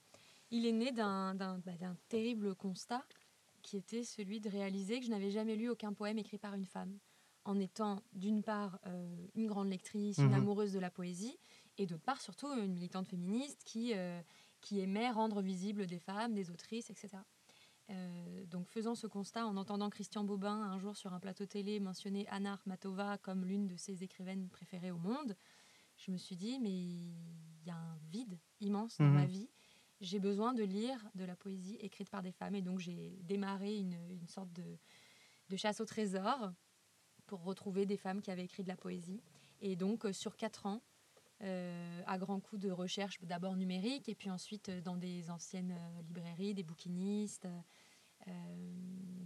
Il 0.50 0.66
est 0.66 0.72
né 0.72 0.92
bah, 0.92 1.34
d'un 1.34 1.96
terrible 2.08 2.54
constat 2.54 3.04
qui 3.62 3.76
était 3.76 4.04
celui 4.04 4.40
de 4.40 4.48
réaliser 4.48 5.00
que 5.00 5.06
je 5.06 5.10
n'avais 5.10 5.30
jamais 5.30 5.56
lu 5.56 5.68
aucun 5.70 5.92
poème 5.92 6.18
écrit 6.18 6.38
par 6.38 6.54
une 6.54 6.66
femme, 6.66 6.98
en 7.44 7.58
étant 7.58 8.02
d'une 8.12 8.42
part 8.42 8.78
euh, 8.86 9.26
une 9.34 9.46
grande 9.46 9.70
lectrice, 9.70 10.18
une 10.18 10.28
mhm. 10.28 10.34
amoureuse 10.34 10.72
de 10.72 10.78
la 10.78 10.90
poésie, 10.90 11.38
et 11.78 11.86
d'autre 11.86 12.04
part 12.04 12.20
surtout 12.20 12.52
une 12.52 12.72
militante 12.72 13.08
féministe 13.08 13.62
qui, 13.64 13.92
euh, 13.94 14.20
qui 14.60 14.80
aimait 14.80 15.10
rendre 15.10 15.40
visibles 15.40 15.86
des 15.86 15.98
femmes, 15.98 16.34
des 16.34 16.50
autrices, 16.50 16.90
etc. 16.90 17.16
Euh, 17.90 18.46
donc 18.46 18.68
faisant 18.68 18.94
ce 18.94 19.06
constat, 19.06 19.46
en 19.46 19.56
entendant 19.56 19.90
Christian 19.90 20.24
Bobin 20.24 20.54
un 20.54 20.78
jour 20.78 20.96
sur 20.96 21.12
un 21.12 21.20
plateau 21.20 21.44
télé 21.44 21.80
mentionner 21.80 22.26
Anna 22.28 22.52
Armatova 22.54 23.18
comme 23.18 23.44
l'une 23.44 23.66
de 23.66 23.76
ses 23.76 24.02
écrivaines 24.02 24.48
préférées 24.48 24.90
au 24.90 24.98
monde, 24.98 25.36
je 25.96 26.10
me 26.10 26.16
suis 26.16 26.36
dit, 26.36 26.58
mais 26.60 26.70
il 26.70 27.66
y 27.66 27.70
a 27.70 27.76
un 27.76 27.98
vide 28.10 28.38
immense 28.60 28.98
dans 28.98 29.04
ma 29.04 29.22
mhm. 29.22 29.28
vie. 29.28 29.50
J'ai 30.00 30.18
besoin 30.18 30.52
de 30.52 30.62
lire 30.62 30.98
de 31.14 31.24
la 31.24 31.36
poésie 31.36 31.76
écrite 31.76 32.10
par 32.10 32.22
des 32.22 32.32
femmes. 32.32 32.54
Et 32.54 32.62
donc, 32.62 32.80
j'ai 32.80 33.16
démarré 33.22 33.76
une, 33.76 33.96
une 34.10 34.26
sorte 34.26 34.52
de, 34.52 34.78
de, 35.50 35.56
chasse 35.56 35.80
au 35.80 35.84
trésor 35.84 36.52
pour 37.26 37.44
retrouver 37.44 37.86
des 37.86 37.96
femmes 37.96 38.20
qui 38.20 38.30
avaient 38.30 38.44
écrit 38.44 38.64
de 38.64 38.68
la 38.68 38.76
poésie. 38.76 39.22
Et 39.60 39.76
donc, 39.76 40.04
euh, 40.04 40.12
sur 40.12 40.36
quatre 40.36 40.66
ans, 40.66 40.82
euh, 41.42 42.02
à 42.06 42.18
grands 42.18 42.40
coups 42.40 42.62
de 42.62 42.70
recherche, 42.70 43.20
d'abord 43.22 43.56
numérique, 43.56 44.08
et 44.08 44.14
puis 44.14 44.30
ensuite 44.30 44.68
euh, 44.68 44.80
dans 44.80 44.96
des 44.96 45.30
anciennes 45.30 45.76
librairies, 46.08 46.54
des 46.54 46.62
bouquinistes, 46.62 47.48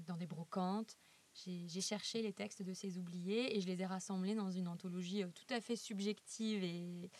dans 0.06 0.16
des 0.16 0.26
brocantes, 0.26 0.98
j'ai 1.34 1.80
cherché 1.80 2.22
les 2.22 2.32
textes 2.32 2.62
de 2.62 2.72
ces 2.72 2.98
oubliés 2.98 3.56
et 3.56 3.60
je 3.60 3.66
les 3.66 3.80
ai 3.80 3.86
rassemblés 3.86 4.34
dans 4.34 4.50
une 4.50 4.68
anthologie 4.68 5.22
euh, 5.22 5.28
tout 5.34 5.54
à 5.54 5.60
fait 5.60 5.76
subjective 5.76 6.64
et, 6.64 7.10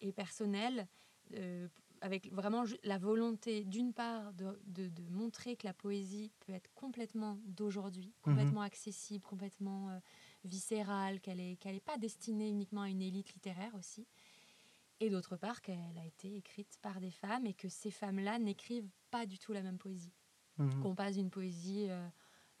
et 0.00 0.12
personnelle, 0.12 0.88
euh, 1.34 1.68
avec 2.00 2.32
vraiment 2.32 2.64
la 2.82 2.96
volonté, 2.96 3.64
d'une 3.64 3.92
part, 3.92 4.32
de, 4.32 4.58
de, 4.66 5.02
montrer 5.10 5.56
que 5.56 5.66
la 5.66 5.74
poésie 5.74 6.32
peut 6.40 6.52
être 6.52 6.72
complètement 6.74 7.38
d'aujourd'hui, 7.44 8.06
mhm. 8.06 8.12
complètement 8.22 8.62
accessible, 8.62 9.24
complètement 9.24 9.90
euh, 9.90 9.98
viscérale, 10.44 11.20
qu'elle 11.20 11.36
n'est 11.36 11.80
pas 11.84 11.98
destinée 11.98 12.48
uniquement 12.48 12.82
à 12.82 12.88
une 12.88 13.02
élite 13.02 13.34
littéraire 13.34 13.74
aussi, 13.74 14.06
et 15.00 15.10
d'autre 15.10 15.36
part, 15.36 15.62
qu'elle 15.62 15.98
a 15.98 16.06
été 16.06 16.36
écrite 16.36 16.78
par 16.82 17.00
des 17.00 17.10
femmes 17.10 17.46
et 17.46 17.54
que 17.54 17.68
ces 17.68 17.90
femmes-là 17.90 18.38
n'écrivent 18.38 18.90
pas 19.10 19.26
du 19.26 19.38
tout 19.38 19.52
la 19.52 19.62
même 19.62 19.78
poésie. 19.78 20.12
Mhm. 20.58 20.82
Qu'on 20.82 20.94
passe 20.94 21.16
d'une 21.16 21.30
poésie 21.30 21.88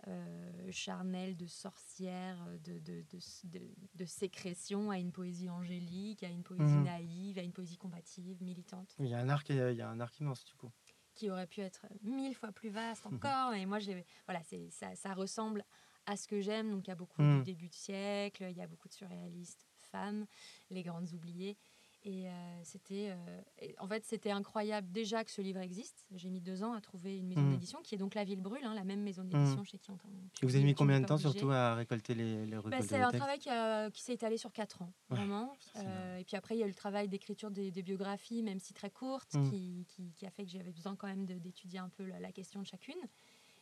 euh, 0.08 0.70
charnelle, 0.70 1.36
de 1.36 1.46
sorcière, 1.46 2.38
de, 2.64 2.78
de, 2.78 3.04
de, 3.10 3.60
de, 3.94 4.04
sécrétion, 4.06 4.90
à 4.90 4.98
une 4.98 5.12
poésie 5.12 5.50
angélique, 5.50 6.22
à 6.22 6.28
une 6.28 6.42
poésie 6.42 6.62
mhm. 6.62 6.84
naïve, 6.84 7.38
à 7.38 7.42
une 7.42 7.52
poésie 7.52 7.76
combative, 7.76 8.42
militante. 8.42 8.94
Il 8.98 9.08
y 9.08 9.14
a 9.14 9.18
un 9.18 9.28
arc, 9.28 9.50
il 9.50 9.56
y 9.56 9.82
a 9.82 9.90
un 9.90 10.00
arc 10.00 10.18
immense 10.20 10.44
du 10.46 10.54
coup. 10.54 10.70
Qui 11.14 11.28
aurait 11.28 11.46
pu 11.46 11.60
être 11.60 11.86
mille 12.02 12.34
fois 12.34 12.52
plus 12.52 12.70
vaste 12.70 13.04
mhm. 13.04 13.16
encore. 13.16 13.52
Et 13.52 13.66
moi, 13.66 13.78
voilà, 14.26 14.40
ça, 14.70 14.94
ça 14.94 15.12
ressemble 15.12 15.64
à 16.06 16.16
ce 16.16 16.26
que 16.26 16.40
j'aime. 16.40 16.70
Donc, 16.70 16.86
il 16.86 16.90
y 16.90 16.92
a 16.92 16.96
beaucoup 16.96 17.20
mhm. 17.20 17.38
du 17.38 17.52
début 17.52 17.68
de 17.68 17.74
siècle, 17.74 18.46
il 18.48 18.56
y 18.56 18.62
a 18.62 18.66
beaucoup 18.66 18.88
de 18.88 18.94
surréalistes 18.94 19.66
femmes, 19.76 20.26
les 20.70 20.82
grandes 20.82 21.12
oubliées. 21.12 21.58
Et 22.02 22.28
euh, 22.28 22.30
c'était, 22.62 23.10
euh, 23.10 23.72
en 23.78 23.86
fait, 23.86 24.04
c'était 24.06 24.30
incroyable 24.30 24.90
déjà 24.90 25.22
que 25.22 25.30
ce 25.30 25.42
livre 25.42 25.60
existe. 25.60 26.06
J'ai 26.14 26.30
mis 26.30 26.40
deux 26.40 26.62
ans 26.62 26.72
à 26.72 26.80
trouver 26.80 27.18
une 27.18 27.28
maison 27.28 27.42
mmh. 27.42 27.50
d'édition 27.50 27.82
qui 27.82 27.94
est 27.94 27.98
donc 27.98 28.14
La 28.14 28.24
Ville 28.24 28.40
Brûle, 28.40 28.64
hein, 28.64 28.74
la 28.74 28.84
même 28.84 29.02
maison 29.02 29.22
d'édition 29.22 29.60
mmh. 29.60 29.64
chez 29.66 29.78
qui 29.78 29.90
on. 29.90 29.98
Et 30.42 30.46
vous 30.46 30.56
avez 30.56 30.64
mis 30.64 30.74
combien 30.74 30.98
de 31.00 31.04
temps 31.04 31.18
surtout 31.18 31.50
à 31.50 31.74
récolter 31.74 32.14
les, 32.14 32.46
les 32.46 32.56
bah, 32.56 32.80
C'est 32.80 33.02
un 33.02 33.10
travail 33.10 33.38
qui, 33.38 33.50
qui 33.92 34.02
s'est 34.02 34.14
étalé 34.14 34.38
sur 34.38 34.50
quatre 34.50 34.80
ans, 34.80 34.92
vraiment. 35.10 35.54
Euh, 35.76 36.16
et 36.16 36.24
puis 36.24 36.36
après, 36.36 36.56
il 36.56 36.60
y 36.60 36.62
a 36.62 36.66
eu 36.66 36.70
le 36.70 36.74
travail 36.74 37.08
d'écriture 37.08 37.50
des, 37.50 37.70
biographies, 37.82 38.42
même 38.42 38.60
si 38.60 38.72
très 38.72 38.90
courtes, 38.90 39.34
mmh. 39.34 39.50
qui, 39.50 39.86
qui, 39.88 40.12
qui, 40.12 40.26
a 40.26 40.30
fait 40.30 40.44
que 40.44 40.50
j'avais 40.50 40.72
besoin 40.72 40.96
quand 40.96 41.06
même 41.06 41.26
d'étudier 41.26 41.80
un 41.80 41.90
peu 41.90 42.06
la, 42.06 42.18
la, 42.18 42.32
question 42.32 42.60
de 42.60 42.66
chacune. 42.66 43.00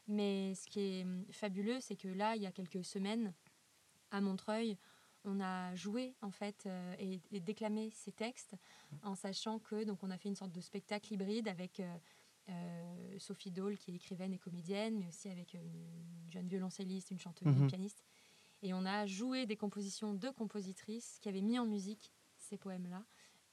Mais 0.06 0.54
ce 0.54 0.66
qui 0.68 0.80
est 0.80 1.06
fabuleux, 1.32 1.78
c'est 1.80 1.96
que 1.96 2.08
là, 2.08 2.36
il 2.36 2.42
y 2.42 2.46
a 2.46 2.52
quelques 2.52 2.84
semaines, 2.84 3.32
à 4.10 4.20
Montreuil, 4.20 4.78
on 5.28 5.40
a 5.40 5.74
joué 5.74 6.14
en 6.22 6.30
fait 6.30 6.64
euh, 6.66 6.94
et, 6.98 7.20
déclamé 7.40 7.90
ces 7.92 8.12
textes 8.12 8.54
en 9.02 9.14
sachant 9.14 9.58
que 9.58 9.84
donc 9.84 10.02
on 10.02 10.10
a 10.10 10.18
fait 10.18 10.28
une 10.28 10.34
sorte 10.34 10.52
de 10.52 10.60
spectacle 10.60 11.12
hybride 11.12 11.48
avec 11.48 11.80
euh, 11.80 11.96
euh, 12.48 13.18
Sophie 13.18 13.50
Dole 13.50 13.76
qui 13.76 13.90
est 13.90 13.94
écrivaine 13.94 14.32
et 14.32 14.38
comédienne, 14.38 14.98
mais 14.98 15.06
aussi 15.08 15.28
avec 15.28 15.54
une, 15.54 16.30
jeune 16.30 16.48
violoncelliste, 16.48 17.10
une 17.10 17.18
chanteuse, 17.18 17.48
une 17.48 17.62
mhm. 17.62 17.68
pianiste. 17.68 18.04
Et 18.62 18.74
on 18.74 18.84
a 18.84 19.06
joué 19.06 19.46
des 19.46 19.56
compositions 19.56 20.14
de 20.14 20.30
compositrices 20.30 21.18
qui 21.20 21.28
avaient 21.28 21.42
mis 21.42 21.58
en 21.58 21.66
musique 21.66 22.12
ces 22.38 22.56
poèmes-là, 22.56 23.04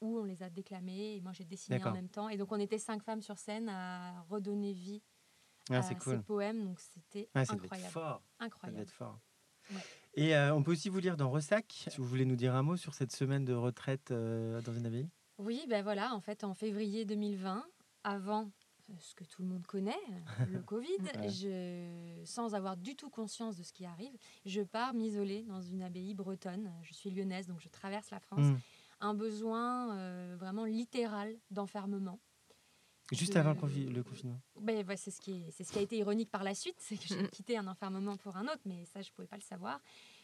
où 0.02 0.20
on 0.20 0.24
les 0.24 0.44
a 0.44 0.50
déclamés 0.50 1.16
et 1.16 1.22
moi 1.22 1.34
j'ai 1.34 1.44
dessiné 1.44 1.84
en 1.84 1.92
même 1.92 2.10
temps. 2.10 2.30
Et 2.30 2.38
donc 2.38 2.52
on 2.52 2.60
était 2.60 2.80
cinq 2.80 3.04
femmes 3.04 3.22
sur 3.22 3.38
scène 3.38 3.70
à 3.70 4.22
redonner 4.30 4.74
vie 4.74 5.04
ah, 5.70 5.78
à 5.78 5.82
ces 5.82 5.96
poèmes, 6.26 6.64
donc 6.64 6.80
c'était 6.80 7.30
incroyable. 7.34 7.92
Fort. 7.92 8.24
Incroyable. 8.40 8.88
fort. 8.88 9.20
Et 10.16 10.36
euh, 10.36 10.56
on 10.56 10.64
peut 10.64 10.72
aussi 10.72 10.88
vous 10.88 11.00
lire 11.00 11.18
dans 11.18 11.30
Ressac, 11.30 11.86
si 11.90 11.98
vous 11.98 12.06
voulez 12.06 12.26
nous 12.26 12.38
dire 12.38 12.56
un 12.56 12.64
mot 12.64 12.78
sur 12.78 12.94
cette 12.94 13.12
semaine 13.12 13.44
de 13.44 13.54
retraite 13.54 14.12
euh, 14.12 14.62
dans 14.62 14.74
une 14.74 14.86
abbaye. 14.86 15.10
Oui, 15.38 15.66
ben 15.68 15.84
voilà, 15.84 16.14
en 16.16 16.22
fait, 16.22 16.46
en 16.46 16.54
février 16.54 17.04
2020, 17.04 17.66
avant 18.06 18.50
euh, 18.90 18.94
ce 19.00 19.14
que 19.14 19.26
tout 19.26 19.42
le 19.42 19.50
monde 19.50 19.68
connaît, 19.68 20.00
le 20.50 20.60
Covid, 20.64 21.00
je, 21.28 22.22
sans 22.24 22.56
avoir 22.56 22.78
du 22.78 22.96
tout 22.96 23.10
conscience 23.10 23.58
de 23.58 23.64
ce 23.64 23.74
qui 23.74 23.86
arrive, 23.86 24.14
je 24.46 24.62
pars 24.62 24.94
m'isoler 24.94 25.44
dans 25.44 25.62
une 25.62 25.82
abbaye 25.82 26.14
bretonne. 26.14 26.72
Je 26.84 26.94
suis 26.94 27.10
lyonnaise, 27.10 27.48
donc 27.48 27.60
je 27.60 27.68
traverse 27.68 28.10
la 28.10 28.22
France. 28.22 28.40
Hmm. 28.40 28.58
Un 29.02 29.14
besoin 29.14 30.38
vraiment 30.38 30.64
littéral 30.64 31.36
d'enfermement. 31.52 32.22
Juste 33.12 33.36
avant 33.36 33.52
le, 33.54 34.02
confinement 34.02 34.42
ben, 34.60 34.84
C'est 34.98 35.12
ce, 35.12 35.22
qui 35.22 35.46
ce 35.52 35.64
qui 35.64 35.78
a 35.78 35.82
été 35.82 35.98
ironique 35.98 36.32
par 36.32 36.44
la 36.44 36.56
suite, 36.56 36.76
c'est 36.80 36.98
que 36.98 37.08
j'ai 37.08 37.28
quitté 37.30 37.58
un 37.58 37.68
enfermement 37.68 38.18
pour 38.18 38.36
un 38.36 38.46
autre, 38.46 38.62
mais 38.66 38.86
ça, 38.86 39.02
je 39.02 39.10
ne 39.10 39.14
pouvais 39.14 39.28
pas 39.28 39.36
le 39.36 39.44
savoir. 39.44 39.80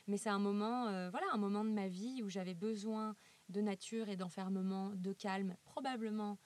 Mais 0.07 0.17
c'est 0.17 0.29
un 0.29 0.39
moment, 0.39 0.87
euh, 0.87 1.09
voilà, 1.11 1.27
un 1.31 1.37
moment 1.37 1.63
de 1.63 1.69
ma 1.69 1.87
vie 1.87 2.23
où 2.23 2.29
j'avais 2.29 2.55
besoin 2.55 3.15
de 3.49 3.61
nature 3.61 4.09
et 4.09 4.17
d'enfermement, 4.17 4.91
de 4.95 5.13
calme, 5.13 5.55
probablement 5.63 6.39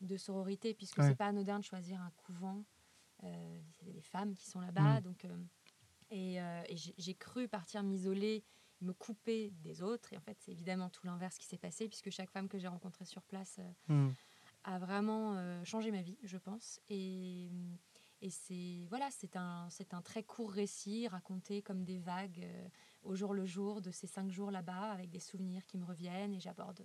de 0.00 0.16
sororité, 0.16 0.74
puisque 0.74 1.02
c'est 1.02 1.14
pas 1.14 1.26
anodin 1.26 1.60
de 1.60 1.64
choisir 1.64 2.00
un 2.00 2.10
couvent. 2.16 2.64
Euh, 3.22 3.60
il 3.82 3.86
y 3.86 3.90
a 3.90 3.94
des 3.94 4.02
femmes 4.02 4.34
qui 4.34 4.46
sont 4.46 4.60
là-bas, 4.60 5.00
mm. 5.00 5.02
donc 5.02 5.24
euh, 5.24 6.62
et, 6.68 6.76
j'ai 6.76 7.14
cru 7.14 7.48
partir 7.48 7.82
m'isoler, 7.84 8.44
me 8.80 8.92
couper 8.92 9.52
des 9.62 9.82
autres. 9.82 10.12
Et 10.12 10.16
en 10.16 10.20
fait, 10.20 10.36
c'est 10.40 10.50
évidemment 10.50 10.90
tout 10.90 11.06
l'inverse 11.06 11.38
qui 11.38 11.46
s'est 11.46 11.58
passé, 11.58 11.88
puisque 11.88 12.10
chaque 12.10 12.30
femme 12.30 12.48
que 12.48 12.58
j'ai 12.58 12.68
rencontrée 12.68 13.04
sur 13.04 13.22
place 13.22 13.60
mm 13.86 14.10
a 14.66 14.78
vraiment 14.78 15.36
euh, 15.36 15.64
changé 15.64 15.90
ma 15.92 16.02
vie, 16.02 16.18
je 16.24 16.36
pense. 16.36 16.80
Et, 16.88 17.48
et 18.20 18.30
c'est 18.30 18.84
voilà, 18.88 19.08
c'est 19.12 19.36
un, 19.36 19.68
c'est 19.70 19.94
un 19.94 20.02
très 20.02 20.24
court 20.24 20.50
récit 20.50 21.06
raconté 21.06 21.62
comme 21.62 21.84
des 21.84 21.98
vagues 21.98 22.42
euh, 22.42 22.68
au 23.04 23.14
jour 23.14 23.32
le 23.32 23.46
jour 23.46 23.80
de 23.80 23.92
ces 23.92 24.08
cinq 24.08 24.30
jours 24.30 24.50
là-bas, 24.50 24.90
avec 24.90 25.08
des 25.08 25.20
souvenirs 25.20 25.64
qui 25.66 25.78
me 25.78 25.84
reviennent. 25.84 26.34
Et 26.34 26.40
j'aborde 26.40 26.84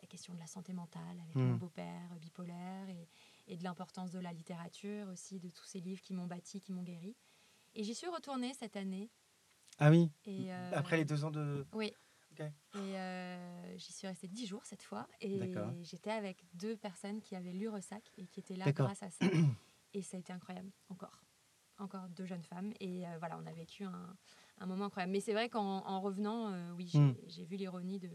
la 0.00 0.06
question 0.06 0.32
de 0.32 0.38
la 0.38 0.46
santé 0.46 0.72
mentale 0.72 1.20
avec 1.24 1.34
mon 1.34 1.54
hmm. 1.54 1.58
beau-père 1.58 2.14
bipolaire 2.20 2.88
et, 2.88 3.08
et 3.48 3.56
de 3.56 3.64
l'importance 3.64 4.12
de 4.12 4.20
la 4.20 4.32
littérature 4.32 5.08
aussi, 5.08 5.40
de 5.40 5.50
tous 5.50 5.64
ces 5.64 5.80
livres 5.80 6.00
qui 6.00 6.14
m'ont 6.14 6.28
bâti, 6.28 6.60
qui 6.60 6.72
m'ont 6.72 6.84
guéri. 6.84 7.16
Et 7.74 7.82
j'y 7.82 7.96
suis 7.96 8.06
retournée 8.06 8.54
cette 8.54 8.76
année. 8.76 9.10
Ah 9.80 9.90
oui 9.90 10.10
et 10.24 10.52
Après 10.52 10.96
les 10.96 11.04
deux 11.04 11.24
ans 11.24 11.30
de... 11.30 11.66
Oui. 11.72 11.92
Et 12.40 13.76
j'y 13.76 13.92
suis 13.92 14.06
restée 14.06 14.28
dix 14.28 14.46
jours 14.46 14.64
cette 14.64 14.82
fois. 14.82 15.08
Et 15.20 15.40
j'étais 15.82 16.10
avec 16.10 16.44
deux 16.54 16.76
personnes 16.76 17.20
qui 17.20 17.36
avaient 17.36 17.52
lu 17.52 17.68
Ressac 17.68 18.02
et 18.16 18.26
qui 18.26 18.40
étaient 18.40 18.56
là 18.56 18.70
grâce 18.72 19.02
à 19.02 19.10
ça. 19.10 19.24
et 19.94 20.02
ça 20.02 20.16
a 20.16 20.20
été 20.20 20.32
incroyable, 20.32 20.70
encore. 20.88 21.22
Encore 21.78 22.08
deux 22.08 22.26
jeunes 22.26 22.42
femmes. 22.42 22.72
Et 22.80 23.04
voilà, 23.18 23.38
on 23.42 23.46
a 23.46 23.52
vécu 23.52 23.84
un, 23.84 24.16
un 24.58 24.66
moment 24.66 24.86
incroyable. 24.86 25.12
Mais 25.12 25.20
c'est 25.20 25.32
vrai 25.32 25.48
qu'en 25.48 26.00
revenant, 26.00 26.52
oui, 26.76 26.90
hmm. 26.94 27.14
j'ai 27.28 27.44
vu 27.44 27.56
l'ironie 27.56 27.98
de, 27.98 28.10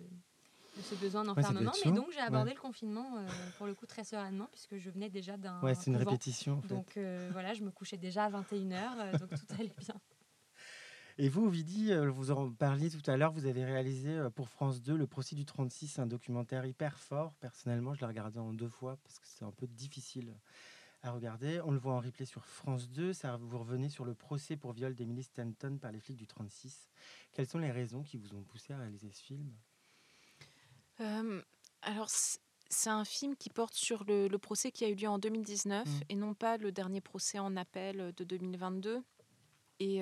ce 0.81 0.95
besoin 0.95 1.23
d'enfermement. 1.23 1.71
mais 1.85 1.91
donc, 1.91 2.11
j'ai 2.11 2.19
abordé 2.19 2.51
le 2.53 2.59
confinement, 2.59 3.17
euh, 3.17 3.27
pour 3.57 3.67
le 3.67 3.75
coup, 3.75 3.85
très 3.85 4.03
sereinement, 4.03 4.47
puisque 4.51 4.77
je 4.77 4.89
venais 4.89 5.09
déjà 5.09 5.37
d'un. 5.37 5.61
Ouais, 5.61 5.75
c'est 5.75 5.91
une 5.91 5.97
répétition. 5.97 6.61
Donc, 6.67 6.97
euh, 6.97 7.29
voilà, 7.31 7.53
je 7.53 7.63
me 7.63 7.71
couchais 7.71 7.97
déjà 7.97 8.25
à 8.25 8.29
21h, 8.29 8.75
euh, 8.97 9.17
donc 9.17 9.29
tout 9.29 9.53
allait 9.59 9.71
bien. 9.77 9.95
Et 11.19 11.29
vous, 11.29 11.47
Vidi, 11.47 11.93
vous 12.07 12.31
en 12.31 12.51
parliez 12.51 12.89
tout 12.89 13.09
à 13.09 13.17
l'heure, 13.17 13.31
vous 13.31 13.45
avez 13.45 13.63
réalisé 13.63 14.17
pour 14.35 14.49
France 14.49 14.81
2 14.81 14.95
le 14.95 15.05
procès 15.05 15.35
du 15.35 15.45
36, 15.45 15.99
un 15.99 16.07
documentaire 16.07 16.65
hyper 16.65 16.97
fort. 16.97 17.33
Personnellement, 17.35 17.93
je 17.93 17.99
l'ai 17.99 18.07
regardé 18.07 18.39
en 18.39 18.51
deux 18.53 18.69
fois 18.69 18.97
parce 19.03 19.19
que 19.19 19.27
c'est 19.27 19.45
un 19.45 19.51
peu 19.51 19.67
difficile 19.67 20.33
à 21.03 21.11
regarder. 21.11 21.61
On 21.65 21.71
le 21.71 21.77
voit 21.77 21.93
en 21.93 21.99
replay 21.99 22.25
sur 22.25 22.45
France 22.45 22.89
2. 22.89 23.13
Ça, 23.13 23.37
vous 23.37 23.59
revenez 23.59 23.89
sur 23.89 24.05
le 24.05 24.15
procès 24.15 24.55
pour 24.55 24.73
viol 24.73 24.95
d'Emily 24.95 25.23
Stanton 25.23 25.77
par 25.79 25.91
les 25.91 25.99
flics 25.99 26.17
du 26.17 26.25
36. 26.25 26.89
Quelles 27.33 27.47
sont 27.47 27.59
les 27.59 27.71
raisons 27.71 28.01
qui 28.01 28.17
vous 28.17 28.33
ont 28.33 28.41
poussé 28.41 28.73
à 28.73 28.77
réaliser 28.77 29.11
ce 29.11 29.21
film? 29.21 29.53
Alors, 31.81 32.07
c'est 32.09 32.89
un 32.89 33.05
film 33.05 33.35
qui 33.35 33.49
porte 33.49 33.73
sur 33.75 34.03
le, 34.05 34.35
procès 34.37 34.71
qui 34.71 34.85
a 34.85 34.89
eu 34.89 34.95
lieu 34.95 35.09
en 35.09 35.19
2019 35.19 35.85
mmh. 35.85 35.91
et 36.09 36.15
non 36.15 36.33
pas 36.33 36.57
le 36.57 36.71
dernier 36.71 37.01
procès 37.01 37.37
en 37.37 37.55
appel 37.55 38.13
de 38.15 38.23
2022. 38.23 39.03
Et 39.79 40.01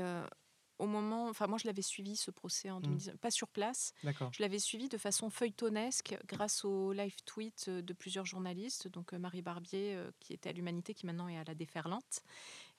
au 0.82 0.88
moment, 0.88 1.30
enfin 1.30 1.48
moi 1.48 1.58
je 1.58 1.68
l'avais 1.68 1.82
suivi 1.82 2.16
ce 2.16 2.32
procès 2.32 2.70
en 2.70 2.80
2019, 2.82 3.16
mmh. 3.16 3.18
pas 3.20 3.32
sur 3.32 3.48
place. 3.48 3.94
Je 4.04 4.42
l'avais 4.42 4.60
suivi 4.60 4.90
de 4.90 4.98
façon 4.98 5.30
feuilletonesque 5.30 6.18
grâce 6.28 6.66
au 6.66 6.92
live 6.92 7.16
tweet 7.26 7.70
de 7.70 7.94
plusieurs 7.94 8.26
journalistes, 8.26 8.88
donc 8.88 9.14
Marie 9.14 9.42
Barbier 9.42 9.98
qui 10.20 10.34
était 10.34 10.50
à 10.50 10.54
l'Humanité, 10.54 10.94
qui 10.94 11.06
maintenant 11.06 11.28
est 11.28 11.38
à 11.38 11.44
la 11.44 11.56
Déferlante, 11.56 12.24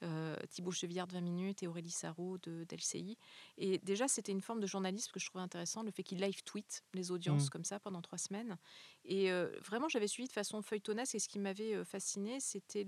euh, 0.02 0.36
Thibaut 0.50 0.72
Chevillard 0.72 1.06
de 1.06 1.12
20 1.12 1.20
minutes 1.20 1.62
et 1.62 1.68
Aurélie 1.68 1.90
Sarraud 1.90 2.38
de 2.38 2.64
d'LCI. 2.64 3.16
Et 3.58 3.78
déjà, 3.78 4.08
c'était 4.08 4.32
une 4.32 4.40
forme 4.40 4.60
de 4.60 4.66
journalisme 4.66 5.12
que 5.12 5.20
je 5.20 5.26
trouvais 5.26 5.44
intéressant, 5.44 5.82
le 5.82 5.92
fait 5.92 6.02
qu'il 6.02 6.18
live 6.18 6.42
tweet 6.42 6.82
les 6.92 7.12
audiences 7.12 7.46
mmh. 7.46 7.50
comme 7.50 7.64
ça 7.64 7.78
pendant 7.78 8.02
trois 8.02 8.18
semaines. 8.18 8.58
Et 9.04 9.30
euh, 9.30 9.48
vraiment, 9.64 9.88
j'avais 9.88 10.08
suivi 10.08 10.26
de 10.26 10.32
façon 10.32 10.60
feuilletonnette 10.62 11.14
et 11.14 11.18
ce 11.20 11.28
qui 11.28 11.38
m'avait 11.38 11.74
euh, 11.74 11.84
fasciné, 11.84 12.40
c'était 12.40 12.86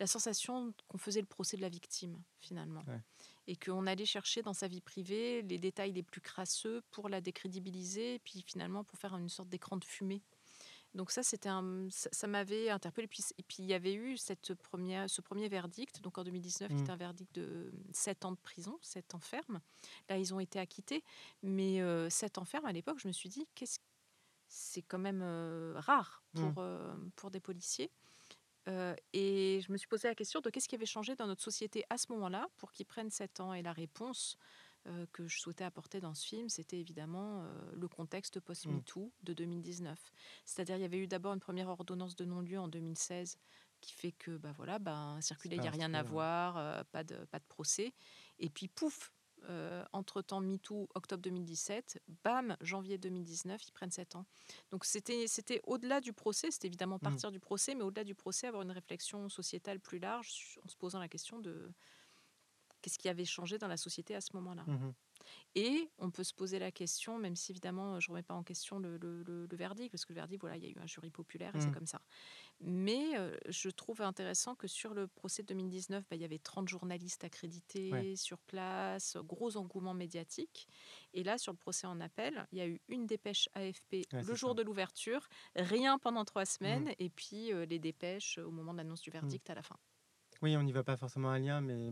la 0.00 0.06
sensation 0.06 0.74
qu'on 0.88 0.98
faisait 0.98 1.20
le 1.20 1.26
procès 1.26 1.56
de 1.56 1.62
la 1.62 1.68
victime, 1.68 2.20
finalement. 2.40 2.84
Et 3.46 3.56
qu'on 3.56 3.86
allait 3.86 4.06
chercher 4.06 4.42
dans 4.42 4.54
sa 4.54 4.68
vie 4.68 4.80
privée 4.80 5.42
les 5.42 5.58
détails 5.58 5.92
les 5.92 6.02
plus 6.02 6.20
crasseux 6.20 6.82
pour 6.90 7.08
la 7.08 7.20
décrédibiliser, 7.20 8.14
et 8.14 8.18
puis 8.18 8.42
finalement 8.46 8.84
pour 8.84 8.98
faire 8.98 9.16
une 9.16 9.28
sorte 9.28 9.48
d'écran 9.48 9.76
de 9.76 9.84
fumée 9.84 10.22
donc 10.94 11.10
ça, 11.10 11.24
c'était 11.24 11.48
un, 11.48 11.88
ça, 11.90 12.26
m'avait 12.28 12.70
interpellé. 12.70 13.06
Et 13.06 13.08
puis, 13.08 13.24
et 13.36 13.42
puis 13.42 13.56
il 13.58 13.66
y 13.66 13.74
avait 13.74 13.94
eu 13.94 14.16
cette 14.16 14.54
première, 14.54 15.10
ce 15.10 15.20
premier 15.20 15.48
verdict, 15.48 16.00
donc 16.00 16.18
en 16.18 16.24
2019, 16.24 16.68
qui 16.68 16.74
mmh. 16.74 16.78
était 16.78 16.90
un 16.90 16.96
verdict 16.96 17.34
de 17.34 17.72
7 17.92 18.24
ans 18.24 18.32
de 18.32 18.36
prison, 18.36 18.78
7 18.80 19.16
ans 19.16 19.20
ferme. 19.20 19.60
Là, 20.08 20.18
ils 20.18 20.32
ont 20.32 20.40
été 20.40 20.60
acquittés, 20.60 21.02
mais 21.42 21.80
euh, 21.82 22.08
7 22.10 22.38
ans 22.38 22.44
ferme, 22.44 22.66
à 22.66 22.72
l'époque, 22.72 23.00
je 23.00 23.08
me 23.08 23.12
suis 23.12 23.28
dit, 23.28 23.46
qu'est-ce 23.54 23.78
c'est 24.46 24.82
quand 24.82 24.98
même 24.98 25.22
euh, 25.22 25.74
rare 25.78 26.22
mmh. 26.34 26.40
pour, 26.40 26.62
euh, 26.62 26.94
pour 27.16 27.30
des 27.32 27.40
policiers. 27.40 27.90
Euh, 28.68 28.94
et 29.12 29.60
je 29.66 29.70
me 29.72 29.76
suis 29.76 29.88
posé 29.88 30.08
la 30.08 30.14
question 30.14 30.40
de 30.40 30.50
qu'est-ce 30.50 30.68
qui 30.68 30.74
avait 30.74 30.86
changé 30.86 31.14
dans 31.16 31.26
notre 31.26 31.42
société 31.42 31.84
à 31.90 31.98
ce 31.98 32.10
moment-là 32.12 32.48
pour 32.56 32.72
qu'ils 32.72 32.86
prennent 32.86 33.10
7 33.10 33.40
ans. 33.40 33.52
Et 33.52 33.62
la 33.62 33.72
réponse, 33.72 34.38
euh, 34.86 35.06
que 35.12 35.26
je 35.26 35.38
souhaitais 35.38 35.64
apporter 35.64 36.00
dans 36.00 36.14
ce 36.14 36.26
film, 36.26 36.48
c'était 36.48 36.78
évidemment 36.78 37.42
euh, 37.42 37.72
le 37.74 37.88
contexte 37.88 38.40
post-MeToo 38.40 39.12
de 39.22 39.32
2019. 39.32 39.98
C'est-à-dire, 40.44 40.76
il 40.76 40.82
y 40.82 40.84
avait 40.84 40.98
eu 40.98 41.06
d'abord 41.06 41.34
une 41.34 41.40
première 41.40 41.68
ordonnance 41.68 42.16
de 42.16 42.24
non-lieu 42.24 42.58
en 42.58 42.68
2016 42.68 43.38
qui 43.80 43.92
fait 43.92 44.12
que, 44.12 44.38
bah 44.38 44.52
voilà, 44.56 44.78
bah, 44.78 45.18
circuler, 45.20 45.56
il 45.56 45.60
n'y 45.60 45.68
a 45.68 45.70
rien 45.70 45.92
à 45.92 46.02
voir, 46.02 46.86
pas, 46.86 47.04
de, 47.04 47.16
pas 47.26 47.38
de 47.38 47.44
procès. 47.44 47.92
Et 48.38 48.48
puis, 48.48 48.66
pouf, 48.66 49.12
entre-temps, 49.92 50.40
MeToo, 50.40 50.88
octobre 50.94 51.22
2017, 51.22 52.02
bam, 52.22 52.56
janvier 52.60 52.98
2019, 52.98 53.62
ils 53.66 53.72
prennent 53.72 53.90
7 53.90 54.16
ans. 54.16 54.26
Donc 54.70 54.84
c'était, 54.84 55.60
au-delà 55.64 56.00
du 56.00 56.12
procès, 56.12 56.50
c'était 56.50 56.68
évidemment 56.68 56.96
mmh. 56.96 57.00
partir 57.00 57.30
du 57.30 57.40
procès, 57.40 57.74
mais 57.74 57.82
au-delà 57.82 58.04
du 58.04 58.14
procès, 58.14 58.46
avoir 58.46 58.62
une 58.62 58.72
réflexion 58.72 59.28
sociétale 59.28 59.80
plus 59.80 59.98
large 59.98 60.58
en 60.64 60.68
se 60.68 60.76
posant 60.76 60.98
la 60.98 61.08
question 61.08 61.38
de 61.38 61.72
Qu'est-ce 62.84 62.98
qui 62.98 63.08
avait 63.08 63.24
changé 63.24 63.56
dans 63.56 63.66
la 63.66 63.78
société 63.78 64.14
à 64.14 64.20
ce 64.20 64.36
moment-là 64.36 64.64
mmh 64.66 64.92
Et 65.54 65.88
on 65.98 66.10
peut 66.10 66.24
se 66.24 66.34
poser 66.34 66.58
la 66.58 66.72
question, 66.72 67.18
même 67.18 67.36
si 67.36 67.52
évidemment 67.52 68.00
je 68.00 68.08
ne 68.08 68.12
remets 68.12 68.22
pas 68.22 68.34
en 68.34 68.42
question 68.42 68.78
le, 68.78 69.46
verdict, 69.52 69.92
parce 69.92 70.04
que 70.04 70.12
le 70.12 70.16
verdict, 70.16 70.40
voilà, 70.40 70.56
il 70.56 70.64
y 70.64 70.66
a 70.66 70.70
eu 70.70 70.78
un 70.82 70.86
jury 70.86 71.10
populaire 71.10 71.54
et 71.54 71.60
c'est 71.60 71.68
mmh. 71.68 71.74
comme 71.74 71.86
ça. 71.86 72.00
Mais 72.60 73.16
euh, 73.16 73.36
je 73.48 73.68
trouve 73.70 74.02
intéressant 74.02 74.54
que 74.54 74.66
sur 74.66 74.94
le 74.94 75.06
procès 75.06 75.42
de 75.42 75.48
2019, 75.48 76.04
bah, 76.10 76.16
il 76.16 76.22
y 76.22 76.24
avait 76.24 76.38
30 76.38 76.68
journalistes 76.68 77.22
accrédités 77.22 78.16
sur 78.16 78.38
place, 78.38 79.16
gros 79.22 79.56
engouement 79.56 79.94
médiatique. 79.94 80.66
Et 81.12 81.22
là, 81.22 81.38
sur 81.38 81.52
le 81.52 81.58
procès 81.58 81.86
en 81.86 82.00
appel, 82.00 82.46
il 82.50 82.58
y 82.58 82.60
a 82.60 82.66
eu 82.66 82.80
une 82.88 83.06
dépêche 83.06 83.48
AFP 83.54 84.06
le 84.12 84.34
jour 84.34 84.54
de 84.54 84.62
l'ouverture, 84.62 85.28
rien 85.54 85.98
pendant 85.98 86.24
trois 86.24 86.42
mmh. 86.42 86.46
semaines, 86.46 86.94
et 86.98 87.10
puis 87.10 87.52
euh, 87.52 87.64
les 87.64 87.78
dépêches 87.78 88.38
au 88.38 88.50
moment 88.50 88.72
de 88.72 88.78
l'annonce 88.78 89.02
du 89.02 89.10
verdict 89.10 89.48
à 89.50 89.54
la 89.54 89.62
fin. 89.62 89.76
Oui, 90.42 90.56
on 90.56 90.62
n'y 90.62 90.72
va 90.72 90.82
pas 90.82 90.96
forcément 90.96 91.30
à 91.30 91.38
lien, 91.38 91.60
mais 91.60 91.90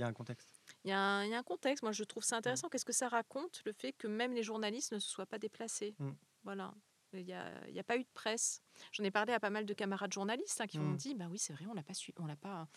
y 0.00 0.04
a 0.04 0.06
un 0.06 0.12
contexte. 0.12 0.48
Il 0.84 0.90
y, 0.90 0.92
a 0.92 0.98
un, 0.98 1.42
contexte. 1.42 1.82
Moi, 1.82 1.92
je 1.92 2.04
trouve 2.04 2.24
ça 2.24 2.36
intéressant. 2.36 2.68
Qu'est-ce 2.68 2.84
que 2.84 2.92
ça 2.92 3.08
raconte, 3.08 3.62
le 3.64 3.72
fait 3.72 3.92
que 3.92 4.06
même 4.06 4.32
les 4.32 4.42
journalistes 4.42 4.92
ne 4.92 4.98
se 4.98 5.08
soient 5.08 5.26
pas 5.26 5.38
déplacés? 5.38 5.94
Mmh. 5.98 6.10
Voilà. 6.44 6.72
Il 7.12 7.24
n'y 7.24 7.32
a, 7.32 7.52
a, 7.76 7.82
pas 7.82 7.96
eu 7.96 8.04
de 8.04 8.10
presse. 8.14 8.62
J'en 8.92 9.04
ai 9.04 9.10
parlé 9.10 9.32
à 9.32 9.40
pas 9.40 9.50
mal 9.50 9.66
de 9.66 9.74
camarades 9.74 10.12
journalistes 10.12 10.60
hein, 10.60 10.66
qui 10.66 10.78
m'ont 10.78 10.92
mmh. 10.92 10.96
dit 10.96 11.14
bah 11.14 11.26
oui, 11.30 11.38
c'est 11.38 11.52
vrai, 11.52 11.66
on 11.68 11.74
l'a 11.74 11.82
pas 11.82 11.94
su, 11.94 12.14
on 12.18 12.26
l'a 12.26 12.36
pas, 12.36 12.68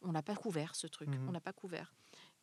on 0.00 0.10
l'a 0.10 0.22
pas 0.22 0.34
couvert 0.34 0.74
ce 0.74 0.86
truc, 0.86 1.08
mmh. 1.08 1.28
on 1.28 1.32
l'a 1.32 1.40
pas 1.40 1.52
couvert. 1.52 1.92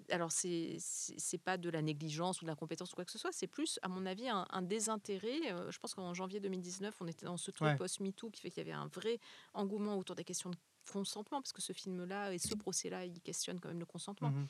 Alors 0.10 0.32
c'est 0.32 0.78
c'est 0.80 1.38
pas 1.38 1.58
de 1.58 1.70
la 1.70 1.82
négligence 1.82 2.42
ou 2.42 2.46
de 2.46 2.50
la 2.50 2.56
compétence 2.56 2.92
ou 2.92 2.96
quoi 2.96 3.06
que 3.06 3.12
ce 3.12 3.18
soit, 3.18 3.32
c'est 3.32 3.48
plus 3.48 3.80
à 3.82 3.88
mon 3.88 4.06
avis 4.06 4.30
un, 4.30 4.62
désintérêt. 4.62 5.52
Euh, 5.52 5.72
je 5.72 5.80
pense 5.80 5.96
qu'en 5.96 6.14
janvier 6.14 6.40
2019, 6.40 6.96
on 7.02 7.08
était 7.08 7.26
dans 7.26 7.38
ce 7.38 7.50
truc 7.52 7.76
post-MeToo 7.78 8.30
qui 8.30 8.42
fait 8.42 8.50
qu'il 8.50 8.60
y 8.60 8.70
avait 8.70 8.80
un 8.80 8.88
vrai 8.88 9.20
engouement 9.54 9.98
autour 9.98 10.16
des 10.16 10.24
questions 10.24 10.50
de 10.50 10.58
consentement, 10.90 11.42
parce 11.42 11.54
que 11.54 11.62
ce 11.62 11.74
film-là 11.74 12.34
et 12.34 12.38
ce 12.38 12.56
procès-là, 12.56 13.06
il 13.06 13.22
questionne 13.22 13.60
quand 13.60 13.70
même 13.70 13.80
le 13.80 13.86
consentement. 13.86 14.32
Mmh 14.32 14.48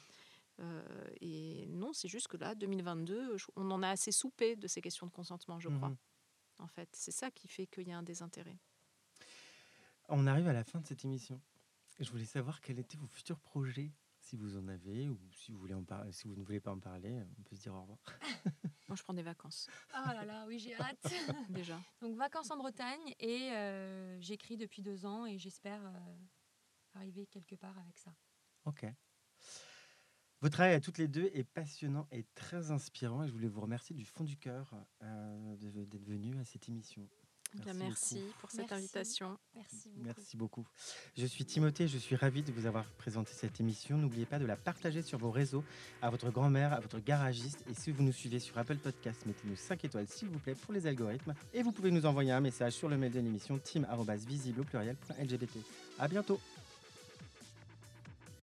euh, 0.59 1.07
et 1.21 1.65
non, 1.69 1.91
c'est 1.91 2.09
juste 2.09 2.27
que 2.27 2.37
là, 2.37 2.53
2022, 2.53 3.35
on 3.55 3.71
en 3.71 3.81
a 3.81 3.89
assez 3.89 4.11
soupé 4.11 4.55
de 4.55 4.67
ces 4.67 4.79
questions 4.79 5.07
de 5.07 5.11
consentement, 5.11 5.59
je 5.59 5.69
crois. 5.69 5.89
Mmh 5.89 5.97
en 6.61 6.67
fait, 6.67 6.89
c'est 6.93 7.11
ça 7.11 7.31
qui 7.31 7.47
fait 7.47 7.65
qu'il 7.65 7.87
y 7.87 7.91
a 7.91 7.97
un 7.97 8.03
désintérêt. 8.03 8.57
On 10.09 10.27
arrive 10.27 10.47
à 10.47 10.53
la 10.53 10.63
fin 10.63 10.79
de 10.79 10.85
cette 10.85 11.03
émission. 11.03 11.41
Je 11.99 12.09
voulais 12.11 12.25
savoir 12.25 12.61
quels 12.61 12.79
étaient 12.79 12.97
vos 12.97 13.07
futurs 13.07 13.39
projets, 13.39 13.91
si 14.31 14.37
vous 14.37 14.57
en 14.57 14.67
avez, 14.67 15.09
ou 15.09 15.19
si 15.33 15.51
vous, 15.51 15.59
voulez 15.59 15.73
en 15.73 15.83
parler, 15.83 16.11
si 16.11 16.27
vous 16.27 16.35
ne 16.35 16.43
voulez 16.43 16.61
pas 16.61 16.71
en 16.71 16.79
parler, 16.79 17.21
on 17.37 17.43
peut 17.43 17.55
se 17.55 17.61
dire 17.61 17.73
au 17.73 17.81
revoir. 17.81 17.99
Moi, 18.87 18.95
je 18.95 19.03
prends 19.03 19.13
des 19.13 19.23
vacances. 19.23 19.69
Oh 19.93 20.07
là 20.07 20.25
là, 20.25 20.45
oui, 20.47 20.57
j'ai 20.57 20.73
hâte. 20.75 21.05
Déjà. 21.49 21.79
Donc, 22.01 22.15
vacances 22.15 22.49
en 22.49 22.57
Bretagne, 22.57 23.13
et 23.19 23.51
euh, 23.51 24.19
j'écris 24.21 24.57
depuis 24.57 24.81
deux 24.81 25.05
ans, 25.05 25.25
et 25.25 25.37
j'espère... 25.37 25.85
Euh, 25.85 26.15
arriver 26.95 27.25
quelque 27.27 27.55
part 27.55 27.77
avec 27.79 27.97
ça. 27.97 28.13
Ok. 28.65 28.85
Votre 30.41 30.53
travail 30.53 30.73
à 30.73 30.81
toutes 30.81 30.97
les 30.97 31.07
deux 31.07 31.29
est 31.33 31.43
passionnant 31.43 32.07
et 32.11 32.23
très 32.33 32.71
inspirant 32.71 33.23
et 33.23 33.27
je 33.27 33.33
voulais 33.33 33.47
vous 33.47 33.61
remercier 33.61 33.95
du 33.95 34.05
fond 34.05 34.23
du 34.23 34.37
cœur 34.37 34.73
euh, 35.03 35.55
d'être 35.57 36.03
venu 36.03 36.37
à 36.39 36.45
cette 36.45 36.67
émission. 36.67 37.07
Merci, 37.75 38.23
pour 38.39 38.49
cette 38.51 38.71
invitation. 38.71 39.37
Merci 39.55 39.89
beaucoup. 39.89 40.05
Merci 40.05 40.37
beaucoup. 40.37 40.65
Je 41.17 41.25
suis 41.25 41.45
Timothée, 41.45 41.87
je 41.87 41.97
suis 41.97 42.15
ravi 42.15 42.41
de 42.41 42.51
vous 42.51 42.65
avoir 42.65 42.85
présenté 42.85 43.33
cette 43.33 43.59
émission. 43.59 43.97
N'oubliez 43.97 44.25
pas 44.25 44.39
de 44.39 44.45
la 44.45 44.55
partager 44.55 45.01
sur 45.01 45.17
vos 45.17 45.31
réseaux, 45.31 45.63
à 46.01 46.09
votre 46.09 46.29
grand-mère, 46.29 46.73
à 46.73 46.79
votre 46.79 46.99
garagiste. 46.99 47.63
Et 47.69 47.73
si 47.73 47.91
vous 47.91 48.03
nous 48.03 48.13
suivez 48.13 48.39
sur 48.39 48.57
Apple 48.57 48.77
Podcast, 48.77 49.25
mettez-nous 49.25 49.55
5 49.55 49.85
étoiles 49.85 50.07
s'il 50.07 50.29
vous 50.29 50.39
plaît 50.39 50.55
pour 50.55 50.73
les 50.73 50.87
algorithmes. 50.87 51.33
Et 51.53 51.61
vous 51.61 51.71
pouvez 51.71 51.91
nous 51.91 52.05
envoyer 52.05 52.31
un 52.31 52.41
message 52.41 52.73
sur 52.73 52.89
le 52.89 52.97
mail 52.97 53.11
de 53.11 53.19
l'émission 53.19 53.57
team.visible 53.57 54.61
au 54.61 54.63
pluriel.lgbt. 54.63 55.57
À 55.99 56.07
bientôt. 56.07 56.39